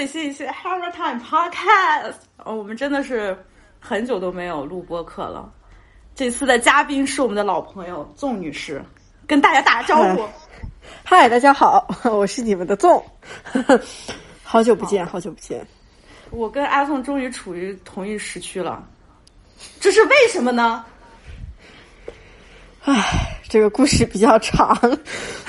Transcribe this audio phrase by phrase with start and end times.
[0.00, 2.14] 最新一期的 Hammer Time Podcast。
[2.38, 3.36] 哦，我们真的是
[3.78, 5.52] 很久都没有录播客了。
[6.14, 8.82] 这次的嘉宾是我们的老朋友纵女士，
[9.26, 10.26] 跟大家打个招呼。
[11.04, 13.04] 嗨，大家好， 我是你们的纵，
[14.42, 15.66] 好久不见，好久不见。
[16.30, 18.82] 我跟阿纵终于处于同一时区了，
[19.80, 20.82] 这是为什么呢？
[22.84, 24.74] 唉，这个故事比较长，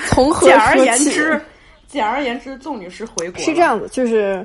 [0.08, 1.42] 从何简而言之，
[1.92, 3.60] 简而言之，纵女士回国是这。
[3.60, 4.44] 样子，就是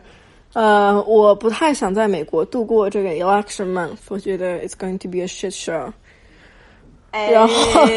[0.51, 5.89] 呃，我不太想在美国度过这个 election month，我觉得 it's going to be a shit show。
[7.11, 7.53] 哎，然后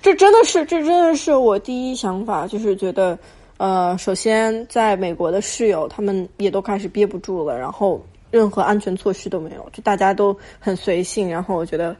[0.00, 3.18] 这真的是，这真的是我第一想法，就是觉得，
[3.56, 8.00] 呃，首先在美国的室友他们也都开始憋不住了，然后
[8.30, 11.96] 任何安全措施都没有，就大家都很随性，然后我觉得，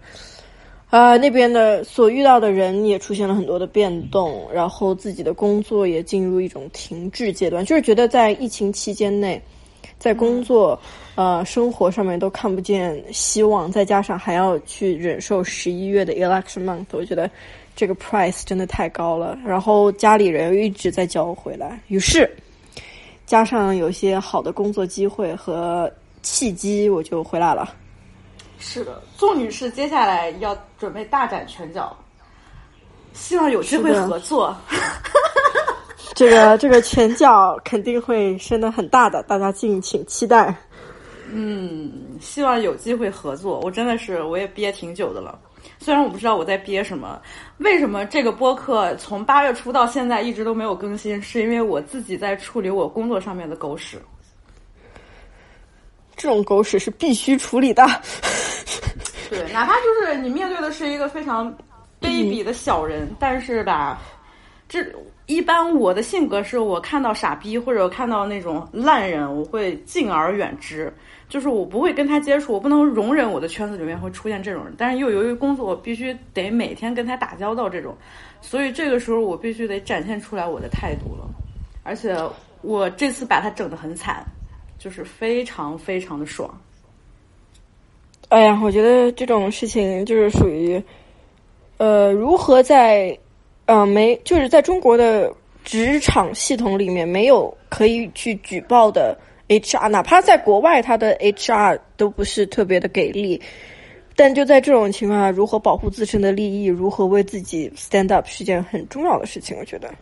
[0.88, 9.42] 啊、那边的所遇到的人也出现了很多的变动，然后自己的工作也进入一种停滞阶段，就是觉得在疫情期间内，
[9.98, 10.78] 在工作、
[11.16, 17.28] 呃生活上面都看不见希望，再加上还要去忍受十一月的 election month，我觉得
[17.74, 19.36] 这个 price 真的太高了。
[19.44, 22.30] 然后家里人又一直在叫我回来，于是
[23.26, 25.92] 加上有些好的工作机会和
[26.22, 27.74] 契机，我就回来了。
[28.58, 31.96] 是的，宋女士接下来要准备大展拳脚，
[33.12, 34.56] 希望有机会合作。
[36.14, 40.54] 这个这个拳脚肯定会伸得很大的，大家敬请期待。
[41.32, 43.60] 嗯希望有机会合作。
[43.60, 45.38] 我真的是我也憋挺久的了，
[45.78, 47.20] 虽然我不知道我在憋什么。
[47.58, 51.20] 为什么这个播客从八月初到现在一直都没有更新？
[51.20, 54.00] 是因为我自己在处理我工作上面的狗屎。
[56.16, 57.86] 这种狗屎是必须处理的。
[59.28, 61.52] 对，哪怕就是你面对的是一个非常
[62.00, 64.00] 卑鄙的小人，但是吧，
[64.68, 64.84] 这
[65.26, 70.92] 一般我的性格是我看到傻逼或者看到那种烂人，我会敬而远之，
[71.28, 74.72] 就是我不会跟他接触，我不能容忍我的圈子里面会出现这种人。
[74.78, 77.96] 但是又由于工作，我必须得每天跟他打交道，这种，
[78.40, 81.28] 所以这个时候我必须得展现出来我的态度了。
[81.82, 82.16] 而且
[82.62, 84.24] 我这次把他整得很惨，
[84.86, 86.48] 就是非常非常的爽。
[88.28, 90.80] 哎呀，我觉得这种事情就是属于，
[91.78, 93.18] 呃，如何在，
[93.64, 95.28] 呃，没就是在中国的
[95.64, 99.18] 职场系统里面没有可以去举报的
[99.48, 103.42] HR，哪怕在国外，他的 HR 都不是特别的给力。
[104.14, 109.56] 但就在这种情况下，如何保护自身的利益，如何为自己 stand up 是件很重要的事情。
[109.58, 109.92] 我觉得，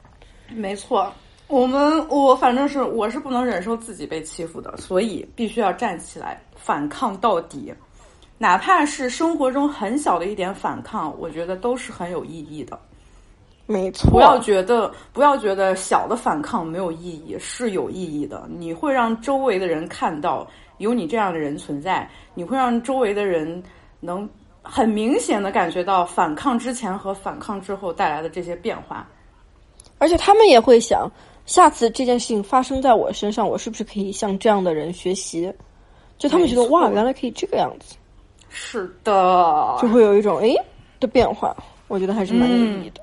[0.55, 1.11] 没错，
[1.55, 7.73] 我们我反正是我是不能忍受自己被欺负的，所以必须要站起来反抗到底，
[8.39, 12.77] 哪怕是生活中很小的一点反抗，我觉得都是很有意义的。
[13.67, 18.49] 没错，不要觉得不要觉得小的反抗没有意义，是有意义的。
[18.51, 20.45] 你会让周围的人看到
[20.79, 23.63] 有你这样的人存在，你会让周围的人
[24.01, 24.29] 能
[24.61, 29.09] 很明显的感觉到反抗之前和反抗之后带来的这些变化。
[29.99, 31.09] 而且他们也会想，
[31.47, 35.53] 下次这件事情发生在我身上，我是不是可以向这样的人学习？
[36.17, 37.97] 就他们觉得哇，原来可以这个样子，
[38.49, 40.57] 是的，就会有一种诶
[41.01, 41.55] 的变化。
[41.89, 43.03] 我觉得还是蛮有意义的。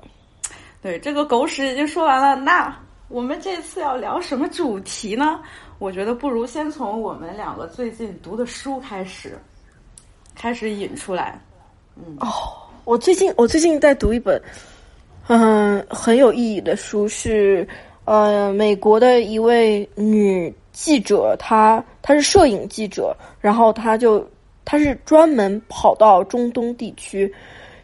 [0.80, 2.76] 对，这个狗屎已经说完了，那
[3.08, 5.40] 我们这次要聊什么主题呢？
[5.78, 9.38] 我觉得不如先从我们两个最近读的书开始，
[10.34, 11.40] 开始引出来。
[11.96, 12.28] 嗯，哦
[12.84, 14.42] 我最近我最近在读一本，
[15.28, 17.68] 嗯，很有意义的书，是
[18.04, 24.26] 呃美国的一位女记者，她她是摄影记者，然后她就
[24.64, 27.32] 她是专门跑到中东地区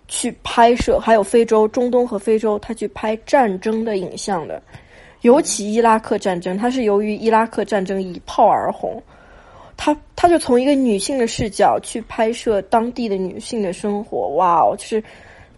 [0.08, 4.62] 去拍摄，还有非洲、中东和非洲，她去拍战争的影像的，
[5.20, 9.02] 尤其伊拉克战争，她是由于伊拉克战争一炮而红。
[9.76, 15.04] 她她就从一个女性的视角去拍摄当地的女性的生活，哇哦，就是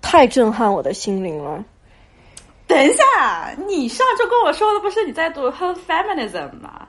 [0.03, 1.65] 太震撼我的心灵了。
[2.71, 6.87] 等一下，你上周跟我说的不是你在读《Her Feminism》吗？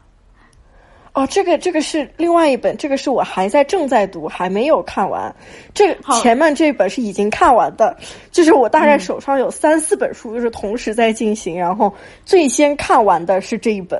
[1.13, 5.35] 哦，这个这个是另外一本，这个是我还在正在读，还没有看完。
[5.73, 7.97] 这个前面这本是已经看完的，
[8.31, 11.59] 就是我大概手上有三四本书，就是同时在进行。
[11.59, 11.91] 然后
[12.23, 14.00] 最先看完的是这一本，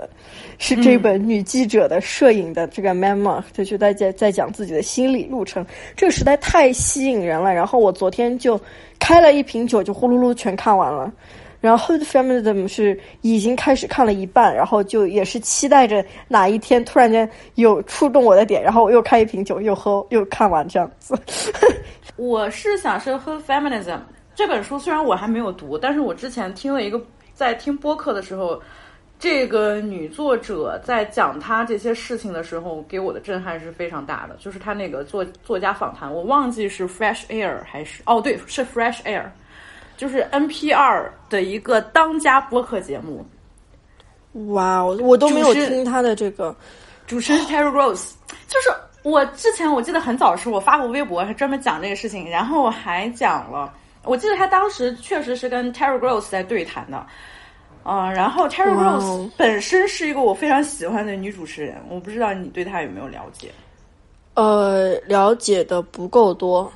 [0.60, 5.66] 是这本女记者的摄影的这个 memoir，就是在在在讲自己的心理路程。
[5.98, 7.52] 这个实在太吸引人了。
[7.52, 8.58] 然后我昨天就
[9.00, 11.12] 开了一瓶酒，就呼噜噜全看完了。
[11.62, 21.16] 然后《Hood Feminism》是已经开始看了一半，然后就也是期待着哪一天突然间有触动我的点，然后我又开一瓶酒，又喝又看完这样子。
[22.18, 23.96] 我是想是《Her Feminism》
[24.34, 27.00] 这本书，虽然我还没有读，但是我之前听了一个
[27.34, 28.60] 在听播客的时候，
[29.20, 34.36] 这个女作者在讲她这些事情的时候，给我的震撼是非常大的。
[34.40, 39.26] 就是她那个作作家访谈，我忘记是 Fresh Air 还是哦，对，是 Fresh Air，
[40.02, 43.24] 就是 NPR 的一个当家播客节目。
[44.52, 46.56] 哇哦，我都没有听他的这个。
[47.06, 48.14] 主持人 Terry Gross，
[48.48, 53.72] 就是我之前我记得很早的时候，我发过微博，还专门讲这个事情，然后还讲了，
[54.04, 57.06] 我记得他当时确实是跟 Terry Gross 在对谈的，
[57.84, 63.52] 啊、然后 Terry Gross 哦本身是一个我非常喜欢的女主持人，我不知道你对她有没有了解？
[64.34, 66.74] 呃，了解的不够多，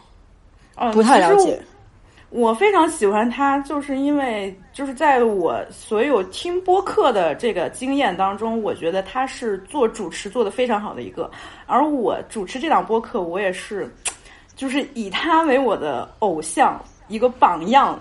[0.75, 1.60] 嗯，不太了解。
[2.35, 11.31] 我非常喜欢他，就是因为就是在我所有听播客的这个经验当中，我觉得他是做主持做的非常好的一个。
[11.65, 13.89] 而我主持这档播客，我也是，
[14.53, 16.77] 就是以他为我的偶像，
[17.07, 17.97] 一个榜样，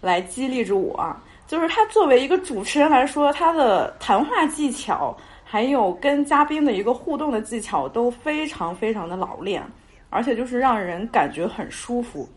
[0.00, 1.16] 来激励着我。
[1.46, 9.62] 就是他作为一个主持人来说，他的谈话技巧，还有跟嘉宾的一个互动的技巧都非常非常的老练，
[10.10, 12.28] 而且就是让人感觉很舒服。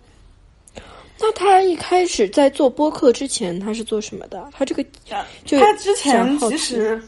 [1.18, 4.50] 那他一开始在做播客之前，他是做什么的？
[4.52, 4.84] 他这个
[5.46, 7.02] 就他之前其实，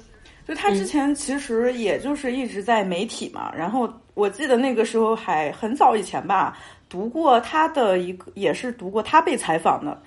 [0.48, 3.54] 就他之前其实也就是一直在媒体嘛。
[3.54, 10.02] 然后我记得那个时候还很早以前吧，读过他的一个，也是读过他被采访的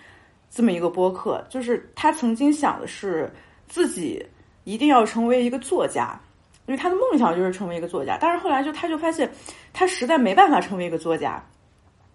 [0.50, 3.30] 这么一个播客，就是他曾经想的是
[3.68, 4.24] 自己
[4.64, 6.18] 一定要成为一个作家，
[6.66, 8.16] 因为他的梦想就是成为一个作家。
[8.18, 9.30] 但是后来就他就发现，
[9.74, 11.44] 他实在没办法成为一个作家。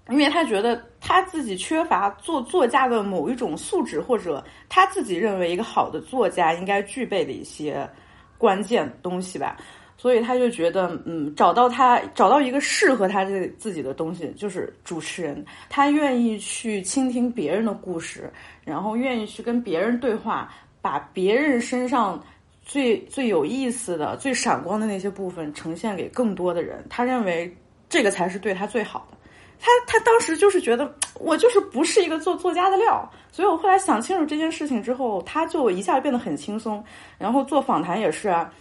[0.10, 7.90] 因为他觉得他自己缺乏做作家的某一种素质，或者他自己认为一个好的作家应该具备的一些
[8.38, 9.58] 关键东西吧，
[9.98, 18.32] 所以他就觉得，嗯，找到他找到一个适合他这自己的东西，就是主持人，他愿意去倾听别人的故事，
[18.64, 22.24] 然后愿意去跟别人对话，把别人身上
[22.62, 27.52] 最最有意思的、最闪光的那些部分呈现给更多的人，他认为
[27.90, 29.18] 这个才是对他最好的。
[29.60, 36.84] 他他当时就是觉得我就是不是一个做作家的料，所以我后来想清楚这件事情之后，他就一下变得很轻松。
[37.18, 38.52] 然后做访谈也是啊，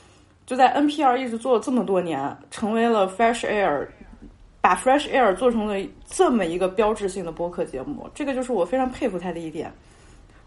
[0.46, 3.86] 就在 NPR 一直做了这么多年，成为了 Fresh Air，
[4.60, 5.74] 把 Fresh Air 做成了
[6.08, 9.72] 这么一个标志性的播客节目，这个就是我非常佩服他的一点。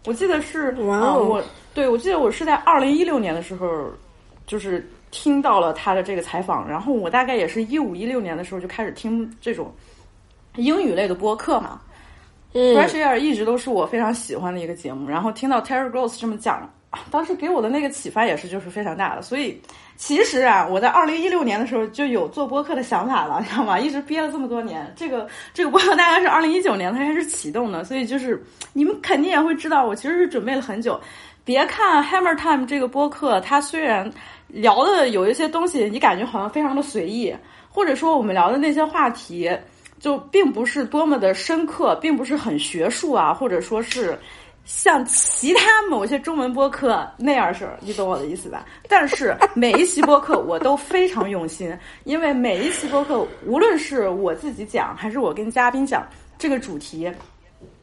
[0.06, 1.42] 我记得是啊、哇哦我
[1.74, 3.90] 对我记得我是在二零一六年的时候，
[4.46, 9.74] 就是听到了他的这个采访，然后我大概也是一五一六年的时候就开始听这种
[10.58, 11.80] 英语类的播客嘛。
[12.54, 16.56] 嗯 Fresh Air 一直都是我非常喜欢的一个节目，然后听到 Terry Gross 这么讲，
[16.90, 19.20] 啊当时给我的那个启发也是就是非常大的。
[19.20, 19.60] 所以
[19.98, 23.78] 其实啊，我在二零一六年的时候就有做播客的想法了，你知道吗？
[23.80, 30.98] 一直憋了这么多年，这个这个播客大概是二零一九年才开始启动的，所以就是你们肯定也会知道，我其实是准备了很久。
[31.44, 34.10] 别看 Hammer Time 这个播客，它虽然
[34.48, 37.34] 聊的有一些东西，你感觉好像非常的随意，
[37.68, 39.50] 或者说我们聊的那些话题。
[39.98, 44.18] 就并不是多么的深刻，并不是很学术啊，或者说是
[44.64, 48.64] 像其他某些中文播客那样式儿，你懂我的意思吧？
[48.88, 56.06] 但是每一期播客我都非常用心，因为每一期播客，无论是我自己讲，还是我跟嘉宾讲
[56.38, 57.10] 这个主题，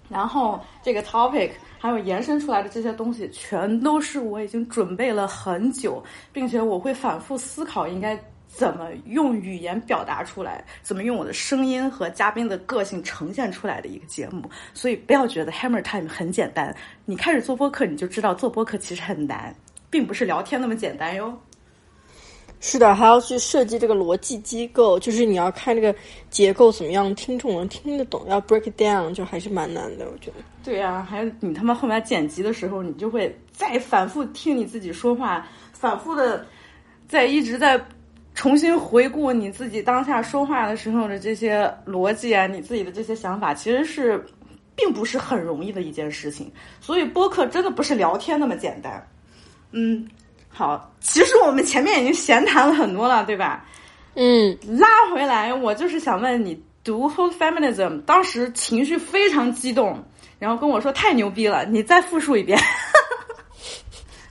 [0.08, 8.18] 然后这个 topic，还有延伸出来的这些东西，全都是我已经准备了很久，并且我会反复思考应该。
[8.58, 10.64] 怎么用语言表达出来？
[10.82, 14.50] 怎么用我的声音和嘉宾的个性呈现出来的一个节目？
[14.74, 19.54] 所以不要觉得 Hammer Time 很简单，你开始做播客，你就知道做播客其实很难，
[19.90, 21.38] 并不是聊天那么简单哟。
[22.62, 25.94] 是的，还要去设计这个逻辑机构，就是你要看这个
[26.30, 30.38] 结构怎么样，听众能听得懂，要 break it down 就还是蛮难的，我觉得。
[30.64, 36.46] 对呀、啊，还有你他妈后面剪辑的时候，你就会再反复听你自己说话，反复的
[37.10, 37.86] 在一直在。
[38.36, 44.24] 重新回顾你自己当下说话的时候的这些逻辑啊，你自己的这些想法，其实是
[44.76, 46.52] 并不是很容易的一件事情。
[46.82, 49.08] 所以播客真的不是聊天那么简单。
[49.72, 50.08] 嗯，
[50.50, 53.66] 好，其实我们前面已经闲谈了很多了，对吧？
[54.16, 60.04] 嗯，拉回来，我就是想问你，读《Whole Feminism》当时情绪非常激动，
[60.40, 62.60] 然后跟我说太牛逼了，你再复述一遍。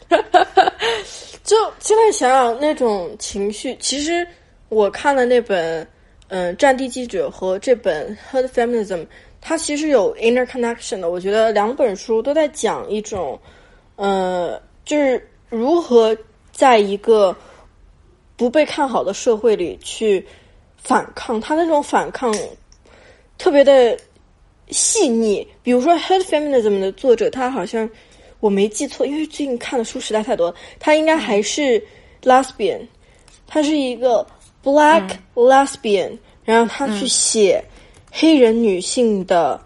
[1.44, 4.26] 就现在想想那种情绪，其实
[4.70, 5.86] 我看了那本
[6.28, 8.96] 嗯《战地记者》和这本《Herd Feminism》，
[9.42, 11.10] 它其实有 interconnection 的。
[11.10, 13.38] 我觉得两本书都在讲一种，
[13.96, 16.16] 呃，就是如何
[16.50, 17.36] 在一个
[18.36, 20.26] 不被看好的社会里去
[20.78, 21.38] 反抗。
[21.38, 22.34] 他那种反抗
[23.36, 23.94] 特别的
[24.70, 25.46] 细腻。
[25.62, 27.86] 比如说《Herd Feminism》的作者，他好像。
[28.44, 31.82] 我没记错，因为最近看的书实在太多了，他应该还是
[32.22, 32.86] lesbian，
[33.46, 34.26] 他是一个
[34.62, 37.64] black lesbian，、然后他去写
[38.12, 39.58] 黑人女性的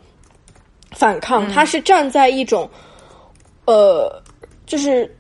[0.93, 2.71] 反抗，他是站在一种
[3.65, 4.23] 呃，
[4.65, 5.13] 就是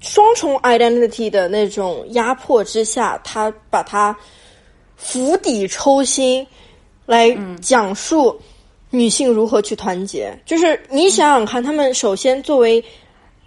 [0.00, 4.16] 双重 identity 的那种压迫之下，他把它
[4.96, 6.46] 釜底抽薪
[7.04, 8.40] 来讲述
[8.90, 10.32] 女性如何去团结。
[10.46, 12.82] 就是你想想看，她们首先作为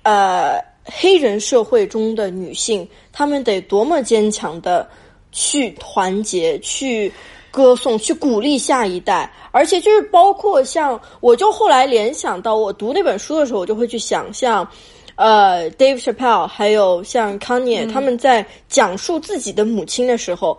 [0.04, 4.88] 呃黑人社会中的女性，她们得多么坚强的
[5.32, 7.12] 去团结，去
[7.50, 9.32] 歌颂，去鼓励下一代。
[9.52, 14.68] 而且就是包括像，我就后来联想到，我读那本书的时候，我就会去想象。
[15.16, 20.58] 呃，Dave Chappelle 还有像 Kanye，、他们在讲述自己的母亲的时候，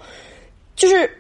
[0.77, 1.11] 就是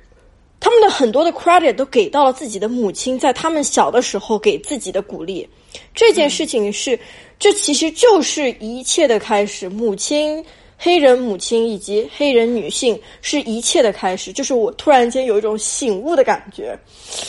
[0.62, 5.46] 他们的很多的 credit 都给到了自己的母亲，在他们小的时候给自己的鼓励。
[5.92, 6.96] 这件事情是，
[7.36, 9.68] 这其实就是一切的开始。
[9.68, 10.44] 母亲，
[10.78, 14.32] 黑人母亲以及黑人女性是一切的开始。
[14.32, 16.78] 就是我突然间有一种醒悟的感觉，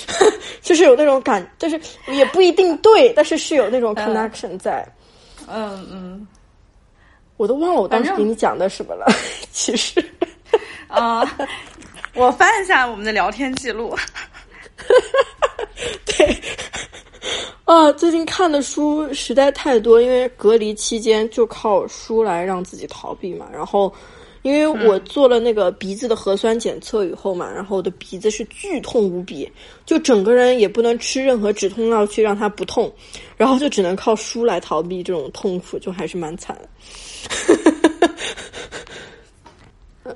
[0.62, 4.88] 就是有那种感，就是也不一定对，但是是有那种 connection 在。
[5.48, 6.28] 嗯嗯
[7.38, 9.08] 我都忘了我当时给你讲的什么了。
[9.52, 10.06] 其实，
[10.88, 11.26] 啊、
[12.16, 13.96] 我翻一下我们的聊天记录。
[16.06, 16.40] 对，
[17.66, 23.48] 啊，最近看的书实在太多，因为隔离期间就靠书来让自己逃避嘛。
[23.52, 23.92] 然后，
[24.44, 29.52] 因为我做了那个鼻子的核酸检测以后嘛，然后我的鼻子是剧痛无比，
[29.86, 32.94] 就整个人也不能吃任何止痛药去让它不痛，
[33.36, 36.56] 然后就只能靠书来逃避这种痛苦，就还是蛮惨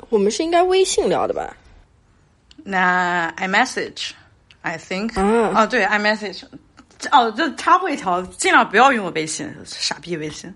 [0.09, 1.57] 我们是应该微信聊的吧？
[2.69, 6.43] 那 iMessage，I think 嗯哦对 iMessage，
[7.11, 10.53] 哦就插播一条，尽量不要用我微信，傻逼微信。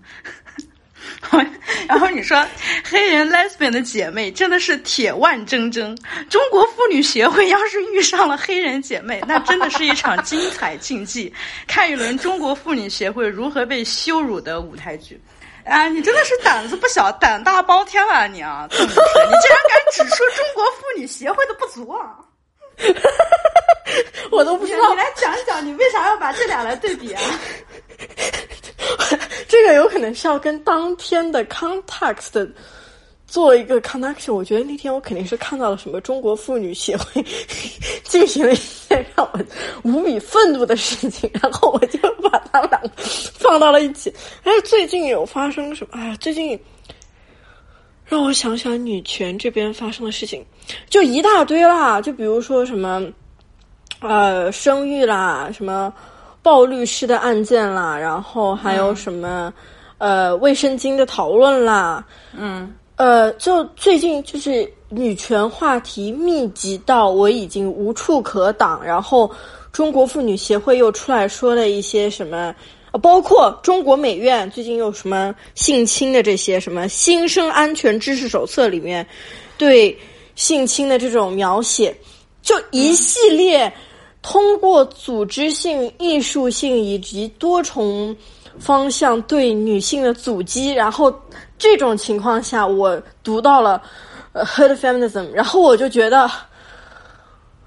[1.88, 2.46] 然后你说
[2.84, 5.96] 黑人 lesbian 的姐妹真的是铁腕铮铮，
[6.28, 11.32] 中国妇女协会要是遇上了黑人姐妹，那真的是一场精彩竞技，
[11.66, 15.18] 看一轮中国妇女协会如何被羞辱的舞台剧。
[15.64, 22.16] 啊，你真的是胆子不小，胆大包天啊你啊，你竟然敢指出中国妇女协会的不足啊！
[24.30, 27.22] 我都不知道你你来讲一讲，你为啥要把这俩来对比啊？
[29.48, 32.50] 这个有可能是要跟当天的 context
[33.32, 34.34] 做一个 connection。
[34.34, 37.24] 我觉得那天我肯定是看到了什么中国妇女协会
[38.04, 39.40] 进行了一件让我
[39.84, 41.98] 无比愤怒的事情，然后我就
[42.30, 44.12] 把他们两个放到了一起。
[44.44, 45.98] 哎，最近有发生什么？
[45.98, 46.60] 哎呀，最近
[48.04, 50.44] 让我想想女权这边发生的事情，
[50.90, 52.02] 就一大堆啦。
[52.02, 53.02] 就比如说什么，
[54.00, 55.90] 呃，生育啦，什么。
[56.44, 59.54] 鲍律师的案件啦，然后还有什么、
[59.98, 62.04] 呃卫生巾的讨论啦，
[62.36, 69.28] 嗯，呃，就最近就是女权话题密集到我已经无处可挡，然后
[69.72, 72.54] 中国妇女协会又出来说了一些什么，
[73.02, 79.04] 包括中国美院最近有什么性侵的这些什么新生安全知识手册里面
[79.58, 79.98] 对
[80.36, 81.92] 性侵的这种描写，
[82.40, 83.72] 就一系列。
[84.24, 88.16] 通过组织性、艺术性以及多重
[88.56, 91.12] 方向对女性的阻击，然后
[91.62, 93.80] 这种情况下，我读到了
[94.32, 96.28] 呃 herd feminism，然后我就觉得，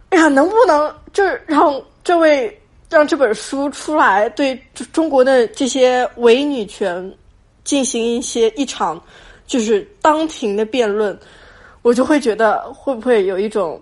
[0.09, 7.17] 哎呀，能不能就是让这位让这本书出来，对中国的这些伪女权
[7.63, 9.01] 进行一些一场
[9.47, 11.17] 就是当庭的辩论，
[11.81, 13.81] 我就会觉得会不会有一种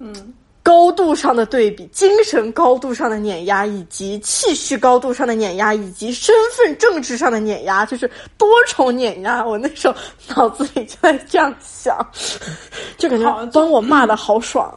[0.00, 0.34] 嗯。
[0.66, 9.46] 高度上的对比，精神高度上的碾压，以及气势高度上的碾压，以及身份政治上的碾压，就是多重碾压。
[9.46, 9.94] 我那时候
[10.34, 11.96] 脑子里就在这样想，
[12.98, 14.76] 就感觉帮我骂的好爽。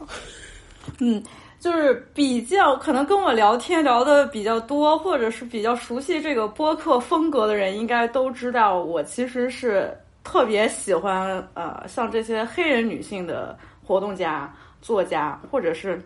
[1.00, 1.20] 嗯，
[1.58, 14.48] 就是比较可能跟我聊天聊的比较多，或者是比较熟悉这个播客风格的人，应该都知道我其实是特别喜欢呃像这些黑人女性的活动家。
[14.80, 16.00] 作家，或者是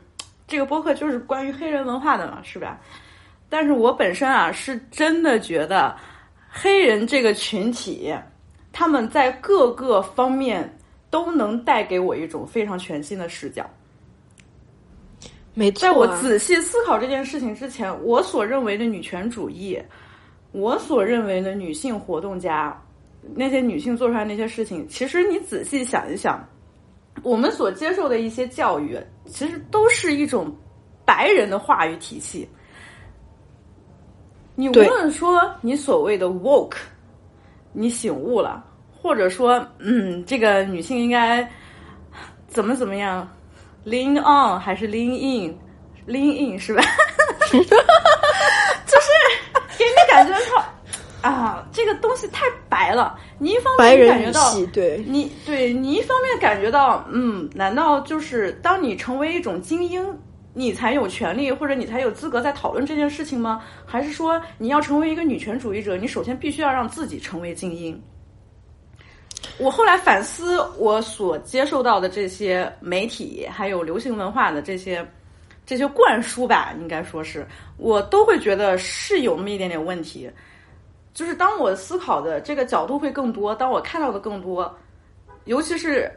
[0.47, 2.81] 这个播客就是关于黑人文化的嘛，是吧？
[3.49, 5.95] 但是我本身啊，是真的觉得
[6.51, 8.15] 黑人这个群体，
[8.73, 10.77] 他们在各个方面
[11.09, 13.69] 都能带给我一种非常全新的视角。
[15.55, 19.81] 没错、啊，在我仔细思考这件事情之前，我所认为的女权主义，
[20.51, 22.77] 我所认为的女性活动家，
[23.37, 26.45] 那些女性做出来那些事情，其实你仔细想一想。
[27.23, 30.55] 我们所接受的一些教育，其实都是一种
[31.05, 32.49] 白人的话语体系。
[34.57, 36.77] 你无论说你所谓的 woke，
[37.73, 41.49] 你醒悟了，或者说嗯，这个女性应该
[42.47, 43.29] 怎么怎么样
[43.85, 46.83] ，lean on 还是 lean in，lean in 是吧？
[47.51, 49.09] 就是
[49.77, 50.54] 给你感觉说
[51.25, 53.19] 啊，这个东西太白了。
[53.39, 60.07] 你一方面感觉到，对，你对你一方面感觉到，嗯，难道就是当你成为一种精英，
[60.53, 63.63] 你才有权利或者你才有资格在讨论这件事情吗？
[63.87, 67.99] 还是说你要成为一个女权主义者，你首先必须要让自己成为精英？
[69.57, 75.03] 我后来反思我所接受到的这些媒体还有流行文化的这些
[75.65, 77.47] 这些灌输吧，应该说是
[77.79, 80.31] 我都会觉得是有那么一点点问题。
[81.15, 84.77] 就是当我思考的这个角度会更多，当我看到的更多，
[85.45, 86.11] 尤其是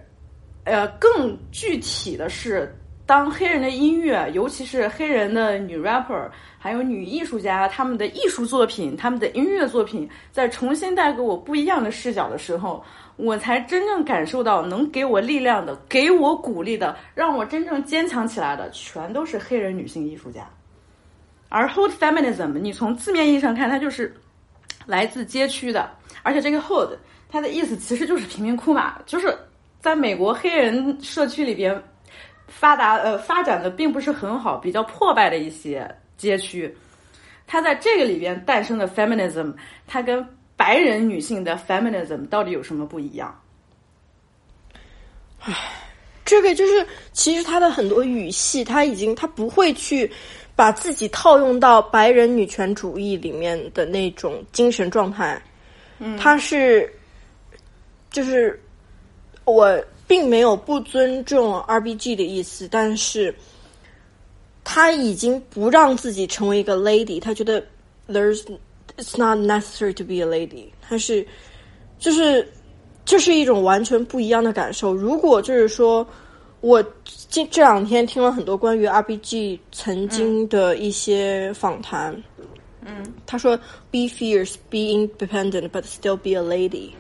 [0.63, 12.83] 呃更具体的是，当黑人的音乐，尤其是黑人的女 rapper，还有女艺术家，他们的艺术作品、他们的音乐作品，在重新带给我不一样的视角的时候，
[13.15, 20.49] 我才真正感受到能给我力量的、给我鼓励的、让我真正坚强起来的，全都是黑人女性艺术家。
[21.49, 24.13] 而 hold feminism，你从字面意义上看，它就是
[24.87, 25.87] 来自街区的，
[26.23, 26.97] 而且这个 hood
[27.29, 29.37] 它的意思其实就是贫民窟嘛，就是
[29.79, 31.79] 在美国黑人社区里边
[32.47, 36.75] 发达呃发展的并不是很好，比较破败的一些街区，
[37.45, 39.53] 它在这个里边诞生的 feminism，
[39.85, 43.39] 它跟白人女性的 feminism 到底有什么不一样？
[45.39, 45.53] 唉
[46.25, 50.11] 这个就是其实他的很多语系，他已经他不会去
[50.57, 55.39] 把自己套用到白人女权主义里面的那种精神状态，
[55.99, 56.91] 嗯，他是
[58.09, 58.59] 就是
[59.45, 63.33] 我并没有不尊重 RBG 的意思，但是
[64.63, 67.63] 他已经不让自己成为一个 lady，他觉得
[68.09, 68.43] there's
[68.97, 71.23] it's not necessary to be a lady，他是
[71.99, 72.51] 就是
[73.05, 74.91] 这是一种完全不一样的感受。
[74.91, 76.07] 如果就是说，
[76.61, 76.83] 我
[77.29, 82.15] 这这两天听了很多关于 RBG 曾经的一些访谈，
[82.85, 83.57] 嗯，他说
[83.91, 86.91] “be fierce, be independent, but still be a lady”。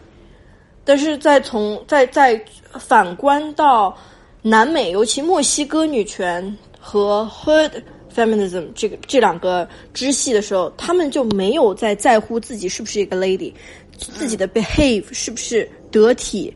[0.83, 2.41] 但是在从在在
[2.73, 3.97] 反观到
[4.41, 7.71] 南美，尤其墨西哥女权和 Hood
[8.13, 13.53] feminism 这个这两个支系的时候，他们就没有在在乎自己是不是一个 lady，
[13.97, 16.53] 自己的 behave 是不是得体，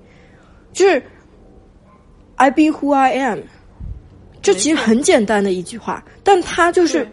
[0.74, 1.02] 就是
[2.36, 3.40] I be who I am，
[4.42, 7.08] 这其实很简单的一句话，但他就是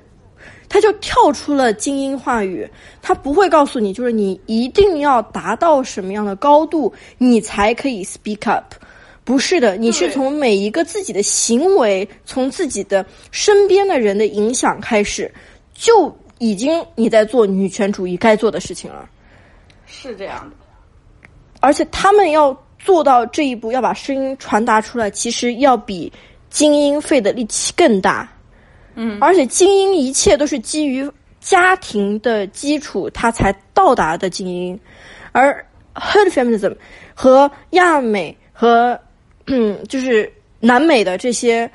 [0.68, 2.68] 他就跳出了精英话语，
[3.02, 8.74] 他不会告诉你，就是你一定要达到什么样的高度，你才可以 speak up。
[9.24, 15.30] 不是的，你是从每一个自己的行为，从自己的身边的人的影响开始，
[15.74, 19.06] 就已经你在做女权主义该做的事情了。
[19.84, 21.28] 是这样的，
[21.60, 26.10] 而且他们要做到这一步，要把声音传达出来，其实要比
[26.50, 28.28] 精英费的力气更大。
[28.94, 34.78] 嗯，而且精英一切都是基于家庭的基础，他才到达的精英，
[35.32, 36.74] 而 herd feminism
[37.14, 38.98] 和亚美和
[39.46, 41.70] 嗯，就是南美的这些。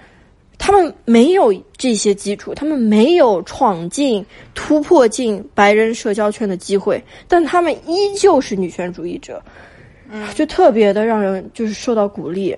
[0.60, 9.44] 他们没有这些基础，他们没有闯进、突破进白人社交圈的机会，但他们依旧是女权主义者，
[10.10, 12.56] 嗯，就特别的让人就是受到鼓励。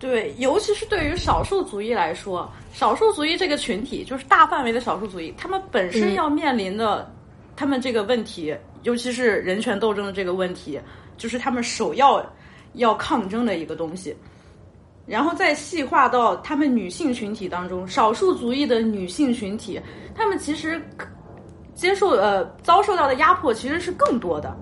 [0.00, 7.12] 对，尤其是对于少数族裔来说，少数族裔这个群体，就是大范围的少数族裔，他们本身嗯要面临的，
[7.54, 10.80] 他们这个问题，尤其是人权斗争的这个问题，
[11.18, 12.24] 就是他们首要
[12.72, 14.16] 要抗争的一个东西。
[15.06, 19.78] 然后再细化到他们女性群体当中，少数族裔的女性群体，
[20.14, 20.80] 他们其实
[21.74, 24.56] 接受呃遭受到的压迫其实是更多的。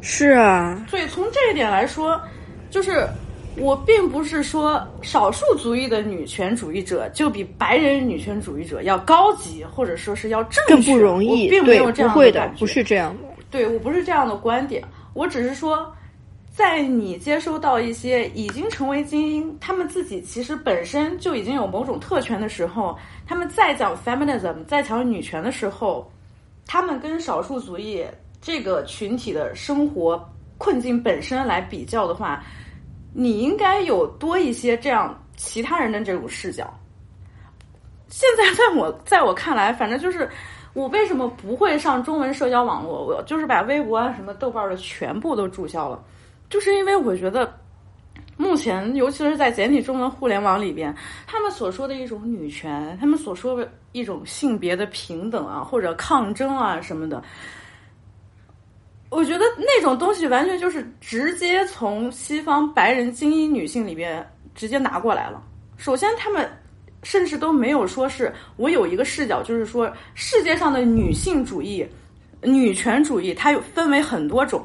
[0.00, 2.20] 是啊，所以从这一点来说，
[2.70, 3.06] 就是
[3.60, 13.28] 我并不是说少数族裔的女权主义者就比白人女权主义者要高级，或者说是要正确，更不容易，我并没，有这样不会的感，觉不是这样的。
[13.50, 15.92] 对我不是这样的观点，我只是说，
[16.54, 22.96] 在你接收到一些已经成为精英，他们自己其实本身就已经有某种特权的时候，
[23.26, 26.10] 他们在讲 feminism，在讲女权的时候，
[26.66, 28.02] 他们跟少数族裔
[28.40, 32.42] 这个群体的生活困境本身来比较的话，
[33.12, 36.72] 你应该有多一些这样其他人的这种视角。
[38.08, 40.28] 现在在我在我看来，反正就是
[40.72, 43.04] 我为什么不会上中文社交网络？
[43.04, 46.02] 我就是把微博啊、什么豆瓣的全部都注销了，
[46.48, 47.52] 就是因为我觉得
[48.36, 50.94] 目前，尤其是在简体中文互联网里边，
[51.26, 57.22] 他们所说的一种女权，他们所说的一种性别的平等啊，或者抗争啊什么的，
[59.10, 65.42] 我觉得那种东西完全就是直接从西方白人精英女性里边直接拿过来了。
[65.76, 66.48] 首先，他们
[67.02, 71.84] 甚至都没有说是我有一个视角，就是说世界上的女性主义、
[72.40, 74.64] 女权主义，它有分为很多种。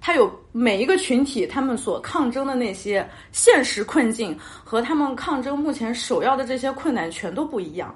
[0.00, 7.92] 它有每一个群体，他们所抗争的那些现实困境和他们抗争目前首要的这些困难全都不一样。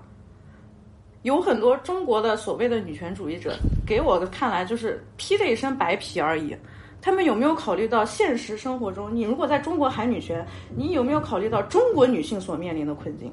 [1.23, 3.55] 有很多中国的所谓的女权主义者，
[3.87, 6.57] 给我的看来就是披着一身白皮而已。
[7.01, 10.45] 他们有没有考虑到现实生活中，你如果在中国喊女权，
[10.77, 13.33] 你有没有考虑到中国女性所面临的困境？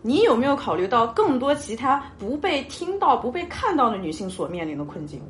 [0.00, 5.20] 你有没有考虑到更多其他不被听到、不被看到的女性所面临的困境？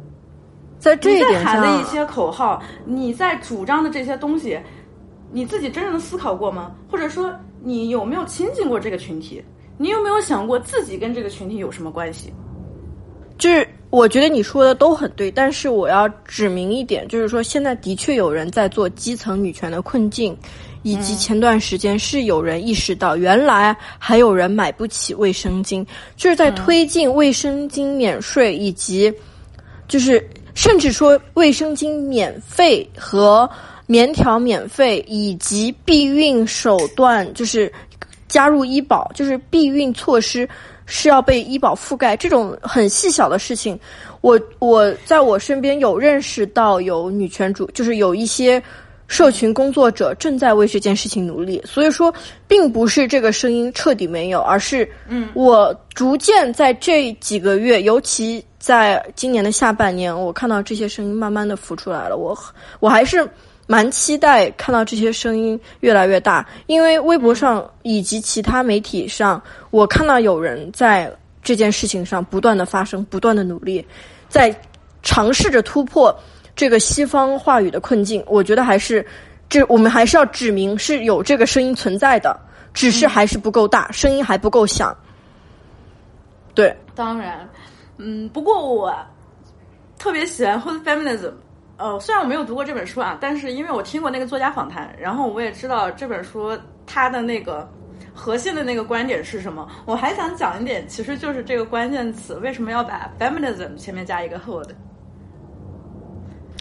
[0.78, 4.58] 在这一点喊的一，些口号，你在主张的这些东西，
[5.30, 6.74] 你自己真正的思考过吗？
[6.90, 9.42] 或者说，你有没有亲近过这个群体？
[9.76, 12.32] 你有没有想过自己跟这个群体有什么关系？
[13.36, 20.36] 就是我觉得你说的都很对，但是我要指明一点，就是说现在的确有人在做基层女权的困境，
[20.82, 25.84] 以及前段时间是有人意识到，原来还有人买不起卫生巾，
[26.16, 29.12] 就是在推进卫生巾免税以及
[29.88, 33.48] 就是甚至说卫生巾免费和
[33.86, 37.70] 棉条免费，以及避孕手段就是
[38.34, 40.48] 加入医保，就是避孕措施
[40.86, 43.78] 是要被医保覆盖，这种很细小的事情，
[44.22, 48.60] 我我在我身边有认识到有女权主，就是有一些。
[49.06, 52.12] 社群工作者正在为这件事情努力，所以说，
[52.48, 62.16] 并不是这个声音彻底没有，而是，嗯，我逐渐在这几个月，尤其在今年的下半年，我看到这些声音慢慢的浮出来了。
[62.16, 62.36] 我
[62.80, 63.28] 我还是
[63.66, 71.10] 蛮期待看到这些声音越来越大，因为微博上以及其他媒体上，我看到有人在
[71.42, 73.86] 这件事情上不断的发生，不断的努力，
[74.28, 74.54] 在
[75.02, 76.14] 尝试着突破。
[76.56, 79.04] 这个西方话语的困境，我觉得还是，
[79.48, 82.38] 这我们还是要指明是有这个声音存在的，
[82.72, 84.96] 只是还是不够大，声音还不够响。
[86.54, 87.48] 对，当然，
[87.98, 88.94] 嗯，不过我
[89.98, 91.32] 特别喜欢 Hood Feminism。
[91.76, 96.56] 呃，虽然我没有读过这本书啊，但是因为我听过那个作家访谈，然后我也知道这本书
[96.86, 97.68] 它的那个
[98.14, 99.68] 核心的那个观点是什么。
[99.84, 104.68] 我还想讲一点，其实就是这个关键词为什么要把 feminism 前面加一个 hood。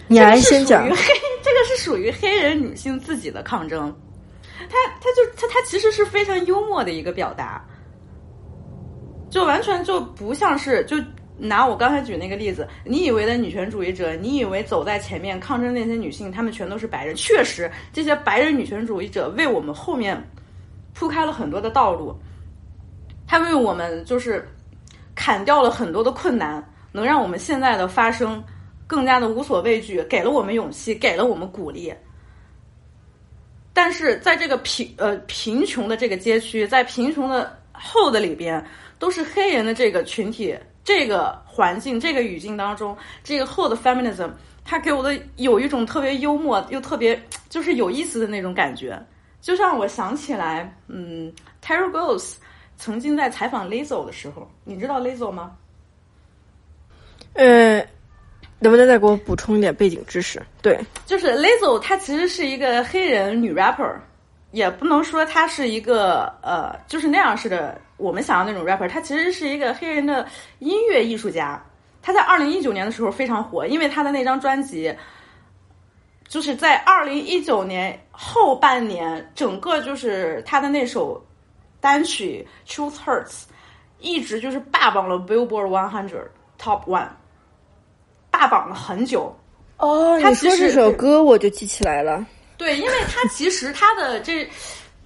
[0.08, 0.84] 你来先讲。
[0.84, 3.94] 这个是属于黑，这个是属于黑人女性自己的抗争。
[4.70, 7.64] 它，它就它，它其实是非常幽默的一个表达，
[9.30, 10.98] 就完全就不像是就
[11.38, 17.16] 拿我刚才举那个例子，你以为的女权主义者，你以为走在前面抗争那些女性，她们全都是白人。
[17.16, 20.22] 确实，这些白人女权主义者为我们后面
[20.94, 22.16] 铺开了很多的道路，
[23.28, 24.48] 他为我们就是
[25.16, 28.44] 砍掉了很多的困难，能让我们现在的发生。
[28.86, 31.92] 更加的无所畏惧，给了我们勇气，给了我们鼓励。
[33.74, 38.64] 但是在这个贫呃贫穷的这个街区，在贫穷的后的里边，
[39.00, 44.30] 都是黑人的这个群体，这个环境，这个语境当中，这个后的 feminism，
[44.66, 49.02] 它给我的有一种特别幽默又特别就是有意思的那种感觉，
[49.42, 51.32] 就让我想起来，嗯
[51.64, 52.34] ，Terry Gross
[52.78, 55.56] 曾经在采访 Lizzo 的时候，你知道 Lizzo 吗？
[57.34, 57.86] 呃。
[58.60, 60.42] 能不能再给我补充一点背景知识？
[60.62, 63.94] 对，就是 Lizzo，她其实是一个黑人女 rapper，
[64.54, 70.26] 也不能说他是一个呃，就是那样式的我们想要那种 rapper，他其实是一个黑人的
[70.60, 71.60] 音乐艺术家。
[72.04, 74.96] 他在二零一九年的时候非常火，因为他的那张专辑，
[76.28, 81.20] 就是在二零一九年后半年，整个就是他的那首
[81.80, 83.26] 单曲《Truth Hurts》，
[84.00, 86.28] 一直就是霸榜了 Billboard One Hundred
[86.62, 87.10] Top One。
[88.30, 89.36] 霸榜了很久
[89.78, 92.24] 哦，你说这首歌我就记起来了。
[92.58, 94.48] 对，因为他其实他的这，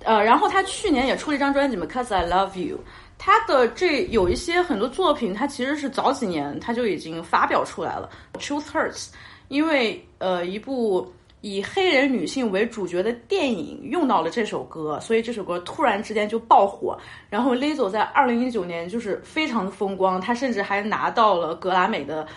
[0.03, 2.79] 呃，然后他去年也出了一张专辑嘛，Cause I Love You。
[3.17, 8.09] 他的这有一些很多作品，他其实是早几年他就已经发表出来了。
[8.39, 9.07] Truth Hurts，
[9.47, 16.95] 因为呃一部以黑人女性为主角的电影用到了这首歌，所以这首歌突然之间就爆火。
[17.29, 22.27] 然后 Lizzo 在二零一九年就是非常的风光，他甚至还拿到了格莱美的。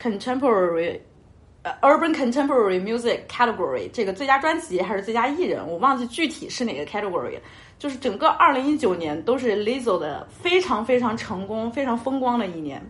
[0.00, 0.96] Contemporary，
[1.80, 7.38] ，Urban Contemporary Music Category 这个最佳专辑还是最佳艺人，我忘记具体是哪个 category。
[7.78, 12.84] 就是整个二零一九年都是 Lizzo 的非常非常成功、非常风光的一年。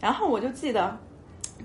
[0.00, 0.98] 然后我就记得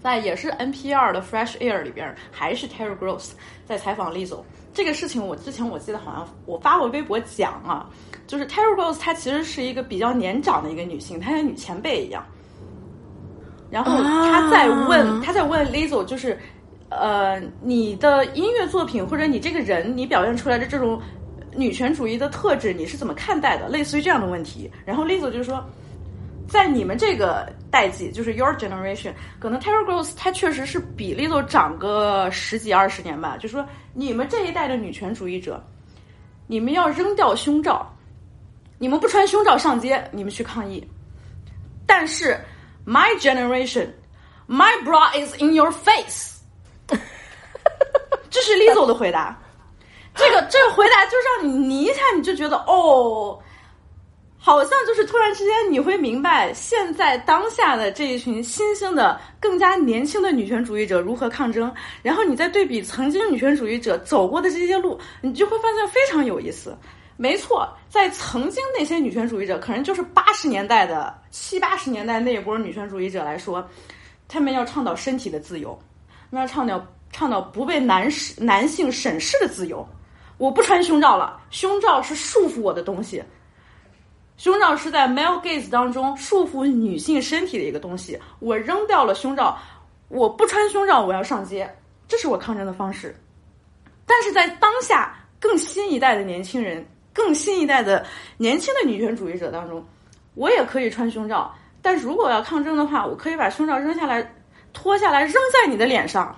[0.04, 3.32] 在也是 NPR 的 Fresh Air 里边，还是 Terry Gross
[3.66, 4.40] 在采访 Lizzo
[4.74, 5.26] 这个事情。
[5.26, 7.90] 我之前我记得好像我发过微博讲啊，
[8.28, 12.22] 就是 Terry Gross 她其实是一个比较年长的一个女性，她像女前辈一样。
[13.70, 16.38] 然后他在问，他在问 Lizzo，就是
[16.90, 21.02] 呃，你的音乐作品或者你这个人，你表现出来的这种
[21.56, 23.68] 女权主义的特质，你是怎么看待的？
[23.68, 24.70] 类似于这样的问题。
[24.86, 25.64] 然后 Lizzo 就说。
[26.50, 33.36] 在你们这个代际，就是 your generation，可能 Terry Gross 他确实是比 Lizzo 长个十几二十年吧。
[33.36, 35.62] 就说你们这一代的女权主义者，
[36.48, 37.86] 你们要扔掉胸罩，
[38.80, 40.82] 你们不穿胸罩上街，你们去抗议。
[41.86, 42.40] 但是
[42.88, 46.38] my generation，my bra is in your face，
[48.32, 49.38] 这是 Lizzo 的回答。
[50.16, 53.38] 这个这个回答就让你你一下你就觉得哦。
[54.40, 61.70] 好像就是突然之间，你会明白现在当下的这一群新兴的、更加年轻的女权主义者如何抗争，
[62.02, 66.78] 然后你再对比曾经女权主义者走过的这些路，你就会发现非常有意思。
[67.18, 73.68] 没错，在曾经那些女权主义者，可能就是八十年代的七八十年代那一波女权主义者来说，
[74.28, 75.78] 他们要倡导身体的自由，
[76.30, 76.80] 要倡导
[77.12, 79.88] 倡导不被男士男性审视的自由。
[80.38, 83.24] 我不穿胸罩了，胸罩是束缚我的东西。
[84.38, 88.20] 胸罩是在 male gaze 当中束缚女性身体的一个东西。
[88.38, 89.58] 我扔掉了胸罩，
[90.10, 91.68] 我不穿胸罩，我要上街，
[92.08, 93.16] 这是我抗争的方式。
[94.06, 98.06] 但是在当下更新一代的年轻人、更新一代的
[98.38, 99.84] 年轻的女权主义者当中，
[100.36, 101.52] 我也可以穿胸罩。
[101.82, 104.36] 但如果要抗争的话，我可以把胸罩扔下来，
[104.72, 106.36] 脱下来扔在你的脸上。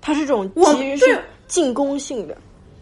[0.00, 2.36] 它是这种其实是进攻性的。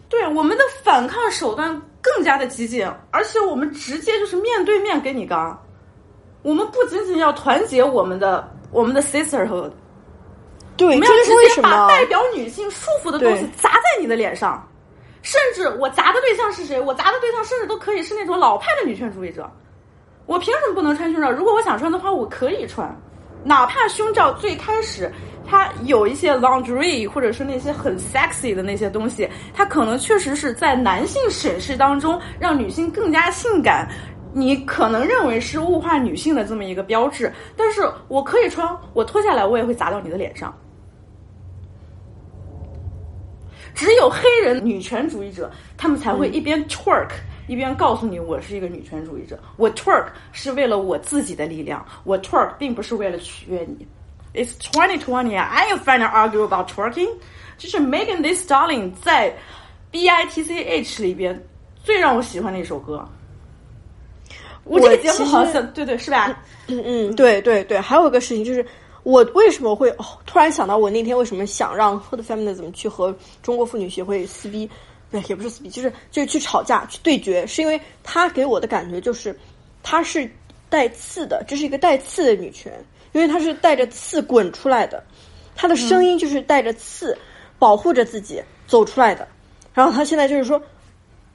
[0.07, 5.59] 对我们的反抗手段更加的激进，而且我们直接就是面对面跟你刚。
[6.43, 9.71] 我们不仅仅要团结我们的我们的 sisterhood，
[10.77, 14.68] 对，我们要直接把代表女性束缚的东西砸在你的脸上，
[15.21, 16.79] 甚至我砸的对象是谁？
[16.79, 19.49] 我砸的对象甚至都可以是那种老派的女权主义者。
[20.25, 21.31] 我凭什么不能穿胸罩？
[21.31, 22.95] 如果我想穿的话，我可以穿，
[23.43, 25.11] 哪怕胸罩最开始。
[25.51, 33.89] 它有一些 lingerie，或者是那些很 sexy 的那些东西，它可能确实是在男性审视当中让女性更加性感。
[34.31, 40.55] 你可能认为是物化女性的这么一个标志，但是我可以穿，我脱下来我也会砸到你的脸上。
[43.79, 47.11] 只有黑人女权主义者，他们才会一边 twerk
[47.47, 49.39] 一边告诉你我是一个女权主义者。
[49.55, 53.87] 我 twerk 是为了我自己的力量，我 twerk 并不是为了取悦你。
[54.33, 55.37] It's twenty twenty.
[55.37, 57.07] I ain't finna argue about twerking.
[57.57, 59.33] 就是 Megan Thee Stallion 在
[59.89, 61.41] B I T C H 里边
[61.81, 63.07] 最让我喜欢的一首歌。
[64.65, 66.37] 我这个节目好像对对是吧？
[66.67, 67.79] 嗯嗯，对对对。
[67.79, 68.63] 还有一个事情就是，
[69.03, 74.69] 我为什么会哦突然想到，我那天为什么想让 Hood Feminism 去和中国妇女协会撕逼？
[75.11, 79.37] 对，也不是撕逼，就是就是去吵架去对决，是因为他给我的感觉就是，
[79.81, 80.29] 她是
[80.69, 82.73] 带刺的，这是一个带刺的女权。
[83.11, 85.03] 因为她是带着刺滚出来的，
[85.55, 87.17] 她的声音就是带着刺
[87.57, 89.27] 保护着自己走出来的。
[89.73, 90.61] 然后她现在就是说，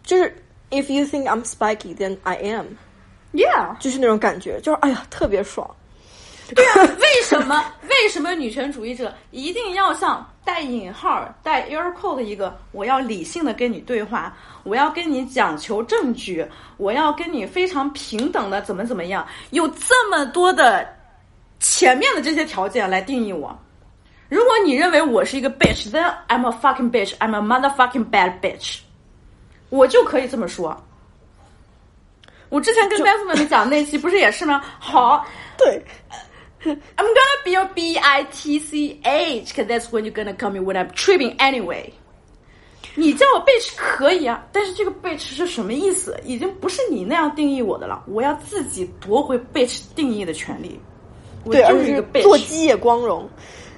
[0.04, 0.32] 就是
[0.70, 2.66] If you think I'm spiky, then I am.
[3.32, 5.68] Yeah，就是那种感觉，就是哎呀，特别爽。
[6.52, 20.86] 对啊，为什么为什么女权主义者一定要像带引号带 air quote 的一个，我要理性的跟你对话，我要跟你讲求证据，我要跟你非常平等的怎么怎么样，有这么多的。
[21.60, 23.58] 前面的这些条件来定义我。
[24.28, 28.80] 如果你认为我是一个 bitch，then I'm a fucking bitch，I'm a motherfucking bad bitch，
[29.70, 30.76] 我就可以这么说。
[32.50, 34.62] 我之前跟 b e t 们讲那期不是也是吗？
[34.78, 35.24] 好，
[35.56, 35.82] 对
[36.96, 40.60] I'm gonna be your B I T C H，cause that's when you're gonna call me
[40.60, 41.90] when I'm tripping anyway。
[42.96, 46.18] 你叫我 bitch 可以啊，但是这个 bitch 是什么意思？
[46.24, 50.80] 已经不是你那样定义我的了，我要自己夺回 bitch 定义的权利。
[51.44, 53.28] 对，而且是做鸡也光荣。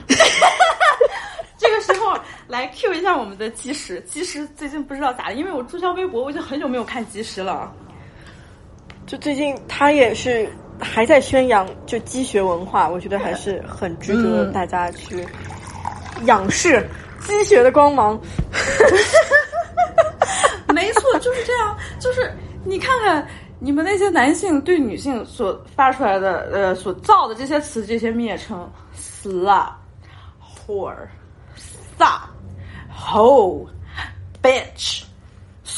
[1.58, 2.16] 这个时候
[2.46, 7.74] 来 Q 一下我们的基石，基石最近不知道咋的，因为我注销微博，我已经很久没有看基石了。
[9.06, 10.48] 就最近他也是
[10.80, 15.26] 还在宣扬就鸡学文化，我觉得还是很值得大家去
[16.24, 16.86] 仰视
[17.20, 18.20] 鸡学的光芒。
[20.74, 22.30] 没错，就是这样，就是
[22.64, 23.26] 你看看。
[23.58, 29.70] 你们那些男性对女性所发出来的呃所造的这些词这些蔑称，slut、
[30.68, 30.94] whore、
[31.56, 32.20] slut、
[32.94, 33.66] hoe、
[34.42, 35.04] bitch，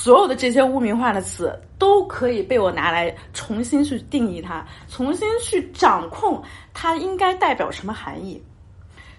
[0.01, 6.40] 所有的这些污名化的词都可以被我拿来重新去定义它，重新去掌控
[6.72, 8.40] 它应该代表什么含义。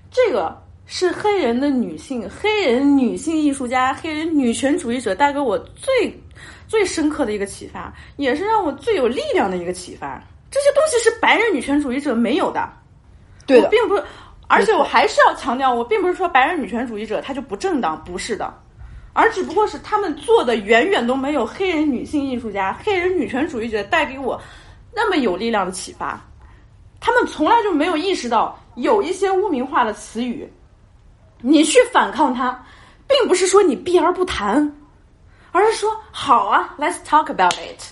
[0.10, 6.18] 这个是黑人的女性、黑人女性艺术家、黑人女权主义者带给我最
[6.66, 10.24] 最深刻的一个启发，也是让我最有力量的一个启发。
[10.50, 12.70] 这些东西是白人女权主义者没有的。
[13.46, 14.04] 对的，我并不是，
[14.48, 18.52] 而且我还是要强调，我并不是说白人女权主义者他就不正当，不是的，
[19.20, 24.42] 而只不过是他们做的远远都没有黑人女性艺术家、黑人女权主义者带给我
[24.94, 26.18] 那么有力量的启发。
[27.02, 30.50] 他们从来就没有意识到有一些污名化的词语，
[31.42, 32.66] 你去反抗它，
[33.10, 34.74] 并不是说你避而不谈，
[35.52, 37.84] 而是说好啊，Let's talk about it。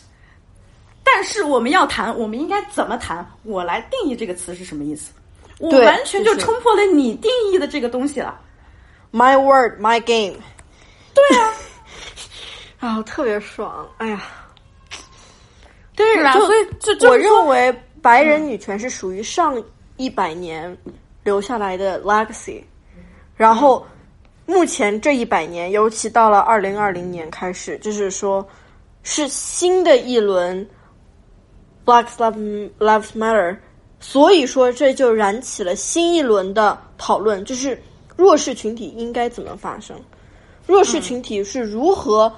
[1.03, 3.29] 但是我们要谈，我们应该怎么谈？
[3.43, 5.11] 我来定义这个词是什么意思。
[5.59, 8.39] 我完全就就是冲破了你定义的这个东西了。
[9.11, 10.37] My word, my game。
[11.29, 11.53] 对啊，
[12.79, 13.87] 啊，特别爽！
[13.97, 14.23] 哎呀，
[15.95, 16.33] 对是吧？
[16.33, 19.61] 就所以这这我认为白人女权是属于上
[19.97, 20.77] 一百年
[21.23, 22.61] 留下来的 legacy，
[23.35, 23.85] 然后
[24.45, 28.47] 目前这一百年，尤其到了二零二零年开始，就是说
[29.03, 30.65] 是新的一轮
[31.83, 33.57] Black Lives Lives Matter，
[33.99, 37.81] 所以说这就燃起了新一轮的讨论，就是
[38.15, 39.99] 弱势群体应该怎么发生，
[40.67, 42.31] 弱势群体是如何、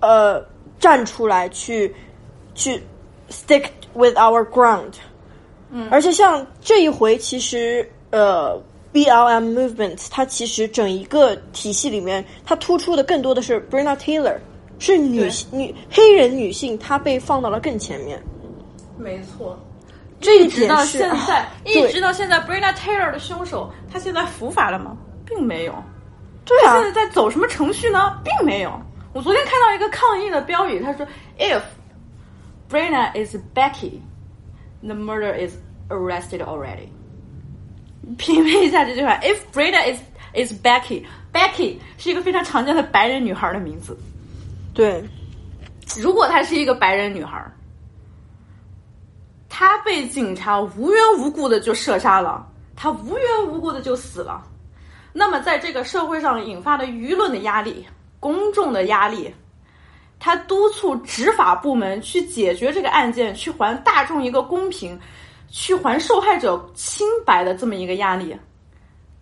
[0.00, 0.40] 呃
[0.78, 1.92] 站出来去
[2.54, 2.80] 去
[3.30, 4.92] stick with our ground。
[5.70, 8.56] 嗯，而且像这一回，其实呃
[8.92, 14.36] ，BLM movement 它其实整一个体系里面，它突出的更多的是 Breonna Taylor，
[14.78, 18.22] 是女对女黑人女性，她被放到了更前面。
[18.96, 19.58] 没错。
[20.20, 24.96] 这一一直到现在，啊一直到现在，Breonna Taylor 的凶手，他现在伏法了吗？
[25.26, 25.74] 并没有。
[26.48, 28.18] 对啊现，在在走什么程序呢？
[28.24, 28.80] 并没有。
[29.12, 31.06] 我昨天看到一个抗议的标语，他说
[31.38, 31.62] ：“If
[32.70, 34.00] Brenna is Becky,
[34.82, 35.56] the murder is
[35.88, 36.88] arrested already。
[38.16, 40.00] ”品味一下这句话：“If Brenna is
[40.34, 43.98] is Becky, Becky 是一个非常常见的白人女孩的名字。
[44.72, 45.02] 对，
[46.00, 47.44] 如果她是一个白人女孩，
[49.48, 52.46] 她被警察无缘无故的就射杀了，
[52.76, 54.46] 她无缘无故的就死了。
[55.18, 57.84] 那么，在这个社会上引发的舆论的压力、
[58.20, 59.34] 公众的压力，
[60.20, 64.96] 他督促执法部门去解决这个案件，去还大众一个公平，
[65.48, 68.34] 去还受害者清白的这么一个压力。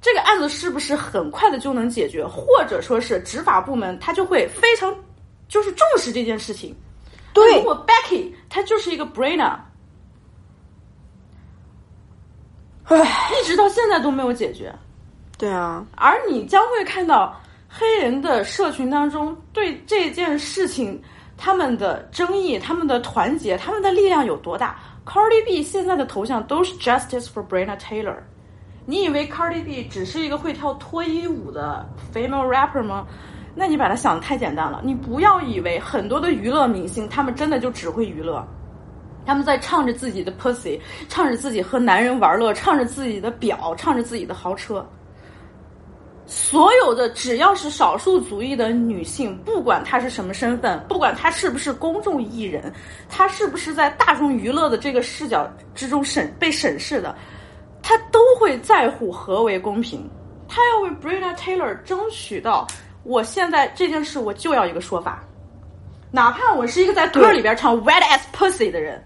[0.03, 4.95] 这个案子是不是很快的就能解决，或者说是执法部门他就会非常
[5.49, 6.77] 就是重视这件事情？
[7.33, 9.57] 对如果 Becky 她就是一个 brainer，
[12.85, 14.73] 唉，一直到现在都没有解决，
[15.39, 21.01] 对啊，而你将会看到黑人的社群当中对这件事情
[21.37, 24.79] 他们的争议、他们的团结、他们的力量有多大。
[25.05, 28.17] Cardi B 现在的头像都是 Justice for Breonna Taylor。
[28.87, 33.07] 你以为 Cardi B 只是一个会跳脱衣舞的 female rapper 吗？
[33.55, 34.81] 那你把它想的太简单了。
[34.83, 38.47] 你不要以为很多的娱乐明星他们真的就只会娱乐，
[39.25, 44.87] 他们在唱着自己的 pussy，唱着自己和男人玩乐，唱着自己的表，唱着自己的豪车。
[46.27, 52.73] 所有的只要是少数族裔的女性，不管她是什么身份，不管她是不是公众艺人，
[53.09, 57.15] 她是不是在大众娱乐的这个视角之中审被审视的，
[57.81, 60.09] 她都会在乎何为公平。
[60.49, 62.67] 她要为 Breonna Taylor 争取到，
[63.05, 65.23] 我现在这件事我就要一个说法，
[66.11, 69.01] 哪怕我是一个在歌里边唱 wet ass pussy 的人，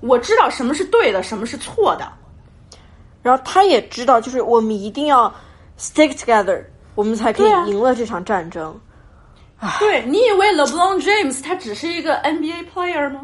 [0.00, 2.12] 我知道什么是对的，什么是错的。
[3.22, 5.32] 然后他也知道，就是我们一定要
[5.78, 6.64] stick together，
[6.94, 8.78] 我们才可以赢了这场战争。
[9.78, 13.22] 对你以为 LeBron James 他只是一个 NBA player 吗？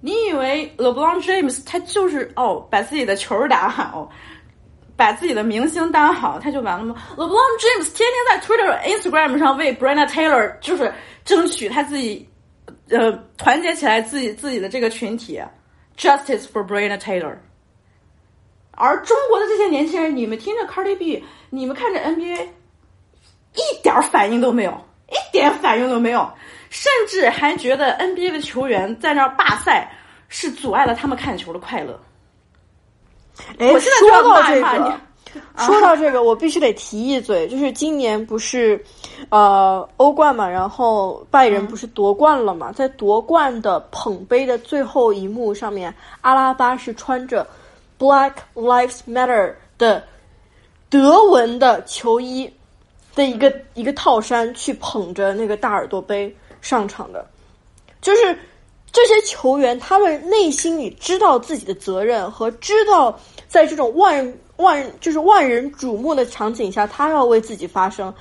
[0.00, 4.10] 你以为 LeBron James 他就是哦把自己的球打好，
[4.96, 10.92] 把自己的明星当好，他就完了吗？LeBron James 天天在 Twitter、Instagram 上为 Breonna Taylor 就是
[11.24, 12.28] 争取他自己，
[12.90, 15.40] 呃，团结起来自己自己的这个群体
[15.96, 17.36] ，Justice for Breonna Taylor。
[18.72, 22.46] 而中国的这些年轻人，你们听着 Cardi B，你们看着 NBA，
[23.54, 24.72] 一点儿反应都没有，
[25.08, 26.28] 一点反应都没有，
[26.70, 29.90] 甚至还觉得 NBA 的球员在那儿罢赛
[30.28, 31.98] 是阻碍了他们看球的快乐。
[33.58, 35.00] 哎，我现在就要说到这个，
[35.64, 38.82] 说到这个，我必须得提一嘴，就是今年不是
[39.28, 47.46] 呃欧冠嘛，然后拜仁不是夺冠了嘛，在夺冠的捧杯的最后一幕上面，阿拉巴是穿着
[47.98, 50.02] Black Lives Matter 的
[50.96, 52.50] 德文的球衣
[53.14, 57.26] 的一个一个套衫去捧着那个大耳朵杯上场的，
[58.00, 58.38] 就是
[58.90, 68.12] 这些球员他们内心里知道自己的责任和知道在这种万万就是万人瞩目的场景下，他要为自己发声，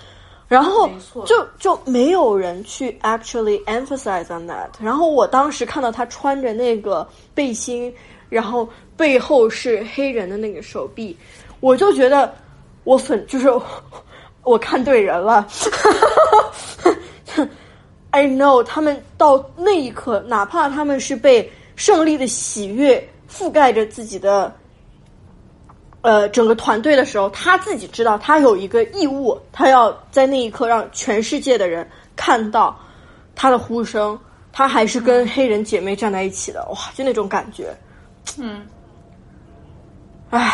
[0.50, 0.90] 然后
[1.26, 4.70] 就就没有人去 actually emphasize on that。
[4.82, 7.94] 然后我当时看到他穿着那个背心，
[8.28, 8.68] 然后
[8.98, 11.18] 背后是黑人的那个手臂，
[11.62, 12.34] 我就觉得
[12.86, 13.52] 我粉就是
[14.44, 15.46] 我看对人了。
[18.12, 24.56] I know 他们到那一刻，哪怕他们是被胜利的喜悦覆盖着自己的
[26.00, 32.80] 呃整个团队的时候，他自己知道他有一个义务，他要在那一刻让全世界的人看到
[33.36, 34.18] 他的呼声，
[34.54, 37.76] 他还是跟黑人姐妹站在一起的，哇，就那种感觉，
[38.38, 38.66] 嗯，
[40.30, 40.50] 唉，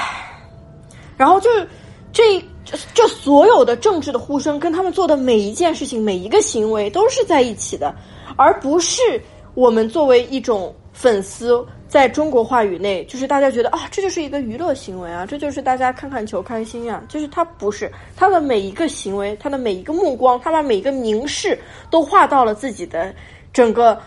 [1.16, 1.70] 然后就是
[2.12, 7.93] 这这这所有的政治的呼声，跟他们做的每一件事情、每一个行为都是在一起的，
[8.36, 9.01] 而不是
[9.53, 21.57] 我们作为一种粉丝，在中国话语内，就是大家觉得啊，这就是一个娱乐行为啊，这就是大家看看球开心啊、就是他不是他的每一个行为，他的每一个目光，他把每一个凝视
[21.89, 23.14] 都画到了自己的
[23.51, 23.99] 整个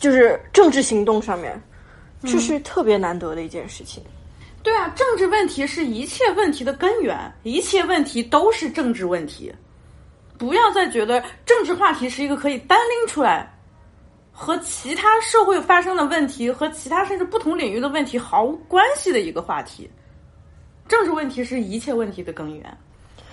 [0.00, 1.62] 就是政治行动上面，
[2.22, 4.02] 这是特别难得的一件事情。
[4.64, 9.52] 对啊，政治问题是一切问题的根源，一切问题都是政治问题。
[10.38, 13.48] 不要再觉得政治话题是一个可以单拎出来，
[14.32, 19.88] 和其他社会发生的问题和其他甚至不同领域的问题毫无关系的一个话题。
[20.88, 22.78] 政治问题是一切问题的根源，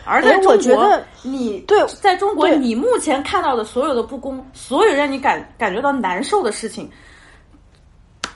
[0.05, 6.91] 而在哎中国，我觉得你对在中国，你目前看到的所有的不公，所有让你感感觉到难受的事情，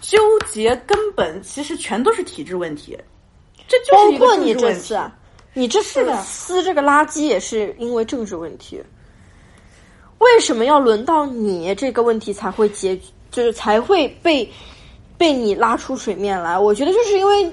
[0.08, 2.96] 纠结根本其实全都是体制问题，
[3.68, 5.12] 这就包是包括你这次啊，
[5.54, 8.80] 你这次撕这个垃圾也是因为政治问题。
[10.20, 12.98] 为什么要轮到你这个问题才会解，
[13.32, 14.48] 就是才会被
[15.18, 16.58] 被你拉出水面来？
[16.58, 17.52] 我觉得就是因为，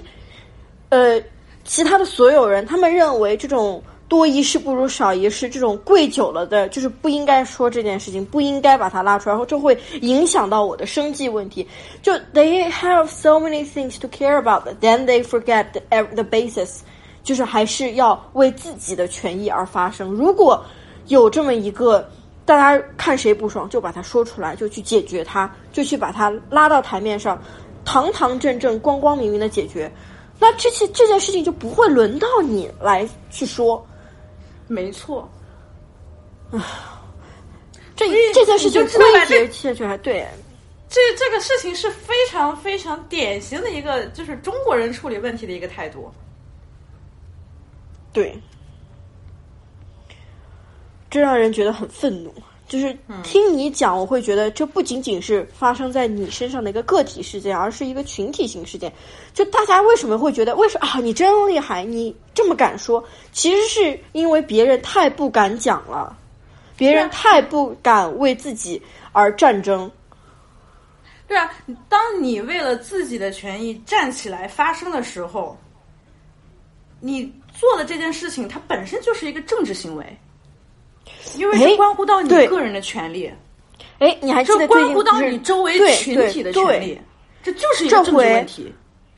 [0.91, 1.23] 呃，
[1.65, 3.83] 其他的所有人他们认为这种
[4.13, 11.67] 多一事不如少一事，这种跪久了的，就是不应该说这件事情，不应该把它拉出来，然后这会影响到我的生计问题。
[12.03, 15.81] 就 they have so many things to care about, then they forget the
[16.15, 16.81] the basis，
[17.23, 20.11] 就是还是要为自己的权益而发声。
[20.11, 20.63] 如果
[21.07, 22.07] 有这么一个。
[22.45, 27.41] 大家看谁不爽就把它说出来，就去解决它，就去把它拉到台面上，
[27.85, 29.91] 堂堂正正、光光明明的解决。
[30.41, 33.81] 那这些这件事情就不会轮到你来去说。
[34.73, 35.31] 没错。
[36.51, 36.99] 啊
[37.95, 40.27] 这以这件事情你就知道吧归结下去还对，
[40.89, 46.11] 这这个事情是非常非常典型的一个，就是中国人处理问题的一个态度。
[48.13, 48.37] 对，
[51.11, 52.35] 这让人觉得很愤怒。
[52.73, 58.91] 就是听你讲，我会觉得这不仅仅是发生在你身上的一个个体事件，而是一个群体性事件。
[59.35, 60.99] 就大家为什么会觉得，为什么啊？
[60.99, 63.05] 你真厉害，你这么敢说？
[63.31, 66.17] 其实是因为别人太不敢讲了，
[66.75, 68.81] 别人太不敢为自己
[69.13, 69.91] 而战争。
[71.29, 71.53] 对啊，
[71.91, 75.59] 当你为了自己的权益站起来发声的时候，
[77.01, 80.19] 你做的这件事情，它本身就是一个政治行为，
[81.37, 83.31] 因为哎这关乎到你个人的权利，
[83.99, 86.99] 哎，你还记这得最关乎到你周围群体的权利，
[87.43, 88.73] 这就是一个政治问题。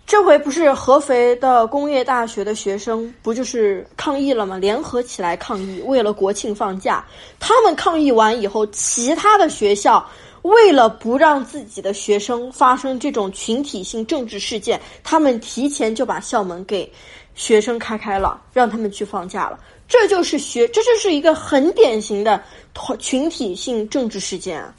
[0.06, 4.58] 这回不是合肥的工业大学的学生不就是抗议了吗？
[4.58, 7.02] 联合起来抗议，为了国庆放假。
[7.40, 10.06] 他们抗议完以后，其他的学校
[10.42, 16.92] 为了不让自己的学生发生这种群体性政治事件，他们提前就把校门给
[17.34, 19.58] 学生开开了，让他们去放假了。
[19.94, 22.42] 这就是学，这就是一个很典型的
[22.74, 24.74] 团群体性政治事件啊。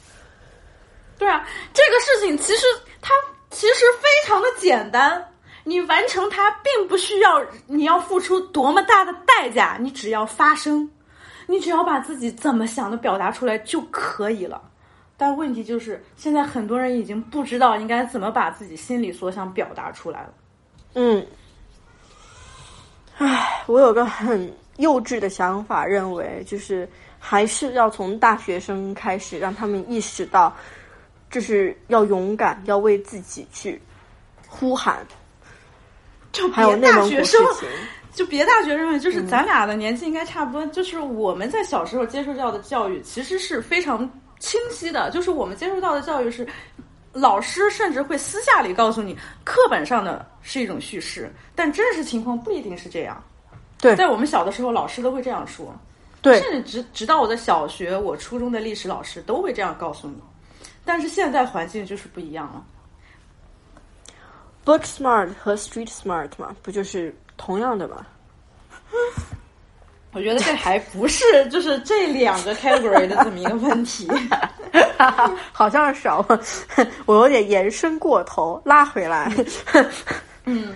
[1.18, 2.66] 对啊，这个事情其实
[3.02, 3.14] 它
[3.50, 5.26] 其实非常的简单，
[5.64, 10.92] 你完成它并不需要你要付出多么大的代价，你只要发声，
[11.48, 14.62] 你只要把自己怎么想的表达出来就可以了。
[15.16, 20.34] 但问题就是，现在很多人已经不知道应该怎么把自己心里所想表达出来了。
[20.96, 21.26] 嗯，
[23.18, 26.88] 唉，我有个很幼稚的想法，认为就是
[27.20, 30.56] 还是要从大学生开始，让他们意识到，
[31.30, 33.82] 就是要勇敢，要为自己去
[34.48, 35.06] 呼喊。
[36.32, 37.42] 就别大学生
[38.12, 40.66] 就别大学生们，就是咱俩的年纪应该差不多。
[40.68, 44.00] 就是我们在小时候接受到的教育，其实是非常
[44.40, 45.10] 清晰的。
[45.12, 46.46] 就是我们接受到的教育是，
[47.14, 53.22] 老师甚至会私下里告诉你，课本上的是一种叙事，但真实情况不一定是这样。
[53.80, 55.74] 对在我们小的时候，老师都会这样说。
[56.22, 60.16] 对甚至直直到我的小学、我初中的历史老师都会这样告诉你。
[60.84, 62.64] 但是现在环境就是不一样了。
[64.66, 68.06] ，book smart 和 street smart 嘛，不就是同样的吗。
[70.14, 74.10] 我觉得这还不是就是这两个 category 的这么一个问题。
[75.52, 76.40] 好像是啊，我
[77.06, 79.32] 我有点延伸过头，拉回来。
[80.46, 80.76] 嗯，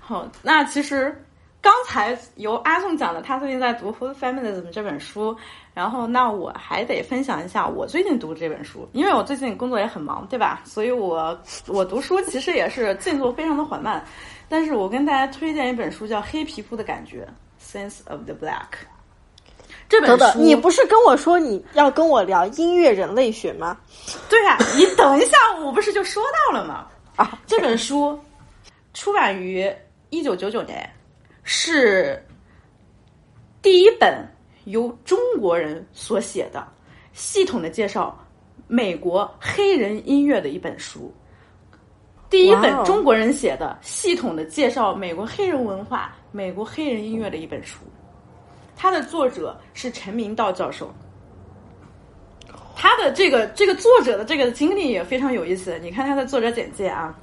[0.00, 1.16] 好，那其实
[1.64, 5.34] 刚才由阿宋讲的，他最近在读《Food Feminism》这本书，
[5.72, 10.60] 然后那我还得分享一下我最近读这本书，因为我最近工作也很忙，对吧？
[10.66, 14.04] 所以我我读书其实也是进度非常的缓慢，
[14.46, 17.26] 但是我跟大家推荐一本书叫《黑皮肤的感觉》
[17.80, 18.84] （Sense of the Black）。
[19.88, 23.74] 这本书，等等，你不是跟我说你要跟我聊音乐人类学吗？
[24.28, 26.86] 对啊、你等一下，我不是就说到了吗？
[27.16, 28.20] 啊，这本书
[28.92, 29.74] 出版于
[30.10, 30.88] 一九九九年，
[31.44, 32.20] 是
[33.62, 34.26] 第一本
[34.64, 36.66] 由中国人所写的
[37.12, 38.18] 系统的介绍
[38.66, 41.12] 美国黑人音乐的一本书。
[42.30, 47.80] 第一本中国人写的系统的介绍美国黑人文化、美国黑人音乐的一本书。
[48.74, 50.92] 它的作者是陈明道教授。
[52.74, 55.78] 他的这个这个作者的这个经历也非常有意思。
[55.78, 57.16] 你看他的作者简介啊，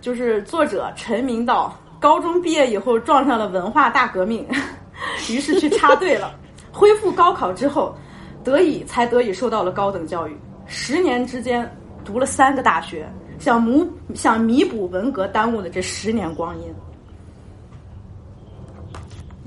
[0.00, 4.44] 就是作者陈明道高中毕业以后撞上了文化大革命，
[5.30, 6.34] 于是去插队了。
[6.72, 7.94] 恢复高考之后，
[8.42, 10.36] 得以才得以受到了高等教育。
[10.66, 11.68] 十年之间
[12.04, 13.06] 读了三个大学，
[13.38, 16.74] 想弥想弥补文革耽误的这十年光阴。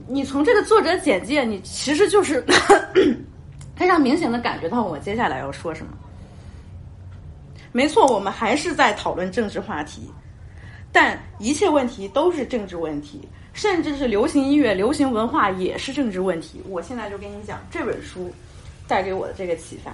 [0.06, 2.46] 你从这个作者简介，你其实就是
[3.74, 5.94] 非常明显的感觉到我接下来要说什么。
[7.72, 10.12] 没错，我们还是在讨论政治话题，
[10.94, 16.62] 但一切问题都是政治问题，甚至是流行音乐、流行文化也是政治问题。
[16.70, 18.32] 我现在就跟你讲这本书
[18.88, 19.92] 带给我的这个启发。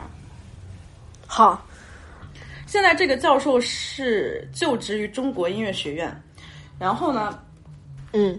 [1.26, 1.66] 好，
[2.68, 6.24] 现在这个教授是就职于中国音乐学院，
[6.78, 7.40] 然后呢，
[8.12, 8.38] 嗯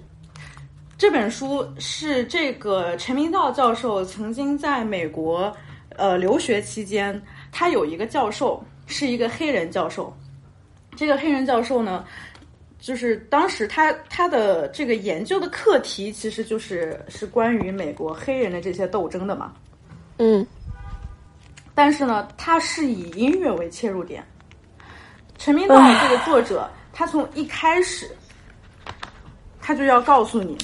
[0.98, 5.50] 这本书是这个陈明道教授曾经在美国
[5.96, 10.14] 呃留学期间，他有一个教授是一个黑人教授，
[10.94, 12.04] 这个黑人教授呢，
[12.80, 19.52] 就是当时他他的这个研究的课题其实就是是关于美国黑人的这些斗争的嘛，
[20.18, 20.46] 嗯
[21.74, 24.24] 但是呢，他是以音乐为切入点。
[25.38, 28.10] 陈明道这个作者，他从一开始，
[29.60, 30.58] 他就要告诉你，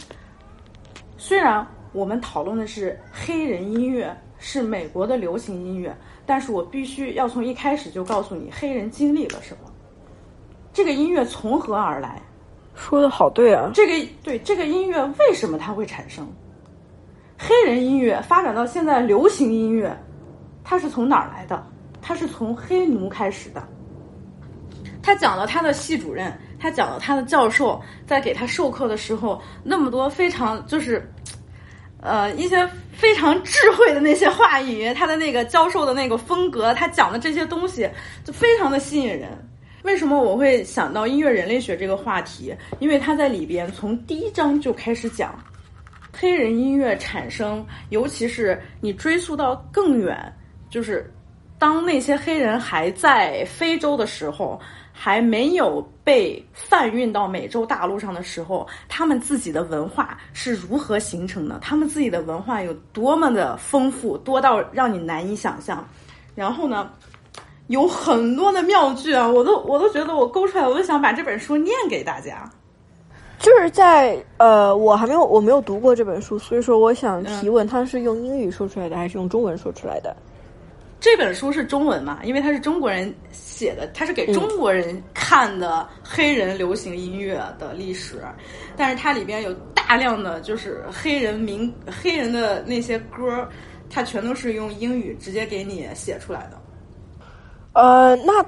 [1.16, 5.96] 虽然我们讨论的是黑人音乐，是美国的流行音乐，
[6.26, 9.72] 但是我必须要从一开始就告诉你，黑人经历了什么，
[10.76, 12.20] 这个音乐从何而来，
[12.74, 16.30] 说的好对啊，这个对这个音乐为什么它会产生？
[17.38, 19.96] 黑人音乐发展到现在流行音乐，
[20.62, 21.66] 它是从哪儿来的？
[22.02, 23.66] 它是从黑奴开始的。
[25.02, 31.10] 他讲了他的系主任，他讲了他的教授在给他授课的时候，那么多非常就是，
[32.02, 37.88] 呃，一些非常智慧的那些话语，他的那个教授的那个风格，他讲的这些东西
[38.24, 39.30] 就非常的吸引人。
[39.86, 42.52] 为什么我会想到音乐人类学这个话题？
[42.80, 45.38] 因为他在里边从第一章就开始讲
[46.12, 50.18] 黑人音乐产生，尤其是你追溯到更远，
[50.68, 51.08] 就是
[51.56, 54.60] 当那些黑人还在非洲的时候，
[54.92, 61.60] 还没有被贩运到美洲大陆上的时候，他们自己的文化是如何形成的？
[61.60, 65.86] 他们自己的文化有多么的丰富，多到让你难以想象。
[66.34, 66.90] 然后呢，
[67.68, 72.48] 有很多的妙句啊，我都我都觉得我勾出来，我都想把这本书念给大家。
[73.38, 80.16] 就是在呃，我还没有我没有读过这本书，所以说我想提问，它是用英语说出来的还是用中文说出来的？
[80.98, 82.18] 这本书是中文嘛？
[82.24, 88.22] 因为它是中国人写的，它是给中国人看的黑人流行音乐的历史，
[88.74, 93.46] 但是它里边有大量的就是黑人民黑人的那些歌，
[93.90, 96.58] 它全都是用英语直接给你写出来的。
[97.76, 98.42] 呃，那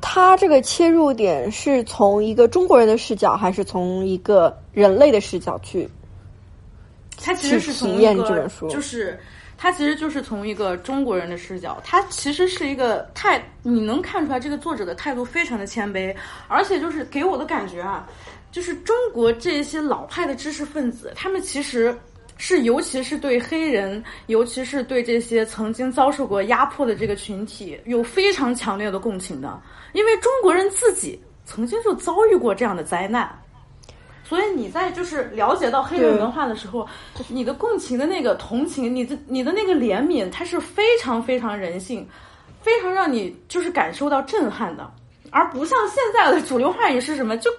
[0.00, 5.88] 他这个切入点是从一个中国人的视角，还是从一个人类的视角去？
[7.16, 9.16] 他其实是从一个就是
[9.56, 16.12] 他其实就是从一个中国人的视角，他其实是一个态，你能看出来这个作者的态度非常的谦卑，
[16.48, 18.08] 而且就是给我的感觉啊，
[18.50, 21.96] 就是中国这些老派的知识分子，他们其实。
[22.38, 29.60] 是，尤其是对黑人，尤其是对这些曾经遭受过压迫的这个群体，有非常强烈的共情的，
[29.92, 33.28] 因为中国人自己曾经就遭遇过这样的灾难。
[34.22, 36.86] 所以你在就是了解到黑人文化的时候，
[37.28, 42.06] 你的共情的那个同情，你的你的那个怜悯，它是非常非常人性，
[42.60, 44.88] 非常让你就是感受到震撼的。
[45.30, 47.50] 而不像现在的主流话语是什么，就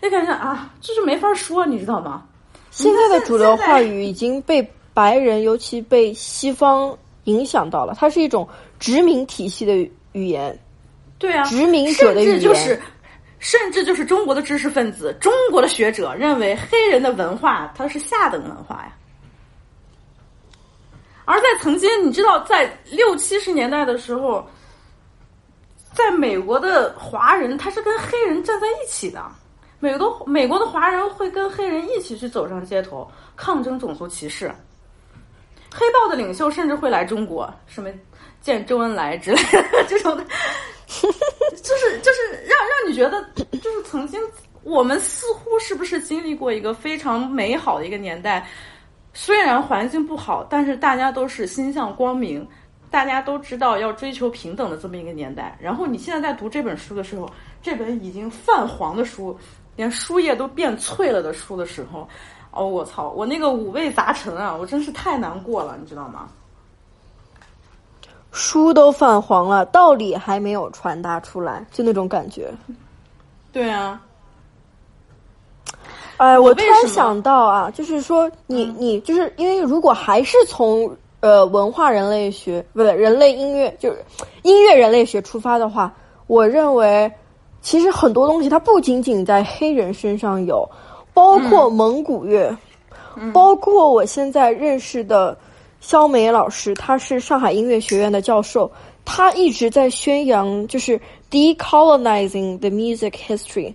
[0.00, 2.24] 那感觉啊，就是没法说，你知道吗？
[2.70, 4.04] 现在的主流话语。
[4.04, 8.48] 已经被白人，尤其被西方影响到了，它是一种
[8.78, 9.74] 殖民体系的
[10.12, 10.58] 语言。
[11.18, 12.80] 对啊，殖民者的语言甚至就是，
[13.38, 18.94] 甚至就是中国的知识分子、中国的学者认为黑人的文化它是下等文化呀。
[21.24, 24.46] 而在曾经，你知道，在六七十年代的时候，
[25.92, 29.22] 在美国的华人他是跟黑人站在一起的，
[29.80, 34.52] 美国美国的华人会跟黑人一起去走上街头抗争种族歧视。
[35.72, 37.90] 黑豹的领袖甚至会来中国，什么
[38.40, 40.24] 见周恩来之类的 这种的，
[40.88, 43.22] 就是就是让让你觉得，
[43.58, 44.20] 就是曾经
[44.62, 48.48] 我们似乎是不是经历过一个非常美好的一个年代？
[49.12, 52.46] 虽然环境不好，但是大家都是心向光明，
[52.90, 55.56] 大家都知道要追求平等的这么一个年代。
[55.60, 57.28] 然后你现在在读这本书的时候，
[57.60, 59.38] 这本已经泛黄的书，
[59.78, 62.08] 连书页都变脆了的书的时候，
[62.50, 66.28] 哦，我操，我那个五味杂陈啊，我真是太难过了，你知道吗？
[68.32, 72.52] 书都泛黄了，道理还没有传达出来，就那种感觉。
[73.52, 74.02] 对啊，
[76.16, 84.04] 哎，我突然想到啊，就是说你嗯你就是因为如果还是从呃文化人类学不对人类音乐就是
[84.42, 85.94] 音乐人类学出发的话，
[86.26, 87.10] 我认为
[87.60, 90.68] 其实很多东西它不仅仅在黑人身上有，
[91.12, 92.56] 包括蒙古乐，
[93.32, 95.36] 包括我现在认识的
[95.80, 98.70] 肖梅老师，他是上海音乐学院的教授，
[99.04, 101.00] 他一直在宣扬就是
[101.30, 103.74] decolonizing the music history。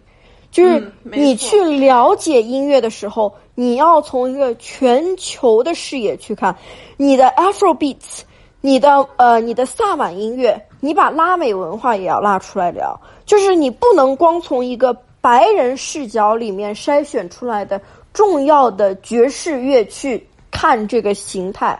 [0.51, 6.55] 就是你去了解音乐的时候，你要从一个全球的视野去看，
[6.95, 8.21] 你的 Afro beats，
[8.65, 17.79] 你的呃你的萨满音乐，你把拉美文化也要拉出来聊，就是你不能光从一个白人视角里面筛选出来的
[18.13, 21.77] 重要的爵士乐去看这个形态，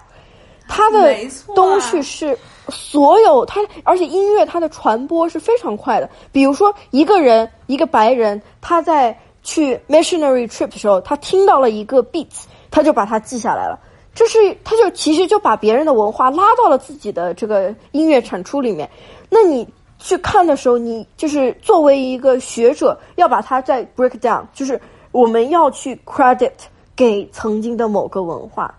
[0.68, 1.16] 它的
[1.56, 6.10] 东西是所有它，而且音乐它的传播是非常快的。
[6.34, 13.80] 比如说，一个人，一个白人，他在去 missionary trip 的时候，他听到了一个 beats，他就把它记下来了。
[14.16, 18.90] 这是，他就其实就把别人的文化拉到了自己的这个音乐产出里面。
[19.30, 24.80] 那你去看的时候，你就是作为一个学者，要把它再 break down，就是
[25.12, 26.52] 我们要去 credit
[26.96, 28.74] 给曾经的某个文化。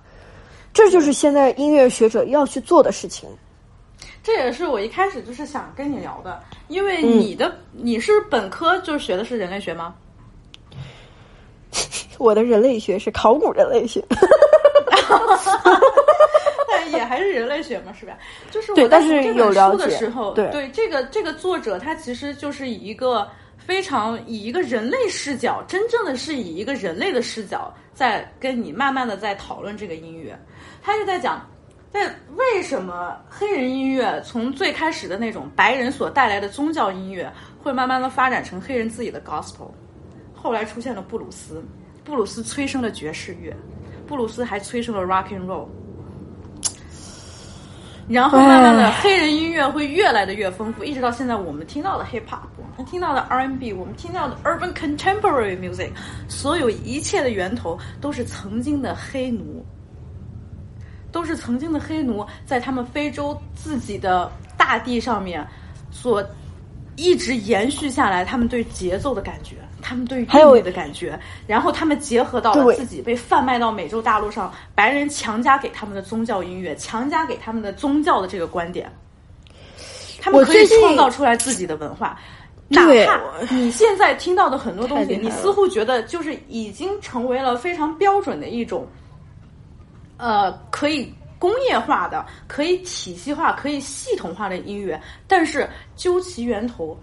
[0.73, 3.29] 这就是现在音乐学者要去做的事情。
[4.23, 9.95] 这也是我一开始就是想跟你聊的，因为你的、你是本科就是学的是人类学吗？
[12.19, 14.03] 我的人类学是考古人类学，
[16.71, 18.17] 但也还是人类学嘛，是吧？
[18.51, 30.39] 就是我对但是在读这本书的解时候，对这个这个作者他其实就是以一个非常以一个人类视角，真正的是以一个人类的视角，在跟你慢慢的在讨论这个音乐。
[30.83, 31.49] 他就在讲，
[31.91, 37.33] 在为什么黑人音乐从最开始的那种白人所带来的宗教音乐，
[37.63, 39.71] 会慢慢的发展成黑人自己的 gospel，
[40.35, 41.65] 后来出现了布鲁斯，
[42.05, 43.57] 布鲁斯催生了爵士乐，
[44.07, 45.67] 布鲁斯还催生了 rock and roll。
[48.07, 55.89] 然后慢慢的，黑人音乐会越来的越丰富，一直到现在我们听到的 hip hop，我们听到的 R&B，我们听到的 urban contemporary music，
[56.29, 59.65] 所有一切的源头都是曾经的黑奴，
[61.11, 65.43] 都是曾经的黑奴在他们非洲自己的大地上面
[65.91, 66.23] 所
[66.97, 78.91] 一直延续下来，他们对节奏的感觉，他们对韵律的感觉，然后他们结合到了自己被贩卖到美洲大陆上，白人强加给他们的宗教音乐，强加给他们的宗教的这个观点，
[80.21, 82.19] 他们可以创造出来自己的文化。
[82.69, 88.87] 哪怕你现在听到的很多东西，你似乎觉得就是已经成为了非常标准的一种，
[90.17, 91.13] 呃，可以
[91.45, 96.99] 工业化的、可以体系化、可以系统化的音乐，但是究其源头，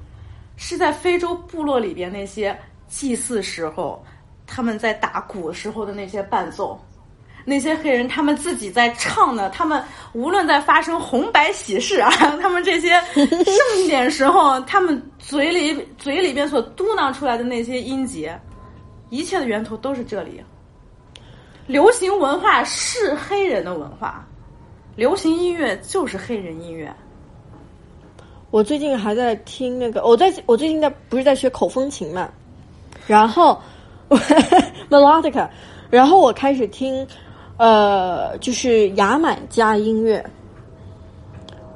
[0.57, 4.03] 是在非洲部落里边那些祭祀时候，
[4.47, 6.75] 他们在打鼓时候的那些伴奏。
[7.45, 9.83] 那些黑人他们自己在唱的，他们
[10.13, 12.09] 无论在发生红白喜事啊，
[12.41, 18.35] 他们这些盛典时候，他们嘴里嘴里边所嘟囔出来的那些音节，
[19.11, 20.43] 一切的源头都是这里。
[21.67, 24.27] 流行文化是黑人的文化，
[25.01, 26.93] 流行音乐就是黑人音乐。
[28.51, 32.29] 我最近还在听那个，我在我最近在不是在学口风琴嘛，
[33.07, 33.59] 然后
[34.91, 35.49] melodica，
[35.89, 37.07] 然后我开始听，
[37.57, 40.23] 呃，就是牙买加音乐，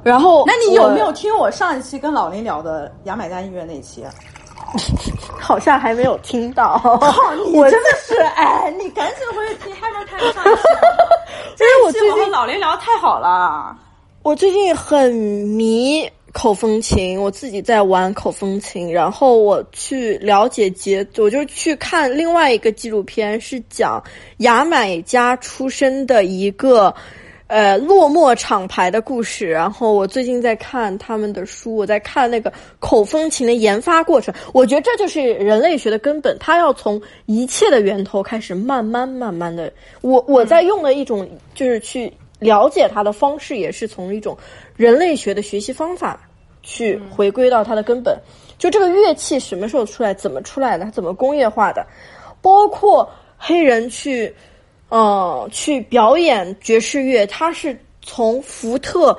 [0.04, 4.04] 然后，那你有我没有听我上一期跟老林聊的牙买加音乐那期？
[5.40, 6.80] 好像还没有听到。
[7.46, 10.62] 你真的是，哎，你赶紧回去听，还没看上一期。
[11.60, 13.76] 因为我最近期我和老林聊得太好了。
[14.22, 24.02] 我最近很迷口风琴，我自己在玩口风琴，然后我去了解节，我就去看另外一个纪录片，是讲
[24.38, 26.94] 牙买加出生的一个。
[27.48, 29.48] 呃，落寞厂牌的故事。
[29.48, 34.34] 然后我最近在看他们的书，我在看那个口风琴的研发过程。
[34.52, 39.72] 我觉得这就是人类学的根本，它要从一切的源头开始，慢慢慢慢的。
[40.00, 44.36] 我我在用的一种就是去了解它的方式，也是从一种
[44.74, 46.20] 人类学的学习方法
[46.64, 48.18] 去回归到它的根本。
[48.58, 51.86] 就这个乐器什么时候出来，怎么出来的，它怎么工业化的，
[52.42, 54.34] 包括黑人去。
[54.88, 59.18] 呃，去表演爵士乐，它是从福特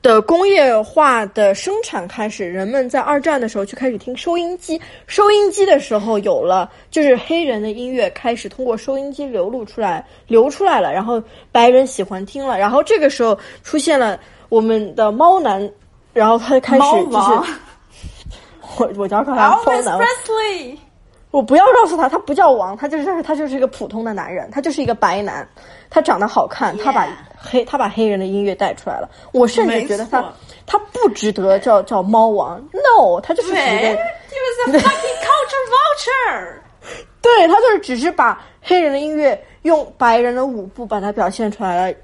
[0.00, 15.70] 的工业化的生产开始，人们在二战的时候就开始听收音机，收音机的时候有了，就是黑人的音乐开始通过收音机流露出来，流出来了，然后白人喜欢听了，然后这个时候出现了我们的猫男，
[16.12, 17.52] 然后他开始就是，
[18.78, 19.98] 我我叫他猫 Elvis 男。
[19.98, 20.76] Presley，
[21.34, 25.44] 我不要告诉他，他不叫王，他就是他就是一个普通的男人，他就是一个白男，
[25.90, 29.10] 他长得好看，他把黑他把黑人的音乐带出来了。
[29.32, 30.24] 我甚至觉得他
[30.64, 36.54] 他不值得叫叫猫王，no，他就是对一个，he was a fucking culture vulture。
[37.20, 41.96] 对他就是只是把黑人的音乐用白人的舞步把它表现出来了，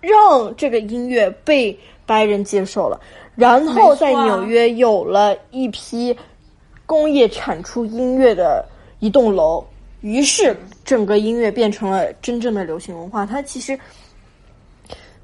[0.00, 3.00] 让这个音乐被白人接受了，
[3.34, 6.16] 然后在纽约有了一批
[6.90, 8.66] 工业产出音乐的
[8.98, 9.64] 一栋楼，
[10.00, 13.24] 于是整个音乐变成了真正的流行文化。
[13.24, 13.78] 它其实。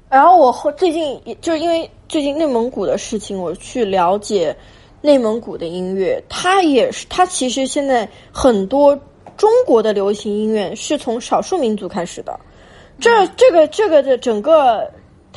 [0.09, 4.55] 然后我后最近就是因为最近内蒙古的事情，我去了解
[5.01, 8.97] 内蒙古的音乐，它也是它其实现在很多
[9.35, 12.39] 中国的流行音乐是从少数民族开始的，
[12.97, 14.89] 这这个这个的整个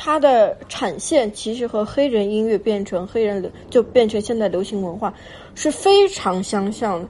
[0.03, 5.13] 它的产线其实和黑人音乐变成黑人流就变成现在流行文化
[5.53, 7.07] 是非常相像的。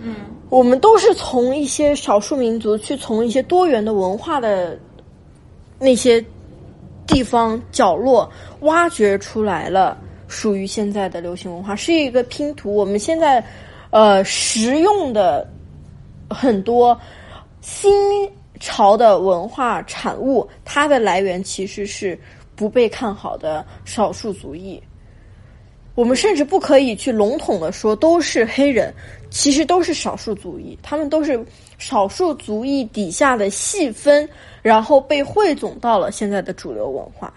[0.00, 0.16] 嗯，
[0.48, 4.78] 我们都是从一些少数民族去从一些多元的文化的
[5.78, 6.24] 那些
[7.06, 8.26] 地方角落
[8.60, 12.74] 挖掘出来了属于现在的流行文化，是一个拼图。
[12.74, 13.44] 我们现在
[13.90, 15.46] 呃实用的
[16.30, 16.98] 很多
[17.60, 18.26] 新
[18.62, 22.16] 潮的文化产物，它的来源其实是
[22.54, 24.80] 不被看好的少数族裔。
[25.96, 28.94] 我们甚至不可以去笼统的说都是黑人，
[29.30, 31.44] 其实都是少数族裔，他们都是
[31.76, 34.26] 少数族裔底下的细分，
[34.62, 37.34] 然后被汇总到了现在的主流文化。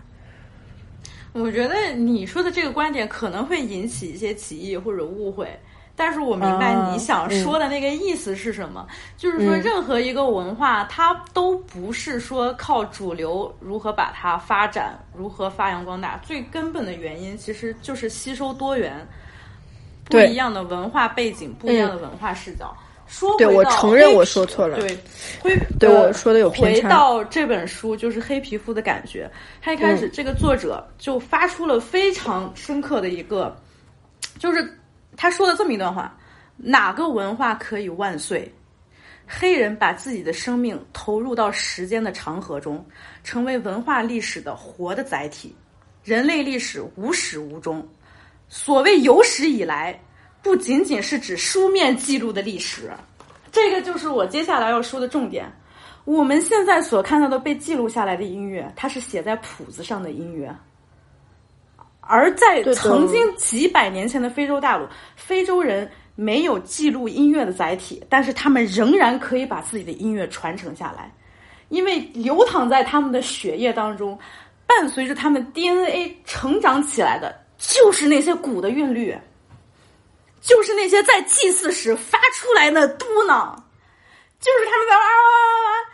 [1.33, 5.49] 我觉得你说的这个观点可能会引起一些歧义或者误会，
[5.95, 8.85] 但是我明白啊你想说的那个意思是什么，
[9.17, 9.61] 就是说嗯。
[9.61, 19.07] 任何一个文化，它都不是说靠主流如何把它发展、如何发扬光大，最根本的原因其实就是吸收多元、
[20.05, 22.75] 不一样的文化背景、不一样的文化视角。
[23.07, 24.79] 说对我回到承认我说错了。
[24.79, 24.97] 对，
[25.39, 26.87] 灰对呃我说的有偏差。
[26.87, 29.29] 回到这本书就是黑皮肤的感觉，
[29.61, 30.11] 他一开始嗯。
[30.11, 33.55] 这个作者就发出了非常深刻的一个，
[34.39, 34.67] 就是
[35.17, 36.15] 他说了这么一段话：
[36.57, 38.51] 哪个文化可以万岁？
[39.27, 42.85] 黑人把自己的生命投入到时间的长河中，
[43.23, 45.55] 成为文化历史的活的载体。
[46.03, 47.83] 人类历史无始无终，
[48.47, 49.99] 所谓有史以来，
[50.43, 52.91] 不仅仅是指书面记录的历史，
[53.51, 55.51] 这个就是我接下来要说的重点。
[56.03, 60.55] 我们现在所看到的被记录下来的音乐，它是写在谱子上的音乐，
[62.07, 71.11] 而在曾经几百年前的非洲大陆，非洲人没有记录音乐的载体，但是他们仍然可以把自己的音乐传承下来，
[71.69, 74.17] 因为流淌在他们的血液当中，
[74.67, 79.17] 伴随着他们 DNA 成长起来的，就是那些鼓的韵律，
[80.41, 83.55] 就是那些在祭祀时发出来的嘟囔，
[84.39, 85.89] 就是他们在哇哇哇哇，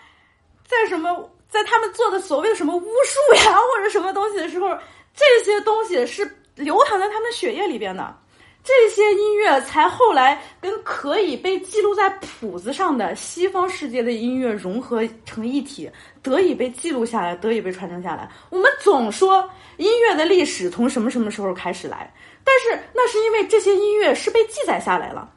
[0.68, 4.78] 在什么，在他们做的所谓的什么巫术呀或者什么东西的时候，
[5.16, 8.18] 这些东西是流淌在他们血液里边的。
[8.64, 15.90] 这些音乐才后来跟可以被记录在谱子上的西方世界的音乐融合成一体，
[16.22, 18.30] 得以被记录下来，得以被传承下来。
[18.52, 25.28] 我们总说音乐的历史从什么什么时候开始来，但是那是因为这些音乐是被记载下来了。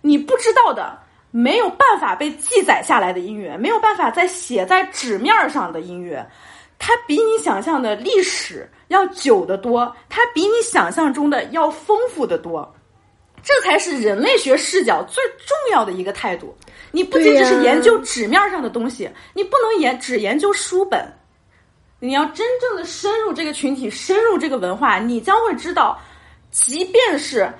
[0.00, 0.98] 你不知道的，
[1.30, 6.26] 没有办法被记载下来的音乐，没有办法在写在纸面上的音乐，
[6.80, 12.74] 它比你想象的历史要久得多，它比你想象中的要丰富的多。
[13.42, 16.56] 这才是人类学视角最重要的一个态度。
[16.90, 21.06] 你不仅仅是研究纸面上的东西，你不能研只研究书本，
[22.00, 25.98] 你要真正的深入这个群体，深入这个文化，你将会知道，
[26.50, 27.50] 即便是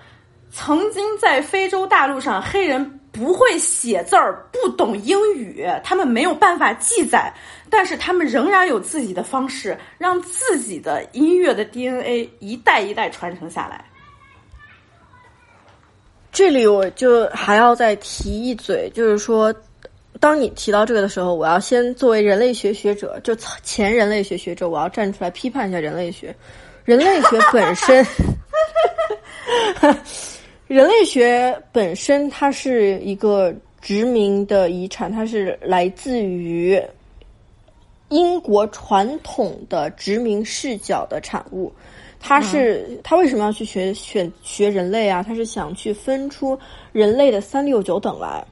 [0.51, 7.33] 曾经在非洲大陆上，黑人不会写字儿，不懂英语，他们没有办法记载，
[7.69, 13.85] 但是他们仍然有自己的方式，让自己的音乐的 DNA 一代一代传承下来。
[16.33, 19.53] 这里我就还要再提一嘴，就是说，
[20.21, 23.35] 当你提到这个的时候，我要先作为人类学学者，就
[23.65, 26.35] 前人类学学者，我要站出来批判一下人类学。
[26.85, 28.07] 人类学本身，
[30.71, 36.81] 人类学本身它是一个殖民的遗产，它是来自于
[38.11, 41.73] 英国传统的殖民视角的产物。
[42.21, 45.25] 他是他为什么要去学选学人类啊？
[45.25, 46.57] 他是想去分出
[46.93, 48.45] 人类的三六九等来，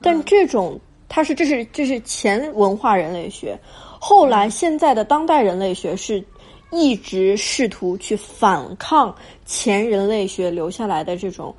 [0.00, 3.58] 但这种他是这是这是前文化人类学，
[3.98, 6.22] 后来现在的当代人类学是
[6.70, 9.14] 一直试图去反抗
[9.44, 11.54] 前人类学留下来的这种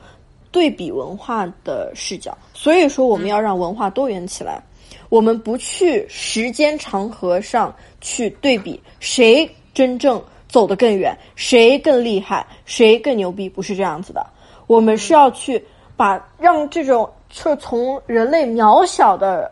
[0.51, 2.37] 对比文化的视角。
[2.53, 4.63] 所以说，我们要让文化多元起来，
[5.09, 10.21] 我们不去时间长河上去对比谁真正。
[10.49, 13.49] 走得更远，谁更厉害，谁更牛逼？
[13.49, 14.25] 不是这样子的。
[14.65, 15.61] 我们是要去
[15.97, 19.51] 把让这种，就从人类渺小的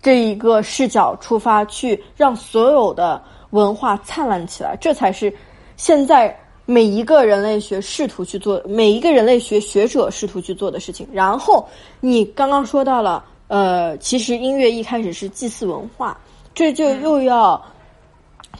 [0.00, 3.20] 这一个视角出发，去让所有的
[3.54, 4.76] 文化灿烂起来。
[4.80, 5.32] 这才是
[5.76, 6.36] 现在
[6.66, 11.06] 每一个人类学试图去做，每一个人类学学者试图去做的事情。
[11.12, 11.66] 然后
[12.00, 16.18] 你刚刚说到了，呃，其实音乐一开始是祭祀文化，
[16.54, 17.60] 这就又要。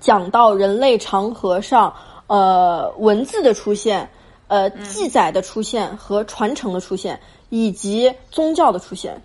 [0.01, 1.91] 讲到人类长河上，
[2.27, 4.07] 呃，文字的出现，
[4.49, 7.19] 呃，记载的出现和传承的出现，
[7.49, 9.23] 以及宗教的出现，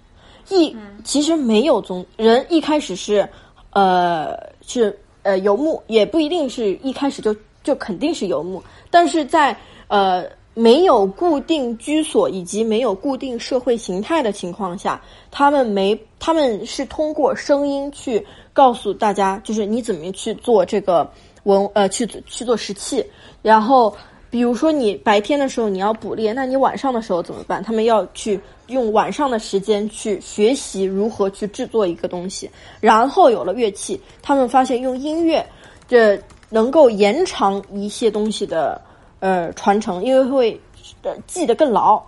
[0.48, 3.28] 一其实没有宗人一开始是，
[3.72, 9.56] 呃，是呃游牧，也不一定是一开始就就肯定是游牧，但是在
[9.88, 15.02] 呃没有固定居所以及没有固定社会形态的情况下，
[15.32, 18.26] 他们没他们是通过声音去。
[18.52, 21.10] 告诉大家，就是你怎么去做这个
[21.44, 23.06] 文呃去去做石器，
[23.42, 23.96] 然后
[24.30, 27.64] 比如说你白天的时候你要捕猎，那你晚上的时候怎么办？
[27.64, 32.50] 他们要去用晚上的时间去学习如何去制作一个东西，
[32.80, 35.46] 然后有了乐器，他们发现用音乐
[35.88, 36.20] 这
[36.50, 38.80] 能够延长一些东西的
[39.20, 40.62] 呃传承，因为会
[41.04, 42.02] 呃记得更牢。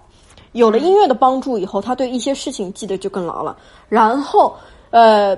[0.51, 3.57] 有了音乐的帮助以后，他对一些事情记得就更牢了。
[3.89, 4.55] 然后
[4.89, 5.37] 呃。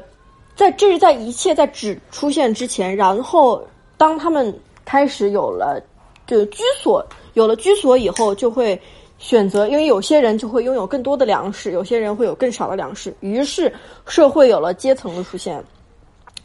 [0.56, 3.60] 在这是在一切在纸出现之前，然后
[3.98, 4.56] 当他们
[4.86, 5.82] 开始有了
[6.26, 8.80] 就居所，有了居所以后，就会
[9.18, 13.72] 选择，因为有些人就会拥有更多的粮食，有些人会有更少的粮食，于是
[14.06, 15.64] 社会有了阶层的出现。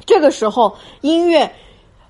[0.05, 1.51] 这个时候，音乐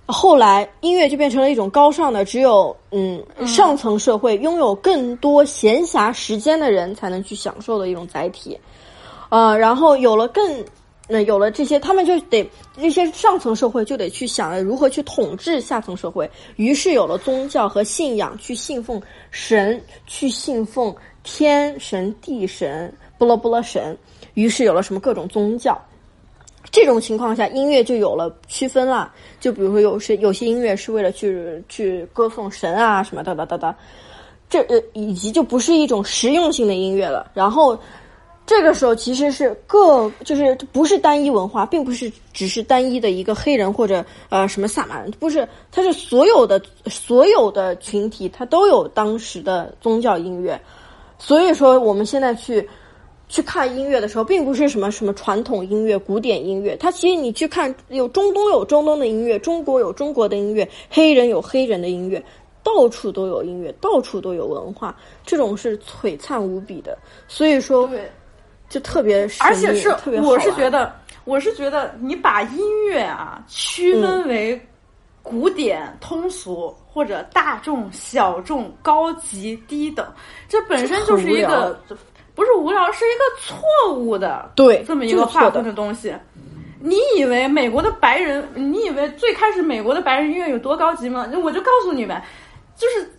[0.07, 8.59] 后来音乐就变成了一种高尚的，只有嗯上层社会拥有更多闲暇时间的人才能去享受的一种载体。
[9.29, 10.65] 呃，然后有了更。
[11.11, 12.47] 那有了这些，他们就得
[12.77, 16.31] 那些上层社会就得去想如何去统治下层社会。
[16.57, 19.01] 于是有了宗教和信仰，去信奉
[19.31, 23.97] 神，去信奉天神、地神、不拉不拉神。
[24.35, 25.81] 于是有了什么各种宗教。
[26.71, 29.11] 这种情况下，音乐就有了区分了。
[29.41, 33.75] 就比如说，有些有些音乐是为了去去歌颂神啊什么的哒哒哒，
[34.51, 37.31] 这呃以及就不是一种实用性的音乐了。
[37.33, 37.81] 然后。
[38.49, 50.59] 这个时候其实是各就是不是单一文化，并不是只是单一的一个黑人或者呃什么萨满人，不是，它是所有的所有的群体，它都有当时的宗教音乐。
[51.19, 52.67] 所以说，我们现在去
[53.29, 62.25] 去看音乐的时候，并不是什么什么传统音乐、古典音乐，它其实你去看有中东有中东的音乐，中国有中国的音乐，黑人有黑人的音乐，
[62.63, 64.97] 到处都有音乐，到处都有文化，
[65.27, 66.97] 这种是璀璨无比的。
[67.29, 67.87] 所以说。
[68.69, 69.89] 就特别，而且是，
[70.23, 70.95] 我是觉得，
[71.25, 74.61] 我是觉得，你把音乐啊区分为
[75.23, 80.07] 古典、通俗或者大众、小众、高级、低等，
[80.49, 81.81] 这本身就是一个
[82.35, 86.15] 不是无聊，是一个错误的，对，这么一个划分的东西。
[86.79, 91.27] 你以为美国的白人，你以为最开始美国的白人音乐有多高级吗？
[91.43, 92.21] 我就告诉你们，
[92.77, 93.11] 就是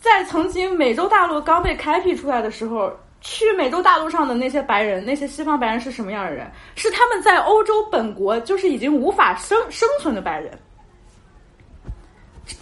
[0.00, 2.92] 在曾经美洲大陆刚被开辟出来的时候。
[3.20, 6.50] 去美洲大陆上的那些白人，那些西方白人是什么样的人？
[6.74, 10.56] 是他们在欧洲本国就是已经无法生生存的白人。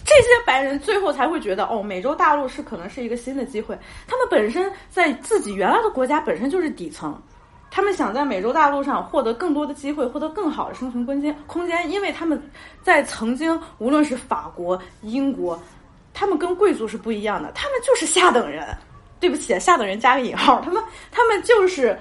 [0.03, 3.77] 这些白人最后才会觉得，哦，美洲大陆是可能是一个新的机会。
[4.07, 7.21] 他们本身在自己原来的国家本身就是底层，
[7.69, 12.41] 他们想在美洲大陆上获得更多的机会，获得更好的生存空间空间，因为他们
[12.81, 15.61] 在曾经无论是法国、英国，
[16.15, 18.65] 他们跟贵族是不一样的，他们就是下等人。
[19.19, 21.97] 对不起，下等人加个引号，他们他们就是，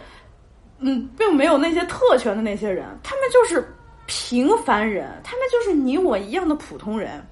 [0.79, 3.67] 嗯，并没有那些特权的那些人，他们就是
[4.07, 7.25] 平凡人，他们就是你我一样的普通人。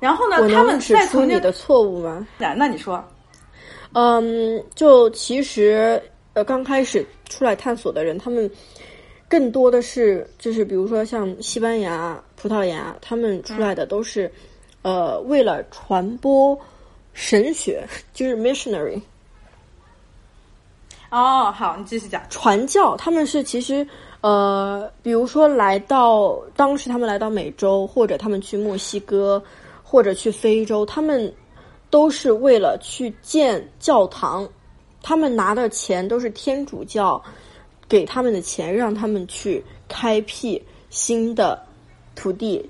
[0.00, 2.26] 然后呢，他们在曾经，的错误吗？
[2.38, 3.02] 那那你说，
[3.94, 6.00] 嗯，就其实
[6.34, 8.48] 呃，刚开始出来探索的人，他们
[9.28, 14.30] 更多的是就是比如说像西班牙、葡萄牙，他们出来的都是、
[14.82, 16.56] 呃为了传播
[17.18, 19.02] 神学，就是 missionary
[21.10, 22.22] 哦，好，你继续讲。
[22.30, 23.84] 传教，他们是其实
[24.20, 29.42] 呃，比如说来到当时他们来到美洲，或者他们去墨西哥，
[29.82, 31.34] 或者去非洲，他们
[31.90, 34.48] 都是为了去建教堂，
[35.02, 37.20] 他们拿的钱都是天主教
[37.88, 41.60] 给他们的钱，让他们去开辟新的
[42.14, 42.64] 土地。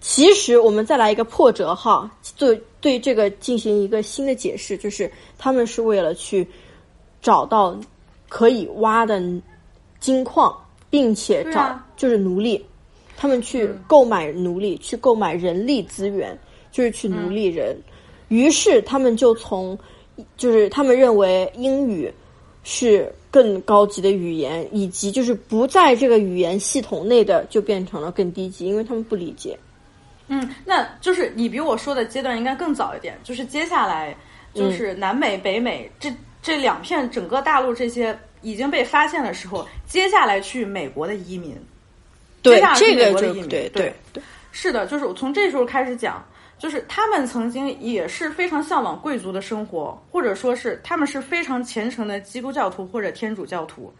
[0.00, 6.46] 其实我们再来一个破折号，对对这个进行一个新的解释，就是他们是为了去
[7.22, 7.74] 找到
[8.28, 9.22] 可以挖的
[10.00, 10.54] 金矿，
[10.90, 12.62] 并且找、啊就是奴隶，
[13.16, 16.36] 他们去购买奴隶，去购买人力资源，
[16.72, 17.74] 就是去奴隶人。
[18.28, 19.78] 于是他们就从，
[20.36, 22.12] 就是他们认为英语
[22.64, 29.56] 是更高级的语言，以及就是不在这个语言系统内的，就变成了更低级，因为他们不理解。
[30.28, 34.16] 嗯，那就是你比我说的阶段应该更早一点，就是接下来
[34.54, 41.56] 就是南美、北美这这两片整个大陆这些已经被发现的时候，接下来去美国的移民，
[42.42, 46.24] 对接下来是这个美国的移民，就对对对，是的，就是我从这时候开始讲，
[46.58, 53.92] 就是他们曾经也是非常向往贵族的生活，或者说是他们是非常虔诚的基督教徒或者天主教徒，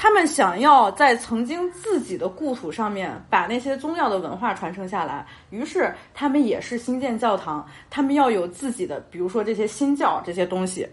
[0.00, 10.88] 他们想要在曾经自己的故土上面把那些宗教的文化传承下来，于是他们也是新建教堂，他们要有自己的，比如说这些新教这些东西，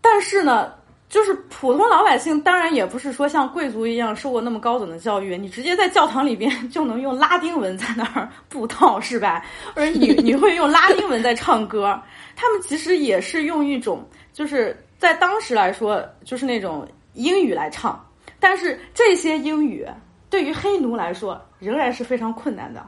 [0.00, 0.72] 但是呢。
[1.10, 9.44] 就是普通老百姓，当然也不是说像贵族一样受过那么高等的教育，你直接在教堂里边就能用拉丁文在那儿布道，是吧？
[9.74, 12.00] 或者你你会用拉丁文在唱歌，
[12.36, 18.00] 他们其实也是用一种，就是在当时来说，就是那种英语来唱，
[18.40, 19.86] 但是这些英语
[20.28, 22.84] 对于黑奴来说仍然是非常困难的，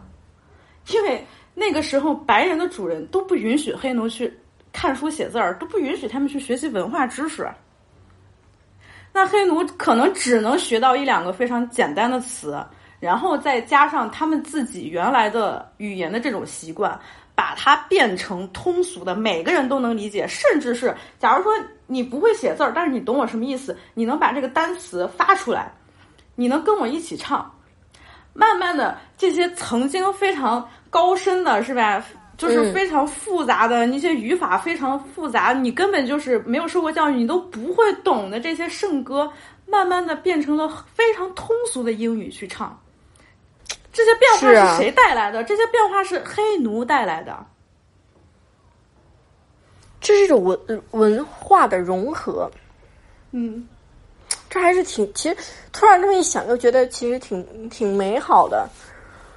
[0.88, 1.24] 因为
[1.54, 4.32] 那个时候白人的主人都不允许黑奴去
[4.72, 7.46] 看书写字儿，都不允许他们去学习文化知识。
[9.12, 12.64] 那黑奴可能只能学到一两个非常简单的词，
[12.98, 16.98] 然后再加上他们自己原来的语言的这种习惯，
[17.34, 20.26] 把它变成通俗的，每个人都能理解。
[20.26, 21.52] 甚至是，假如说
[21.86, 25.72] 你不会写字儿，但是你懂我什么意思，你能把这个单词发出来，
[26.34, 27.50] 你能跟我一起唱。
[28.34, 32.04] 慢慢的，这些曾经非常高深的，是吧？
[32.38, 39.30] 就是非常复杂的那些语法非常复杂，你根本就是没有受过教育，你都不会懂的这些圣歌，
[39.66, 42.76] 慢慢的变成了非常通俗的英语去唱。
[43.92, 45.44] 这些变化是谁带来的？
[45.44, 47.46] 这些变化是黑奴带来的。
[50.00, 52.50] 这是一种文文化的融合，
[53.30, 53.68] 嗯，
[54.50, 55.08] 这还是挺……
[55.14, 55.36] 其实
[55.72, 58.68] 突然这么一想，又觉得其实挺挺美好的。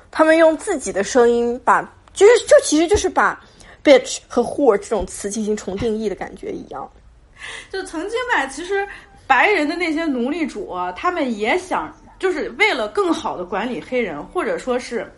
[0.10, 1.82] 他们用自己的声音把，
[2.14, 3.40] 就是就其实就是把
[3.84, 6.90] bitch 和 whore 这种词进行重定义的感觉一样。
[7.69, 8.88] 就曾经吧，其实
[9.27, 15.12] 白人的那些奴隶主啊，他们也想，就是为了更好的管理黑人，或者说是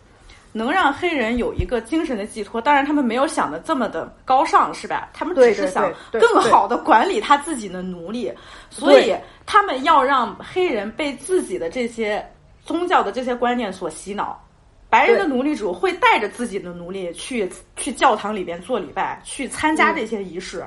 [0.52, 2.60] 能让黑人有一个精神的寄托。
[2.60, 5.08] 当然，他们没有想的这么的高尚，是吧？
[5.12, 8.32] 他们只是想更好的管理他自己的奴隶，
[8.70, 9.14] 所以
[9.46, 12.26] 他们要让黑人被自己的这些
[12.64, 14.42] 宗教的这些观念所洗脑。
[14.90, 17.46] 白人的奴隶主会带着自己的奴隶去
[17.76, 20.66] 去教堂里边做礼拜，去参加这些仪式，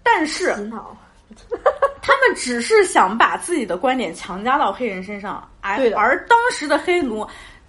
[0.00, 0.96] 但是洗脑，
[2.02, 7.26] 他们只是想把自己的观点强加到黑人身上，而对而当时的黑奴，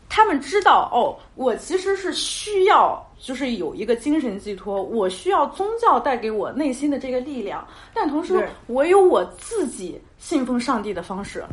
[0.09, 11.43] 他们知道哦，我其实是需要就是有一个精神寄托，我需要宗教带给我内心的这个力量，但同时我有我自己信奉上帝的方式。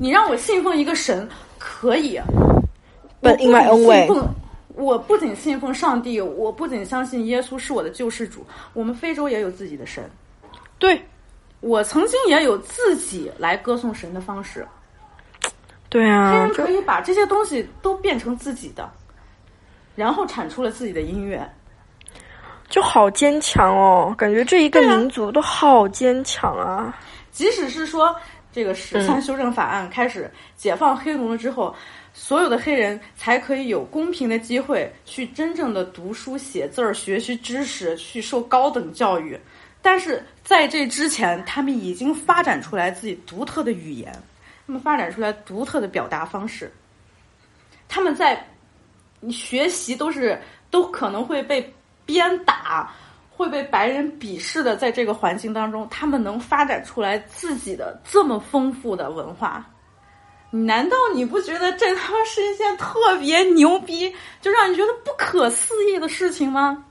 [0.00, 1.28] 你让我信奉一个神
[1.58, 2.18] 可以
[3.20, 4.28] But 我不 in my 仅 own 信 way 奉
[4.74, 10.08] 我不仅信奉上帝，我不仅相信耶稣是我的救世主，我们非洲也有自己的神。
[10.78, 11.02] 对
[11.60, 14.66] 我曾经也有自己来歌颂神的方式，
[15.88, 18.90] 对啊黑人，可以把这些东西都变成自己的。
[19.94, 21.50] 然后产出了自己的音乐。
[22.68, 26.94] 就好坚强哦，感觉这一个民族都好坚强啊。
[27.30, 28.14] 即使是说
[28.52, 31.74] 这个十三修正法案开始解放黑奴了之后，
[32.12, 39.40] 所有的黑人才可以有公平的机会去真正的读书写字儿、学习知识、去受高等教育。
[39.80, 44.12] 但是在这之前，他们已经发展出来自己独特的语言，
[44.64, 46.72] 他们发展出来独特的表达方式。
[47.88, 48.46] 他们在
[49.18, 50.40] 你学习都是
[50.70, 51.74] 都可能会被
[52.04, 52.94] 鞭打，
[53.28, 59.68] 会被白人鄙视的，在这个环境当中，他们能发展出来自己的这么丰富的文化。
[60.52, 66.84] 难道你不觉得这他妈是一件特别牛逼，就让你觉得不可思议的事情吗？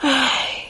[0.00, 0.69] 唉，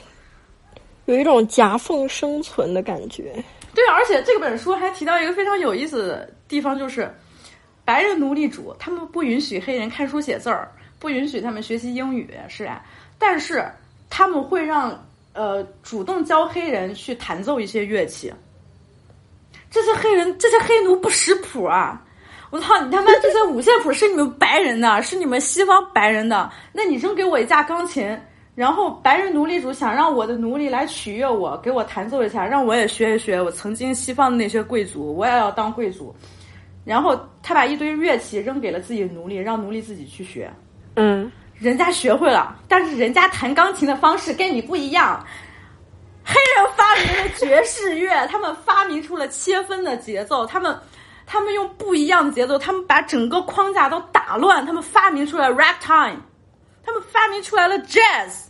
[1.10, 3.34] 有一种夹缝生存的感觉。
[3.74, 7.12] 对，而且这本书还提到一个非常有意思的地方，就是
[7.84, 12.82] 白人奴隶主他们不允许黑人看书写字儿，不允许他们学习英语，是啊，
[13.18, 13.64] 但是
[14.08, 18.32] 他们会让呃主动教黑人去弹奏一些乐器。
[19.70, 22.02] 这些黑人，这些黑奴不识谱啊！
[22.50, 28.20] 我操，你他妈这些五线谱是你们白人的，是你们西方白人的，那你扔给我一架钢琴。
[28.54, 36.14] 然后白人奴隶主想让我的奴隶来取悦我，给我弹奏一下，让我也学一学我曾经西方的那些贵族，我也要当贵族。
[36.84, 40.50] 然后他把一堆乐器扔给了自己的奴隶，让奴隶自己去学。
[40.96, 45.24] 嗯，人家学会了，但是人家弹钢琴的方式跟你不一样。
[46.24, 50.76] 黑人发明了爵士乐，他们发明出了切分的节奏，他们
[51.26, 56.18] 他们用不一样的节奏，他们把整个框架都打乱，他们发明出来 rap time，
[56.90, 58.46] 他们发明出来了 jazz。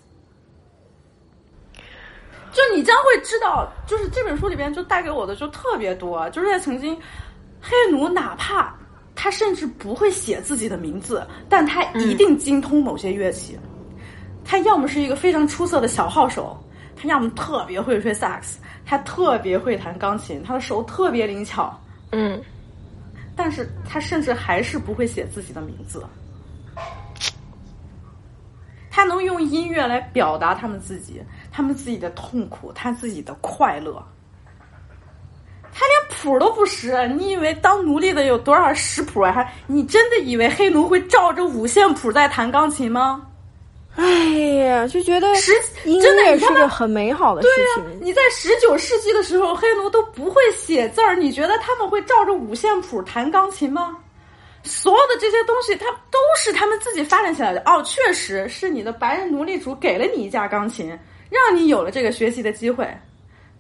[2.52, 6.98] 就你将会知道，就是这本书里边就带给我的就特别多，就是在曾经，
[7.60, 8.74] 黑奴哪怕
[9.14, 13.58] 他甚至不会写自己的名字，但他一定精通某些乐器。
[14.42, 16.58] 他要么是一个非常出色的小号手，
[16.96, 21.78] 他要么特别会吹萨克斯，他特别会弹钢琴，他的手特别灵巧。
[22.10, 22.42] 嗯，
[23.36, 26.02] 但是他甚至还是不会写自己的名字。
[29.01, 33.94] 他能用音乐来表达他们自己，他们自己的痛苦，他自己的快乐。
[35.72, 39.32] 他连谱都不识，你以为当奴隶的有多少识谱啊？
[39.32, 43.27] 还你真的以为黑奴会照着五线谱在弹钢琴吗？
[43.97, 45.51] 哎呀，就觉得十
[45.86, 47.93] 音真的是个很美好的事对情。
[47.93, 53.97] 呀、你在十九世纪的时候，黑奴都不会写字儿，你觉得他们会照着五线谱弹钢琴吗？
[54.65, 57.62] 所有的这些东西，它都是他们自己发展起来的。
[57.65, 60.89] 哦，确实是你的白人奴隶主给了你一架钢琴，
[61.31, 62.87] 让你有了这个学习的机会。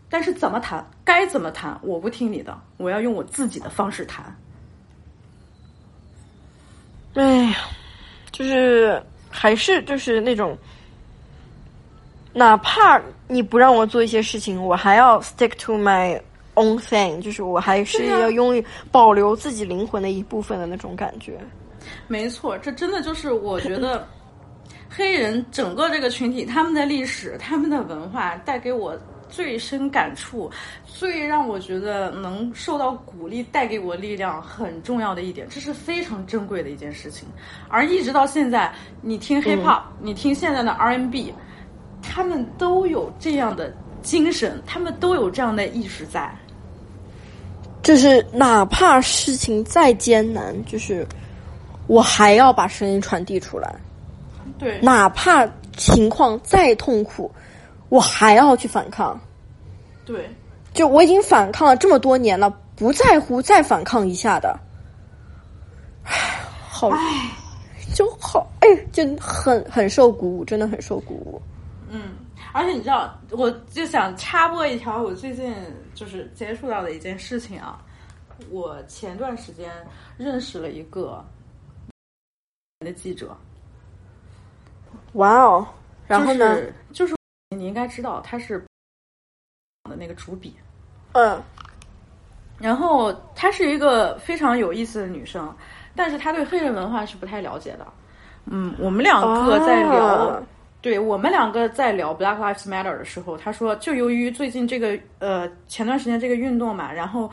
[0.08, 4.36] 但是怎么弹，该怎么弹，我不听你的，我要用我自己的方式弹。
[7.14, 7.56] 哎呀，
[8.32, 9.00] 就是
[9.30, 10.58] 还是就是那种，
[12.32, 16.20] 哪怕你不让我做一些事情，我还要 stick to my
[16.60, 18.62] own thing，就是我还是要拥有
[18.92, 21.38] 保留自己灵魂的一部分的那种感觉。
[22.06, 24.06] 没错，这真的就是我觉得
[24.88, 28.96] 黑人整个这个群体，他们的历史、他们的文化带给我
[29.28, 30.50] 最深感触，
[30.84, 37.28] 最让我觉得能受到鼓励、带给我力量很重要的一点，这是非常珍贵的一件事情。
[37.68, 41.32] 而一直到现在，你听 hip hop，、你听现在的 R N B，
[42.02, 43.72] 他们都有这样的
[44.02, 46.36] 精神，他们都有这样的意识在。
[47.82, 51.06] 就是哪怕事情再艰难，就是
[51.86, 53.74] 我还要把声音传递出来，
[54.58, 57.30] 对，哪怕情况再痛苦，
[57.88, 59.18] 我还要去反抗。
[60.04, 60.28] 对，
[60.74, 64.58] 就我已经反抗了这么多年了，不在乎再反抗一下的，
[66.04, 66.12] 唉，
[66.68, 66.90] 好，
[67.94, 71.40] 就好，哎，就很很受鼓舞，真的很受鼓舞。
[72.52, 75.54] 嗯，而且你知道，我就想插播一条我最近
[75.94, 77.82] 就是接触到的一件事情啊。
[78.50, 79.70] 我前段时间
[80.16, 81.22] 认识了一个
[82.80, 83.36] 的记者，
[85.12, 85.68] 哇哦，
[86.06, 86.54] 然后呢？
[86.54, 87.14] 就是、就是
[87.54, 88.58] 你应该知道他是
[89.90, 90.56] 的那个主笔，
[91.12, 91.42] 嗯
[92.58, 95.54] 然后她是一个非常有意思的女生，
[95.96, 97.86] 但是她对黑人文化是不太了解的。
[98.44, 100.42] 嗯，我们两个在聊。
[100.80, 107.30] 啊对我们两个在聊 Black Lives Matter 的时候，他说，就由于最近这个呃前段时间这个运动嘛，然后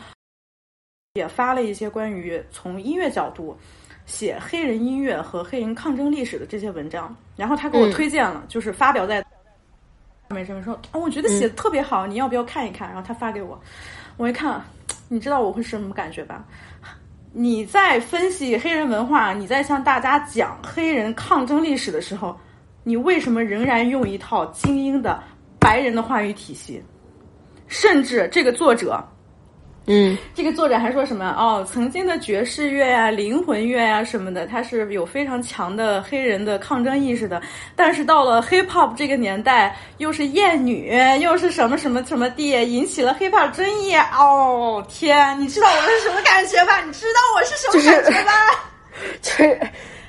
[1.14, 3.58] 也发了一些关于从音乐角度
[4.06, 12.90] 写黑人音乐和黑人抗争历史的这些文章，然后他给我嗯推荐了，就是发表在上面上面说，哦，我觉得写的特别好，你要不要看一看？
[12.90, 13.58] 然后他发给我，
[14.18, 14.62] 我一看，
[15.08, 16.44] 你知道我会是什么感觉吧？
[17.32, 22.38] 你在分析黑人文化，你在向大家讲黑人抗争历史的时候，
[22.88, 25.22] 你为什么仍然用一套精英的
[25.60, 26.82] 白人的话语体系？
[27.68, 29.06] 甚至这个作者，
[29.88, 37.42] 嗯这个作者还说什么哦，曾经的爵士乐呀、灵魂乐呀什么的，他是有非常强的黑人的抗争意识的。
[37.76, 43.94] 但是到了 hip hop 这个年代，又是艳女，又是什么什么什么地，引起了 hip hop 争议。
[44.18, 46.82] 哦天，你知道我是什么感觉吧？
[46.86, 48.32] 你知道我是什么感觉吧？
[49.22, 49.60] 就是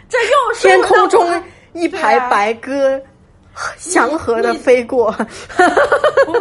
[0.08, 1.28] 这又是天空中
[1.72, 3.00] 一排白鸽
[3.76, 5.06] 祥和的飞过。
[6.26, 6.40] 我会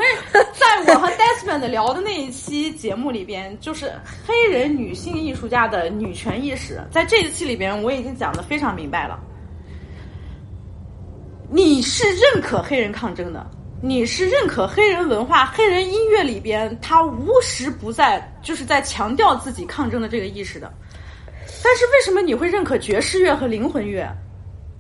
[0.53, 3.91] 在我和 Desmond 聊的那一期节目里边，就是
[4.25, 9.19] 黑人女性艺术家的女权意识，在这一期里边我已经讲的非常明白了。
[11.49, 13.49] 你是认可黑人抗争的，
[13.81, 20.71] 你是认可黑人文化、黑人音乐里边，他无时不在就是在强调自己抗争的这个意识的。
[21.63, 24.05] 但是为什么你会认可爵士乐和灵魂乐？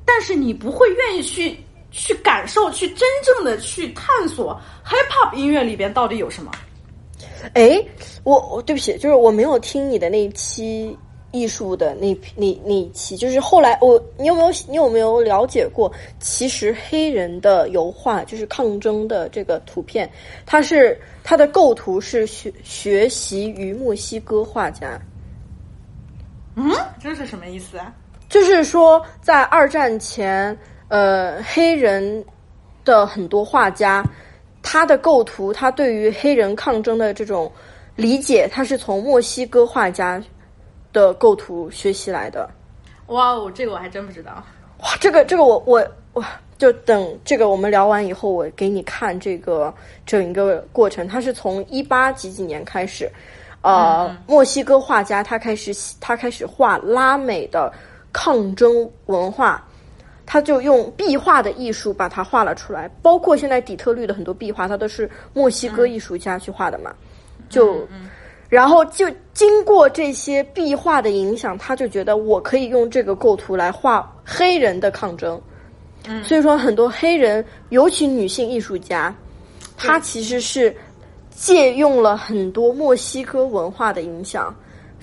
[0.07, 1.55] 但是你不会愿意去
[1.91, 6.49] 去感受、去真正的去探索 hip hop 音乐里边到底有什么？
[7.53, 7.83] 哎，
[8.23, 10.97] 我我对不起，就是我没有听你的那一期
[11.31, 15.91] 艺术的那那那一期，就是后来我你有没有你有没有了解过？
[16.19, 20.09] 其实黑人的油画就是抗争的这个图片，
[20.45, 24.99] 它是它的构图是学学习于墨西哥画家。
[26.55, 27.93] 嗯，这是什么意思啊？
[28.29, 30.57] 就是说，在二战前，
[30.89, 32.23] 呃，黑人
[32.83, 34.03] 的很多画家，
[34.61, 37.51] 他的构图，他对于黑人抗争的这种
[37.95, 40.21] 理解，他是从墨西哥画家
[40.91, 42.49] 的构图学习来的。
[43.07, 44.43] 哇哦，这个我还真不知道。
[44.79, 46.23] 哇，这个这个我我我
[46.57, 49.73] 就等这个我们聊完以后，我给你看这个
[50.05, 51.07] 整一个过程。
[51.07, 53.09] 他是从一八几几年开始，
[53.61, 57.71] 呃，墨西哥画家他开始他开始画拉美的
[58.17, 59.63] 抗争文化，
[60.25, 62.89] 他就用壁画的艺术把它画了出来。
[63.03, 66.91] 包括现在底特律的很多壁画，它都是墨西哥艺术家去画的嘛，
[67.47, 67.87] 就。
[68.49, 75.39] 然后就经过这些壁画的影响，他就觉得我可以用这个构图来画黑人的抗争。
[76.07, 79.13] 嗯，所以说很多黑人，尤其女性艺术家，
[79.75, 80.73] 她其实是
[81.29, 84.55] 借用了很多墨西哥文化的影响，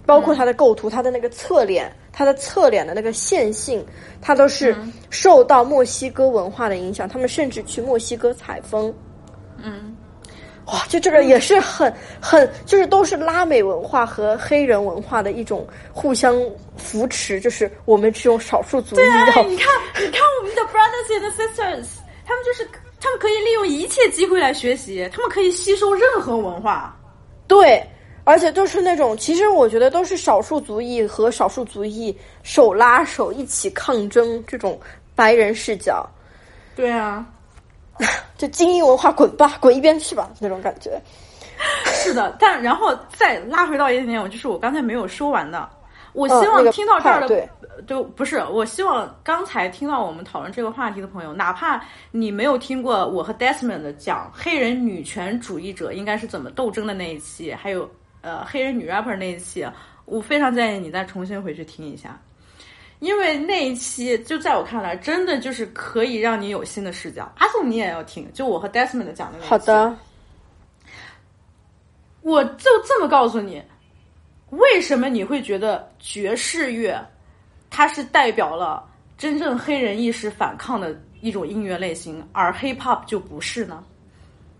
[0.06, 3.84] 包括她的构图、她的那个侧脸、她的侧脸的那个线性，
[4.22, 4.74] 它都是
[5.10, 7.08] 受到墨西哥文化的影响。
[7.08, 8.94] 他们甚至去墨西哥采风。
[9.62, 9.96] 嗯，
[10.66, 16.40] 哇，就这个也是很很，就是都是拉美文化和黑人文化的一种互相
[16.76, 19.68] 扶持，就是我们这种少数族裔对啊，你看，
[20.00, 21.86] 你看我们的 brothers and sisters，
[22.24, 22.68] 他们就是
[23.00, 26.96] 他们可以利用一切机会来学习，他们可以吸收任何文化。
[27.46, 27.84] 对，
[28.24, 34.80] 而且都是那种，其实我觉得都是少数族裔和少数族裔手拉手一起抗争这种
[35.14, 36.08] 白人视角，
[36.74, 37.24] 对啊，
[38.36, 41.00] 就精英文化滚吧，滚一边去吧那种感觉。
[41.84, 45.68] 是的，但然后再拉回到一点点，就是我刚才没有说完的。
[46.12, 47.48] 我希望听到这儿的，派对
[47.88, 57.88] 就不是我希望刚才听到我们讨论这个话题的朋友，哪怕你没有听过我和 Desmond 讲黑人女权主义者应该是怎么斗争的那一期，还有
[58.24, 59.64] 呃黑人女 rapper 那一期，
[60.06, 62.18] 我非常建议你再重新回去听一下，
[63.00, 67.30] 因为那一期就在我看来，真的就是可以让你有新的视角。
[67.36, 69.48] 阿宋你也要听，就我和 Desmond 讲的那一期。
[69.48, 69.96] 好的，
[72.22, 73.62] 我就这么告诉你，
[74.50, 76.98] 为什么你会觉得爵士乐
[77.68, 78.82] 它是代表了
[79.18, 83.84] 真正黑人意识反抗的一种音乐类型，而 hip hop 就不是呢？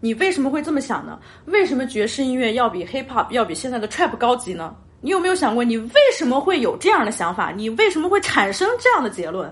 [0.05, 1.19] 你为什么会这么想呢？
[1.47, 4.77] 为什么爵士音乐要比 hip hop 要比现在的 trap 高级呢？
[5.01, 7.51] 你有没有想过，你为什么会有这样的想法？
[7.57, 9.51] 你为什么会产生这样的结论？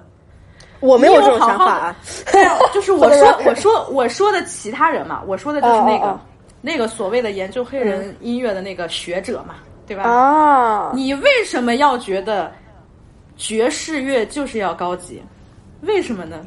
[0.80, 1.96] 我没有这种想法
[2.74, 6.20] 就是我说 我说我说的其他人嘛，我说的就是那个、
[6.60, 9.54] 那个所谓的研究黑人音乐的那个学者嘛，
[9.86, 10.02] 对吧？
[10.02, 12.52] 啊，你为什么要觉得
[13.38, 15.22] 爵士乐就是要高级？
[15.80, 16.44] 为什么呢？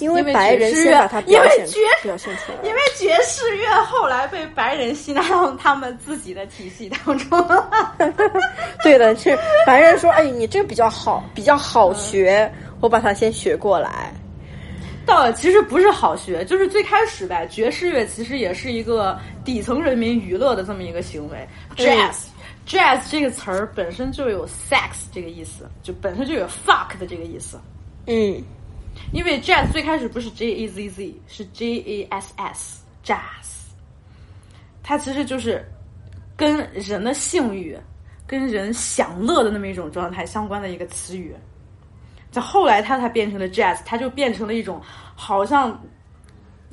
[0.00, 7.46] 因为白人先把它因为表现爵表现出来因为爵士乐后来被白人吸纳到他们自己的体系当中。
[8.82, 12.50] 对的，是白人说，哎，你这个比较好，比较好学，
[12.80, 14.12] 我把它先学过来。
[15.04, 21.48] 倒其实不是好学，就是最开始呗，爵士乐其实也是一个底层人民娱乐的这么一个行为。
[21.76, 22.26] jazz、
[22.66, 27.58] jazz 这个词儿本身就有 sex 这个意思，就本身就有 fuck 的这个意思。
[28.06, 28.42] 嗯，
[29.12, 33.66] 因为 jazz 最开始不是 J A Z Z，是 J A S S jazz，
[34.82, 35.64] 它其实就是
[36.36, 37.76] 跟人的性欲、
[38.26, 41.34] 跟人享乐的那么一种状态相关的一个词语。
[42.30, 44.80] 在后来，它才变成了 jazz，它就变成了一种
[45.14, 45.82] 好像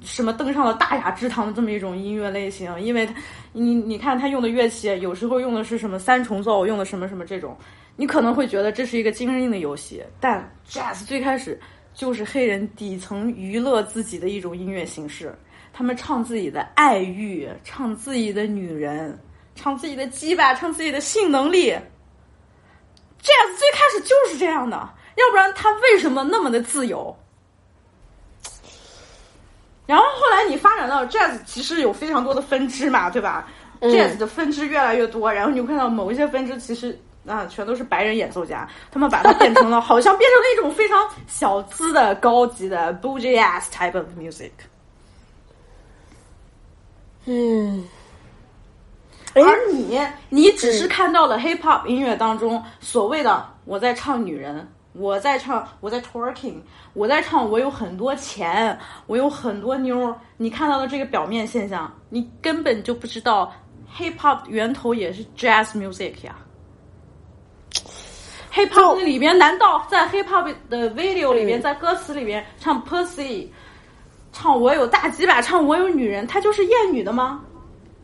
[0.02, 2.78] 什么登上了大雅之堂的这么一种音乐类型。
[2.82, 3.08] 因为，
[3.54, 7.58] 你你看他用的乐器，有时候用的是什么三重奏，用的什么什么这种，
[7.96, 10.04] 你可能会觉得这是一个精英的游戏。
[10.20, 11.58] 但 jazz 最开始
[11.96, 15.34] 就是黑人底层娱乐自己的一种音乐形式。
[15.74, 19.18] 他们唱自己的爱欲，唱自己的女人，
[19.56, 21.72] 唱自己的鸡巴，唱自己的性能力。
[23.22, 24.78] jazz 最开始就是这样的。
[24.78, 27.16] 要不然他为什么那么的自由？
[29.86, 33.48] 然后后来你发展到 jazz，其实有非常多的分支嘛，对吧
[33.82, 44.52] ？jazz 的分支越来越多，然后你会看到某一些分支其实啊，全都是白人演奏家， 他们把它变成了好像变成了一种非常小资的、高级的 bougie ass type of music。
[47.26, 47.84] 嗯，
[49.34, 50.00] 而你，
[50.30, 54.68] 你只是看到了 hip hop 音乐当中所谓的我在唱女人。
[54.98, 56.56] 我在唱，我在 twerking，
[56.94, 60.16] 我在唱，我有很多钱，我有很多妞。
[60.38, 63.52] 你看到的这个表面现象，你根本就不知道
[63.98, 66.38] hip hop 源头也是 jazz music 呀。
[68.56, 73.48] Hip hop 里边难道在 hip hop 的 video 里边，在歌词里边唱 pussy，
[74.32, 77.44] 唱我有大几百，唱我有女人，它就是厌女的吗？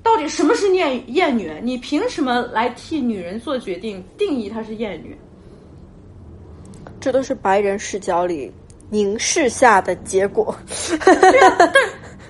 [0.03, 1.53] 到底什么是厌厌女？
[1.63, 5.17] 你凭什么来替女人做决定，定义她是厌女？
[6.99, 8.51] 这都是白人视角里
[8.89, 10.53] 凝视下的结果。
[11.05, 11.73] 对啊，但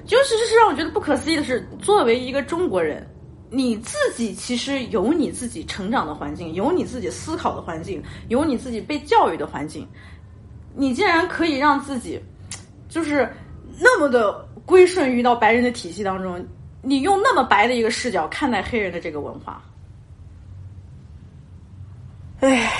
[0.05, 3.05] 就是是让我觉得不可思议的是，作为一个中国人，
[3.53, 9.85] 你自己其实有你自己成长的环境，有你自己思考的环境，有你自己被教育的环境，
[10.73, 12.17] 你竟然可以让自己
[12.87, 13.29] 就是
[13.77, 16.43] 那么的归顺于到白人的体系当中，
[16.81, 19.61] 你用那么白的一个视角看待黑人的这个文化，
[22.39, 22.71] 唉。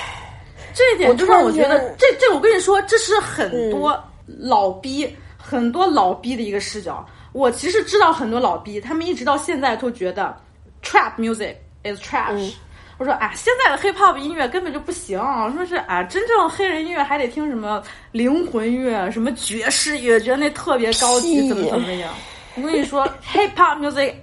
[0.74, 7.06] 这一点就让我觉得，这这我跟你说，这是很多老逼、很多老逼的一个视角。
[7.34, 10.34] 我其实知道很多老逼，他们一直到现在都觉得
[10.82, 12.54] trap music is trash。
[12.98, 15.20] 我说啊，现在的 hip hop 音乐根本就不行。
[15.56, 17.82] 说是啊，真正黑人音乐还得听什么
[18.12, 22.14] 灵魂乐、什么爵士乐，觉得那特别高级，怎么怎么样。
[22.56, 24.14] 我跟你说，hip hop music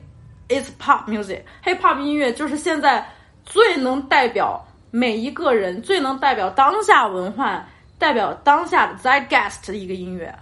[0.49, 1.43] is pop music。
[1.65, 3.07] hip hop 音乐就是现在
[3.45, 4.65] 最能代表。
[4.91, 7.63] 每一个人最能代表当下文化、
[7.99, 10.35] 代表当下的 zeitgeist 的一个音乐。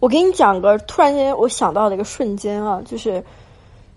[0.00, 3.22] 我给你讲个突然间我想到的一个瞬间啊，就是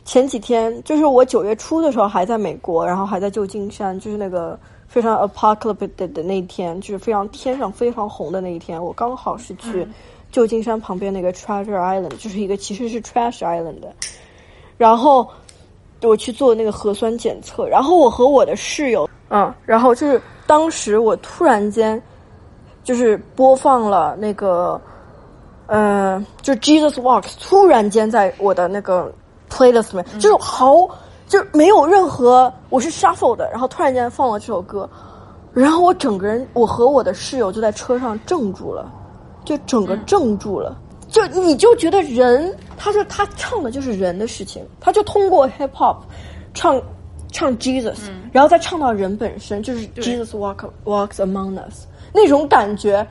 [0.05, 9.87] 前几天，就是我九月初的时候还在美国，然后还在旧金山，就是那个非常 apocalyptic 的那一天，就是非常天上非常红的那一天，我刚好是去
[10.31, 13.93] 旧金山旁边那个 Treasure Island，就是一个其实是 Trash Island 的，
[14.77, 15.27] 然后
[16.01, 19.09] 我去做那个核酸检测，然后我和我的室友。
[19.29, 21.99] 嗯，然后就是当时我突然间，
[22.83, 24.79] 就是播放了那个，
[25.67, 29.11] 嗯，就 Jesus Walks，突然间在我的那个
[29.53, 30.73] playlist 里面，就是好，
[31.27, 34.89] 就没有任何我是 shuffle 的，然后突然间放了这首歌，
[35.53, 38.91] 然后我整个人，我和我的室友就在车上怔住了，
[39.45, 40.75] 就整个怔住了，
[41.07, 45.97] 就你就觉得人，他就他唱的就是人的事情，他就通过 hip hop
[46.53, 46.81] 唱。
[47.35, 47.97] 唱 Jesus，
[48.31, 53.03] 然后再唱到人本身，就是 Jesus walk walks among us 那种感觉，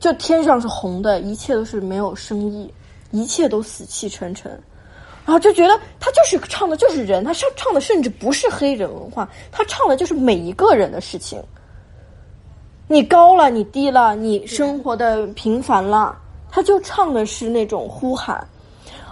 [0.00, 2.72] 就天上是红的，一切都是没有生意，
[3.10, 4.58] 一切都死气沉沉，
[5.26, 11.42] 然后就觉得他就是唱的就是人，他唱唱的甚至不是黑人文化，他唱的就是每一个人的事情。
[12.88, 16.16] 你高了，你低了，你生活的平凡了，
[16.48, 18.46] 他就唱的是那种呼喊。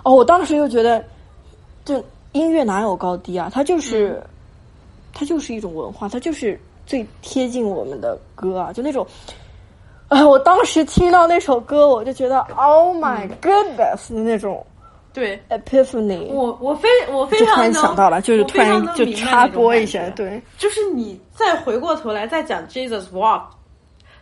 [0.04, 1.04] 哦，我当时又觉得，
[1.84, 3.50] 就音乐哪有高低啊？
[3.52, 4.22] 他就是。
[5.16, 9.06] 它就是一种文化，它就是最贴近我们的歌啊，就那种，
[10.08, 14.66] 哎，我当时听到那首歌，我就觉得 Oh my goodness 的那种，
[15.14, 23.42] 对，Epiphany，我我非我非常突然想到了，就是突然就插播一下，对，就是你再回过头来再讲 Jesus Walk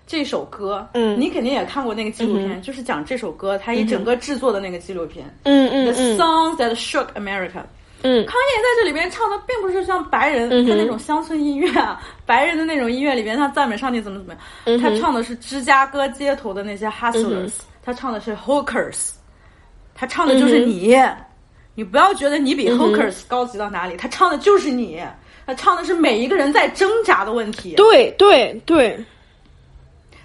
[0.06, 7.62] 这首歌，嗯，你肯定也看过那个纪录片，就是讲这首歌它一整个制作的那个纪录片，嗯嗯，The Songs That Shook America。
[8.04, 14.34] 嗯，康也在这里边唱的并不是像白人他那种乡村音乐啊，白人的那种音乐里边他赞美上帝怎么怎么
[14.66, 19.12] 样，他唱的是芝加哥街头的那些 hustlers，他唱的是 hookers，
[19.94, 20.96] 他唱的就是你，
[21.74, 25.02] 你不要觉得你比 hookers 高级到哪里，他唱的就是你，
[25.46, 27.74] 他唱的是每一个人在挣扎的问题。
[27.76, 28.98] 对对对，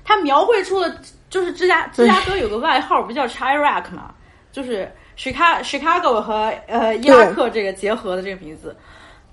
[0.03, 0.95] 他描绘出了
[1.29, 4.13] 就是芝加芝加哥有个外号不叫 Chirac 嘛，
[4.51, 4.91] 就是。
[5.17, 8.77] Chicago Chicago 和呃伊拉克这个结合的这个名字，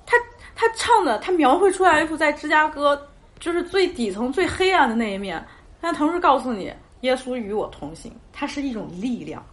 [0.07, 0.17] 他
[0.57, 2.99] 他他唱的，他描绘出来一幅在芝加哥
[3.39, 5.47] 就是最底层、最黑暗的那一面，
[5.83, 9.45] 但同时告诉你，耶稣与我同行，它是一种力量。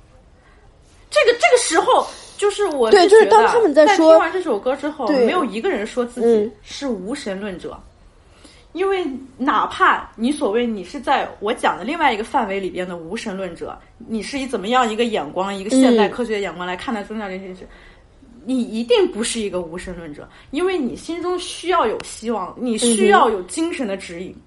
[1.12, 2.08] 这个这个时候，
[2.38, 7.80] 就是我对就是当他们在在说听完这首歌之后，没有一个人说自己嗯是无神论者。
[8.74, 9.06] 因为
[9.38, 17.68] 哪怕你所谓你是在我讲的另外一个范围里边的无神论者，你是以怎么样一个眼光，一个现代嗯科学的眼光来看待宗教这件事，
[18.46, 24.42] 你一定不是一个无神论者，因为你心中需要有希望，你需要有精神的指引，嗯，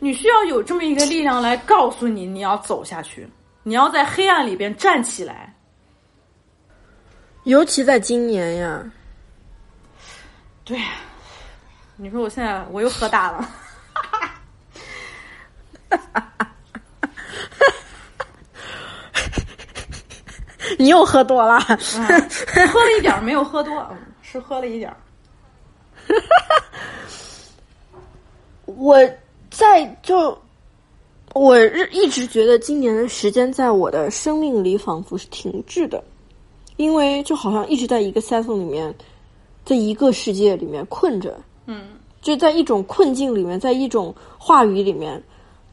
[0.00, 3.28] 你需要有这么一个力量来告诉你你要走下去，
[3.62, 5.54] 你要在黑暗里边站起来。
[7.44, 8.84] 尤其在今年呀，
[10.64, 10.78] 对，
[11.96, 13.48] 你说我现在我又喝大了。
[20.78, 21.58] 你又喝多了。
[21.68, 21.78] 嗯，
[22.68, 24.96] 喝了一点儿，没有喝多，嗯，是喝了一点儿。
[28.64, 28.96] 我
[29.60, 30.38] 在就
[31.34, 36.02] 我日一直觉得今年的时间在我的生命里仿佛是停滞的，
[36.78, 38.94] 因为就好像一直在一个 cycle 里面，
[39.66, 41.88] 在一个世界里面困着，嗯，
[42.22, 45.22] 就在一种困境里面，在一种话语里面，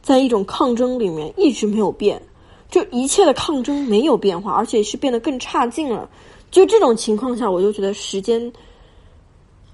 [0.02, 2.20] 在一种抗争里面一直没有变，
[2.70, 6.06] 就一切的抗争没有变化，而且是变得更差劲了。
[6.50, 8.52] 就这种情况下，我就觉得时间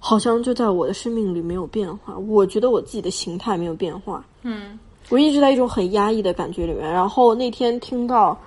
[0.07, 2.15] 好像就在我的生命里没有变化。
[2.19, 4.79] 我觉得我自己的形态没有变化，嗯
[5.09, 6.83] 我一直在一种很压抑的感觉里面。
[6.83, 8.39] 然后那天听到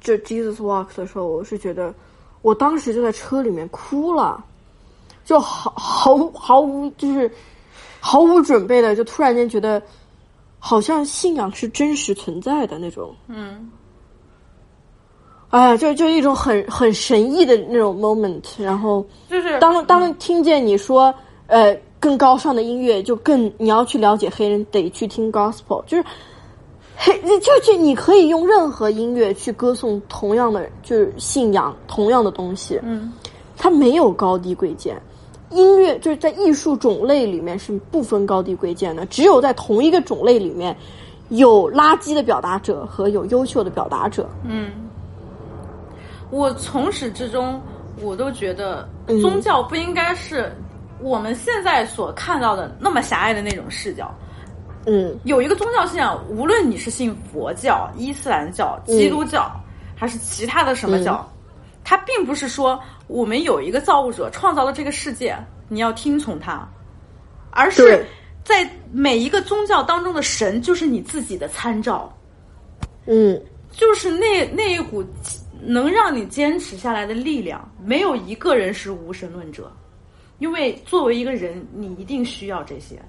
[0.00, 1.94] 这 Jesus Walks 的时候，我是觉得
[2.40, 4.42] 我当时就在车里面哭了，
[5.22, 7.30] 就毫毫无毫无就是
[8.00, 9.82] 毫无准备的，就突然间觉得
[10.58, 13.14] 好像信仰是真实存在的那种。
[13.28, 13.70] 嗯
[15.52, 21.14] 哎呀，就就一种很很神异的那种 moment，然后就是当当听见你说，
[21.46, 26.04] 呃，更高尚的音乐，就更你要去了解黑人，得去听 gospel，就是
[26.96, 33.12] 黑，就就你可以用任何音乐去歌颂同样的就是信仰同样的东西，嗯
[33.58, 35.00] 它没有高低贵贱。
[35.50, 40.74] 音乐就是在艺术种类里面是不分高低贵贱的，只有在同一个种类里面，
[41.28, 44.26] 有垃圾的表达者和有优秀的表达者。
[44.48, 44.70] 嗯，
[46.32, 47.60] 我从始至终
[48.00, 49.20] 我都觉得嗯。
[49.20, 50.50] 宗教不应该是
[50.98, 54.10] 我们现在所看到的那么狭隘的那种视角。
[54.86, 55.14] 嗯。
[55.24, 59.52] 有一个宗教信仰，无论你是信佛教、伊斯兰教、基督教，
[59.94, 61.30] 还是其他的什么教，
[61.84, 65.36] 它并不是说我们有一个造物者创造了这个世界，
[65.68, 66.66] 你要听从他，
[67.50, 68.06] 而是
[68.42, 72.10] 在每一个宗教当中的神就是你自己的参照，
[73.04, 73.38] 嗯。
[73.70, 75.02] 就是那那一股
[75.64, 77.70] 能让你坚持下来的力量。
[77.82, 79.72] 没有一个人是无神论者，
[80.38, 83.00] 因为作为一个人，你一定需要这些。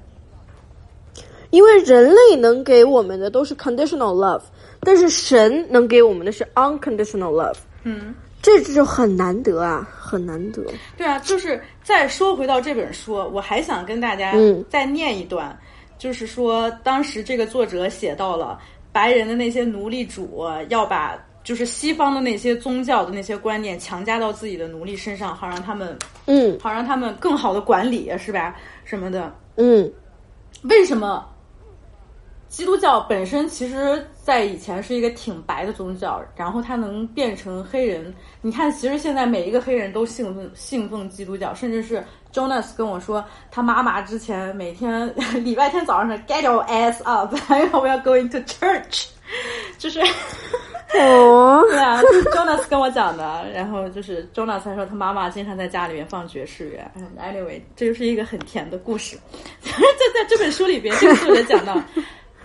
[1.50, 4.42] 因为人类能给我们的都是 conditional love，
[4.82, 8.14] 但是神能给我们的是 unconditional love，嗯。
[8.42, 10.62] 这就很难得啊，很难得。
[10.98, 15.58] 对啊，就是再说回到这本书，我还想跟大家嗯再念一段，
[15.98, 18.60] 就是说当时这个作者写到了
[18.92, 28.56] 白人的那些奴隶主要把就是西方的那些宗教的那些观念强加到自己的奴隶身上，好让他们嗯好让他们更好的管理，是吧？
[28.86, 29.34] 什么的？
[29.58, 29.92] 嗯
[30.64, 31.30] 为什么
[32.48, 38.14] 基督教本身其实在以前是一个挺白的宗教，然后它能变成黑人？
[38.42, 45.12] 你看，其实现在每一个黑人都信奉信奉基督教，甚至是 Jonas 跟我说，他妈妈之前每天
[45.44, 47.36] 礼拜天早上是 Get your ass up，
[47.76, 49.08] 我要 going to church，
[49.78, 50.00] 就是。
[50.96, 56.92] 哦， 对啊，就是 Jonas 跟我讲的，然后就是 Jonas 还说他妈妈经常在家里面放爵士乐。
[56.96, 59.18] 嗯 Anyway，这就是一个很甜的故事。
[59.64, 59.72] 在
[60.14, 61.82] 在这本书里边，这个作者讲到，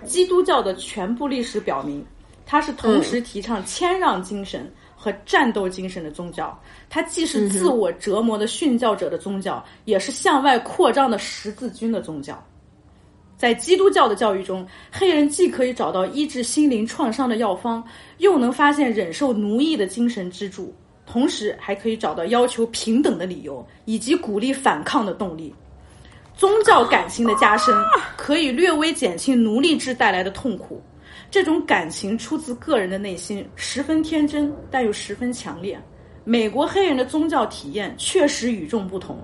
[0.06, 2.02] 基督教的全部历史表明，
[2.46, 6.58] 它是同时提倡谦让精神和战斗精神的宗教。
[6.88, 12.42] 它既是自我折磨的殉教者的宗教，也是向外扩张的十字军的宗教。
[13.38, 17.82] 在基督教的教育中，黑人既可以找到医治心灵创伤的药方，
[18.18, 20.74] 又能发现忍受奴役的精神支柱，
[21.06, 25.54] 同时还可以找到要求平等的理由，以及鼓励反抗的动力。
[26.36, 27.72] 宗教感情的加深，
[28.16, 30.82] 可以略微减轻奴隶制带来的痛苦。
[31.30, 35.80] 这种感情出自个人的内心，十分天真，但又十分强烈。
[36.24, 39.16] 美国黑人的宗教体验确实与众不同，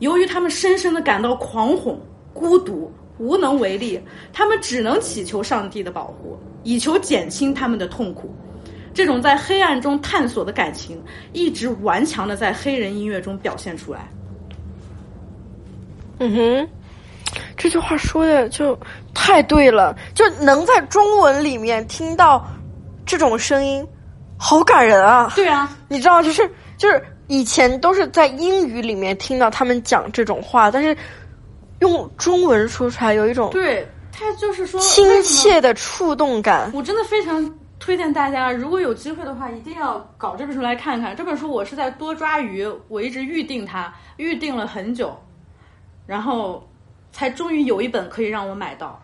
[0.00, 2.00] 由于他们深深的感到狂哄、
[2.32, 4.00] 孤独、无能为力，
[4.32, 8.34] 他们只能祈求上帝的保护，以求减轻他们的痛苦。
[8.92, 11.00] 这种在黑暗中探索的感情，
[11.32, 14.08] 一直顽强的在黑人音乐中表现出来。
[16.18, 16.68] 嗯哼，
[17.56, 18.78] 这句话说的就
[19.14, 22.44] 太对了，就能在中文里面听到
[23.06, 23.86] 这种声音，
[24.36, 25.32] 好感人啊！
[25.36, 30.94] 对啊，你知道，就是就是以前都是在英语里面听到他们讲这种话，但是
[31.82, 36.70] 用中文说出来有一种对他就是说亲切的触动感。
[36.72, 41.16] 我真的非常推荐大家，如果有机会的话，一定要搞这本书来看看。
[41.16, 45.12] 这本书我是在多抓鱼，我一直预定它，预定了很久，
[46.06, 46.64] 然后
[47.10, 49.00] 才终于有一本可以让我买到。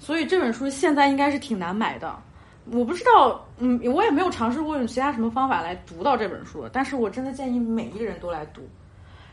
[0.00, 2.12] 所以这本书现在应该是挺难买的。
[2.72, 8.62] 我不知道，嗯，我也没有尝试过用其他什么方法来读到这本书，但是我真的建议每一个人都来读。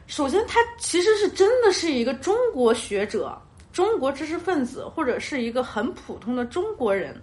[0.07, 3.35] 首先，他其实是真的是一个中国学者、
[3.71, 7.15] 中国知识分子，或者是一个很普通的中国人，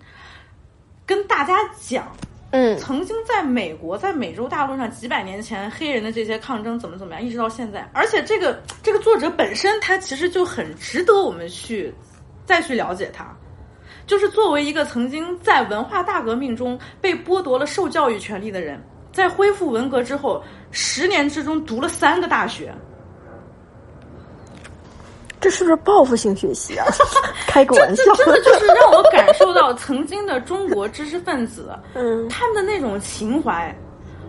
[1.07, 2.11] 跟大家讲，
[2.51, 7.89] 嗯曾经在美国，在美洲大陆上几百年前黑人的这些抗争怎么怎么样，一直到现在。
[7.93, 11.93] 而且这个这个作者本身，他其实就很值得我们去
[12.47, 13.37] 再去了解他。
[14.07, 22.73] 就是作为一个曾经在文化大革命中被剥夺了受教育权利的人，在恢复文革之后，十年之中读了三个大学，
[25.41, 26.87] 这是不是报复性学习啊？
[27.49, 28.03] 开个玩笑。
[28.15, 33.75] 这，真的就是让我感受到曾经的中国知识分子， 嗯他们的那种情怀，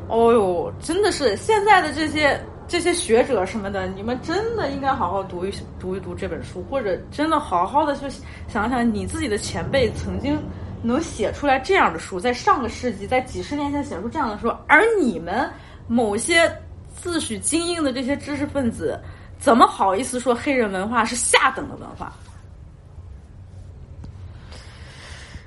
[0.07, 8.05] 哦呦，真的是现在的这些这些学者什么的，你们真的应该好好读一读一读这本书，或者真的好好的去
[8.47, 10.41] 想想你自己的前辈曾经
[10.83, 15.49] 能写出来这样的书，在上个世纪，在几十年前写出这样的书，而你们
[15.87, 16.51] 某些
[16.95, 18.99] 自诩精英的这些知识分子，
[19.39, 22.11] 怎么好意思说黑人文化是下等的文化？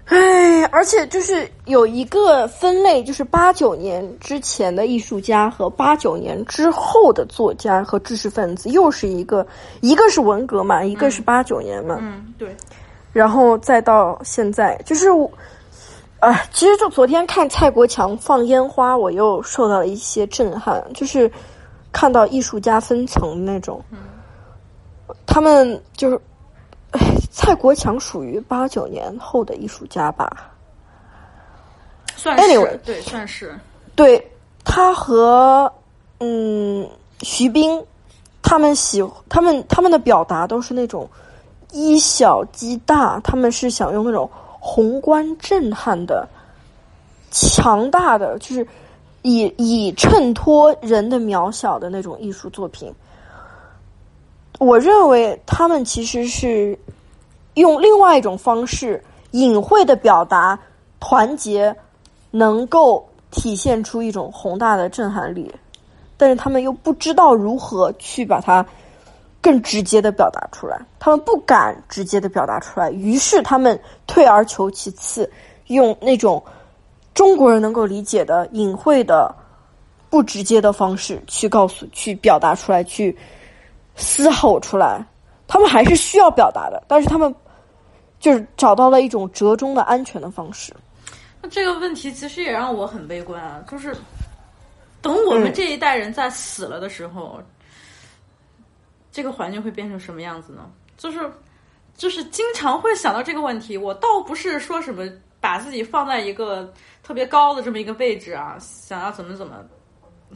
[0.07, 9.45] 哎，而且就是有一个分类，就是八九年之前的艺术家和八九年之后的作家和知识分子，又是一个，
[9.81, 12.55] 一个是文革嘛，一个是八九年嘛，嗯，对。
[13.15, 15.31] 然后再到现在，就是我，
[16.19, 21.31] 啊、其实就昨天看蔡国强放烟花，我又受到了一些震撼，就是
[21.93, 23.81] 看到艺术家分层那种，
[25.27, 26.21] 他们就是，
[26.91, 27.01] 哎，
[27.31, 30.51] 蔡国强属于八九年后的艺术家吧？
[32.17, 33.57] 算是 Anyway 对，算是
[33.95, 34.31] 对
[34.65, 35.73] 他和
[36.19, 36.89] 嗯
[37.21, 37.81] 徐冰，
[38.43, 41.09] 他们喜他们他们的表达都是那种
[41.75, 44.31] 以小击大，他们是想用那种
[44.61, 46.27] 宏观震撼的、
[47.31, 48.67] 强大的，就是
[49.23, 52.91] 以以衬托人的渺小的那种艺术作品。
[54.61, 56.79] 我认为他们其实是
[57.55, 59.03] 用另外一种方式，
[59.33, 60.57] 隐晦的表达
[61.01, 61.75] 团结，
[62.31, 65.53] 能够体现出一种宏大的震撼力，
[66.17, 68.65] 但是他们又不知道如何去把它
[69.45, 75.31] 更直接的表达出来，他们不敢直接的表达出来，于是他们退而求其次，
[75.67, 76.43] 用那种
[77.13, 79.31] 中国人能够理解的隐晦的、
[80.09, 83.15] 不直接的方式去告诉、去表达出来、去
[83.97, 85.05] 嘶吼出来。
[85.47, 87.33] 他们还是需要表达的，但是他们
[88.19, 90.73] 就是找到了一种折中的安全的方式。
[91.43, 93.95] 那这个问题其实也让我很悲观啊，就是
[95.03, 97.39] 等我们这一代人在死了的时候，
[99.15, 100.69] 这个环境会变成什么样子呢？
[100.97, 101.31] 就是
[101.97, 103.79] 就是经常会想到这个问题。
[103.79, 105.09] 我倒不是说什么
[105.41, 109.65] 把自己放在一个特别高的这么一个位置啊，想要怎么怎么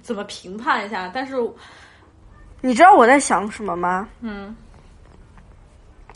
[0.00, 1.34] 怎么评判一下，但是
[2.60, 4.08] 你知道我在想什么吗？
[4.20, 4.54] 嗯，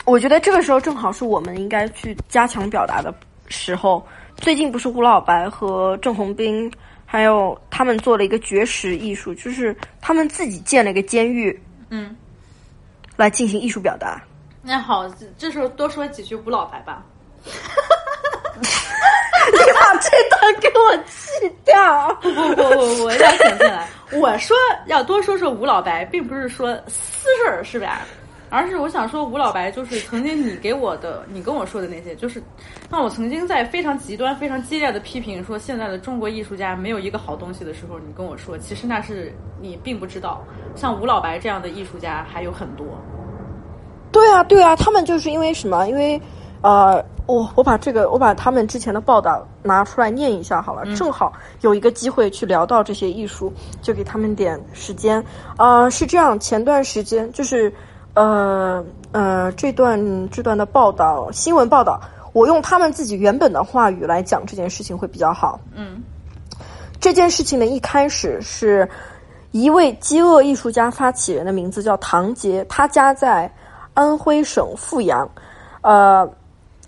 [0.04, 3.12] 我觉得这个时候正好是我们应该去加强表达的
[3.48, 4.06] 时候。
[4.36, 6.72] 最近不是吴老白和郑红斌，
[7.04, 12.16] 还有他们做了一个绝食艺术，就是他们自己建了一个监狱，嗯，
[13.16, 14.22] 来进行艺术表达。
[14.62, 17.02] 那好，这这时候多说几句吴老白吧。
[19.52, 22.14] 你把这段给我去掉。
[22.22, 24.56] 不不不不，我要想起来，我说
[24.86, 28.02] 要多说说吴老白，并不是说私事儿是吧？
[28.52, 32.40] 而是我想说，吴老白就是曾经你给我的，你跟我说的那些，就是
[32.90, 40.44] 当我曾经在非常极端、非常激烈的批评说现在的中国艺术家没有一个好东西的时候，你跟我说，其实那是你并不知道，
[40.76, 42.86] 像吴老白这样的艺术家还有很多。
[44.12, 45.88] 对啊，对啊，他们就是因为什么？
[45.88, 46.20] 因为
[46.60, 53.50] 呃，我我把这个我把他们之前的报道拿出来念一下好了，正好有一个机会去聊到这些艺术，
[53.80, 55.24] 就给他们点时间。
[55.56, 57.72] 呃，是这样，前段时间就是
[58.14, 62.00] 呃呃这段这段的报道新闻报道，
[62.32, 65.60] 我用他们自己原本的话语来讲这件事情会比较好。
[65.74, 66.02] 嗯
[67.00, 68.88] 这件事情的一开始是
[69.50, 73.52] 一位饥饿艺术家发起人的名字叫唐杰，他家在
[73.94, 75.28] 安徽省阜阳，
[75.80, 76.28] 呃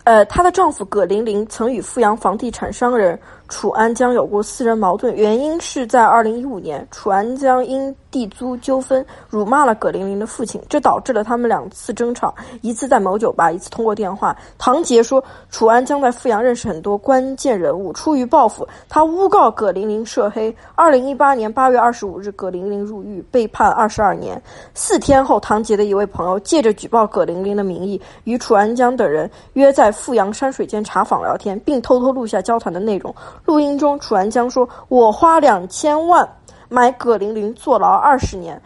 [0.04, 3.18] 呃，她的丈夫葛玲玲曾与阜阳房地产商人。
[3.48, 14.36] 楚安江有过私人矛盾，原因是在二零一五年，楚安江因地租纠纷辱骂了葛玲玲的父亲，这导致了他们两次争吵，一次在某酒吧，一次通过电话。
[14.56, 20.54] 唐杰说，楚安江在阜阳认识很多关键人物，出于报复，他诬告葛玲玲涉黑。
[20.76, 24.40] 二零一八年八月二十五日，葛玲玲入狱，被判二十二年。
[24.74, 33.12] 四天后，唐杰的一位朋友借着举报葛玲玲的名义，与楚安江等人约在阜阳山水间茶坊聊天，并偷偷录下交谈的内容。
[33.44, 36.28] 录音中，楚安江说：“我花两千万
[36.74, 38.60] 买葛玲玲坐牢二十年，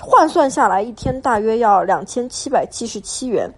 [0.00, 3.48] 换算下来一天大约要两千七百七十七元。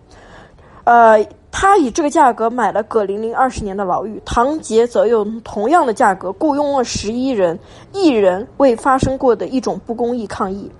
[0.85, 4.20] 呃，他以这个价格买了葛玲玲二十年的牢狱。
[4.26, 7.59] 唐杰则用同样的价格雇佣了十一人，
[7.93, 10.70] 一人为发生过的一种不公义抗议。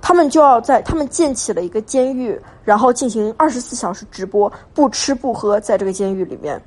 [0.00, 6.62] 他们就要在他们建起了一个监狱，然后进行二十四小时直播，不吃不喝，在这个监狱里面，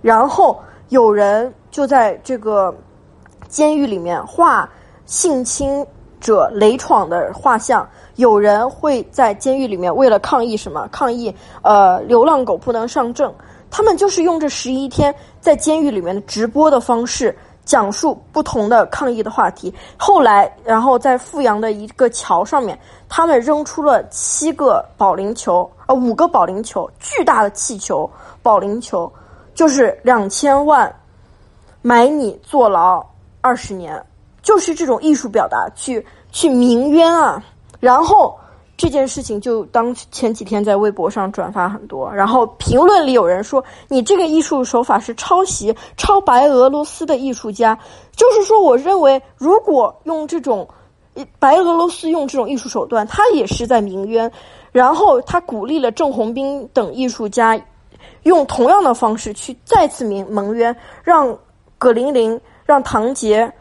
[0.00, 0.56] 然后。”
[0.90, 2.72] 有人就在这个
[3.48, 4.70] 监狱里面画
[5.06, 5.86] 性侵
[6.20, 10.86] 者雷闯的画像，有人会在监狱里面为了抗议什么？
[10.92, 13.32] 抗议呃，流浪狗不能上阵。
[13.70, 19.72] 他们就是用这十一天在监狱里面的直播的方式，讲述不同的抗议的话题。
[19.96, 22.78] 后来，然后在阜阳的一个桥上面，
[23.08, 28.08] 他们扔出了七个保龄球，呃，五个保龄球，巨大的气球，
[28.42, 29.12] 保龄球。
[29.52, 30.94] 就是两千万
[31.80, 33.04] 买你坐牢
[33.40, 34.00] 二十年，
[34.46, 37.44] 就是这种艺术表达去去鸣冤啊！
[37.80, 38.38] 然后
[38.76, 47.76] 这件事情就当前几天在微博上转发很多，然后评论里有人说你这个艺术手法是抄袭，抄白俄罗斯的艺术家。
[48.14, 50.68] 就是说，我认为如果用这种
[51.40, 54.30] 白俄罗斯用这种艺术手段，他也是在鸣冤。
[54.70, 57.60] 然后他鼓励了郑宏斌等艺术家。
[58.22, 60.74] 用同样的方式去再次鸣蒙冤，
[61.04, 61.36] 让
[61.78, 63.52] 葛玲玲、让唐杰，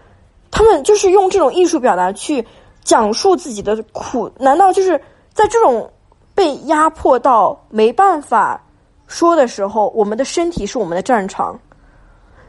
[0.55, 2.47] 他们就是用这种艺术表达去
[2.81, 4.31] 讲述自己的苦。
[4.39, 4.97] 难道就是
[5.33, 5.91] 在这种
[6.33, 8.63] 被压迫到没办法
[9.05, 11.59] 说的时候，我们的身体是我们的战场？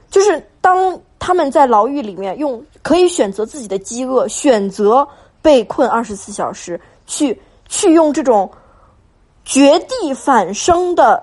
[0.08, 5.04] 就是当他们在牢狱里面用可以选择自己的饥饿，选择
[5.42, 7.36] 被困二十四小时，去
[7.68, 8.48] 去用这种
[9.44, 11.20] 绝地反生的。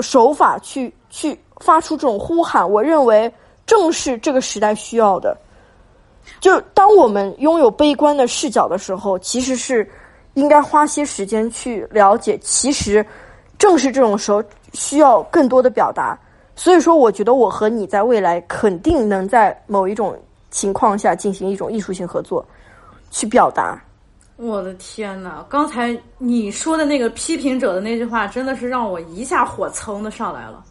[0.00, 3.30] 手法去去发出这种呼喊，我认为
[3.66, 5.36] 正是这个时代需要的。
[6.40, 9.88] 就当我们拥有悲观的视角的时候，其实是
[10.34, 13.04] 应该花些时间去了解，其实
[13.58, 14.42] 正是这种时候
[14.72, 16.18] 需要更多的表达。
[16.54, 20.16] 所以说，我觉得我和你在未来肯定能在某一种
[20.50, 22.44] 情况下进行一种艺术性合作，
[23.10, 23.80] 去表达。
[24.36, 25.44] 我的天呐！
[25.48, 30.64] 刚才你说的那个批评者的那句话，真的是让我一下火蹭的上来了。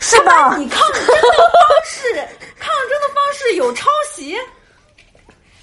[0.00, 0.56] 是吧？
[0.56, 2.14] 你抗争的方式，
[2.58, 4.36] 抗争的方式有抄袭，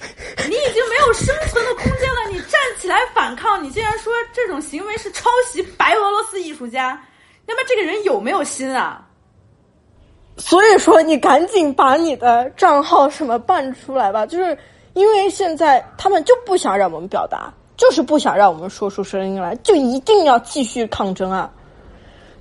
[0.47, 2.29] 你已经没有生存的空间了。
[2.31, 7.01] 你站起来反抗，你竟然说这种行为是抄袭白俄罗斯艺术家，
[7.45, 9.05] 那么这个人有没有心啊？
[10.37, 14.57] 所以说，你赶紧把你的账号什么办出来吧，就是。
[14.95, 21.51] 因为现在他们就不想让我们表达，就是不想让我们说出声音来，就一定要继续抗争啊！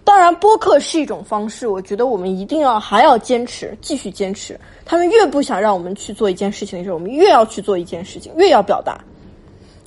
[0.05, 4.61] 当然，播客是一种方式，我觉得我们一定要还要坚持，继续坚持。
[4.85, 9.03] 他们越不想让我们去做一件事情的时候，我们越要去做一件事情，越要表达，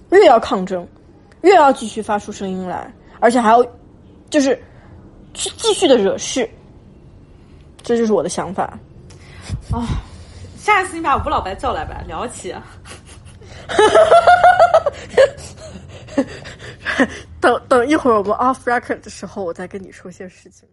[0.10, 0.86] 越要抗争，
[1.42, 3.64] 越要继续发出声音来，而且还要
[4.30, 4.60] 就是
[5.36, 6.50] 去继续的惹事。
[7.84, 8.78] 这就是我的想法
[9.72, 9.86] 啊。
[10.58, 12.54] 下次你把吴老白叫来吧，聊起。
[17.41, 20.69] 等等一会儿我们 off record 的时候，我再跟你说些事情。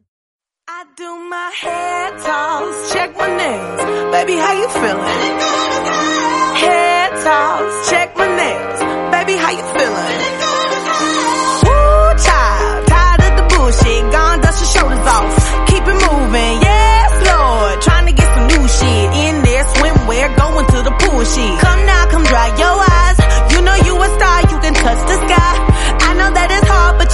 [20.10, 21.60] We're going to the pool sheet.
[21.60, 22.93] Come now, come dry your eyes.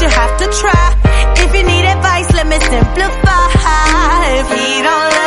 [0.03, 0.87] You have to try.
[1.37, 3.41] If you need advice, let me simplify.
[4.41, 5.20] If he don't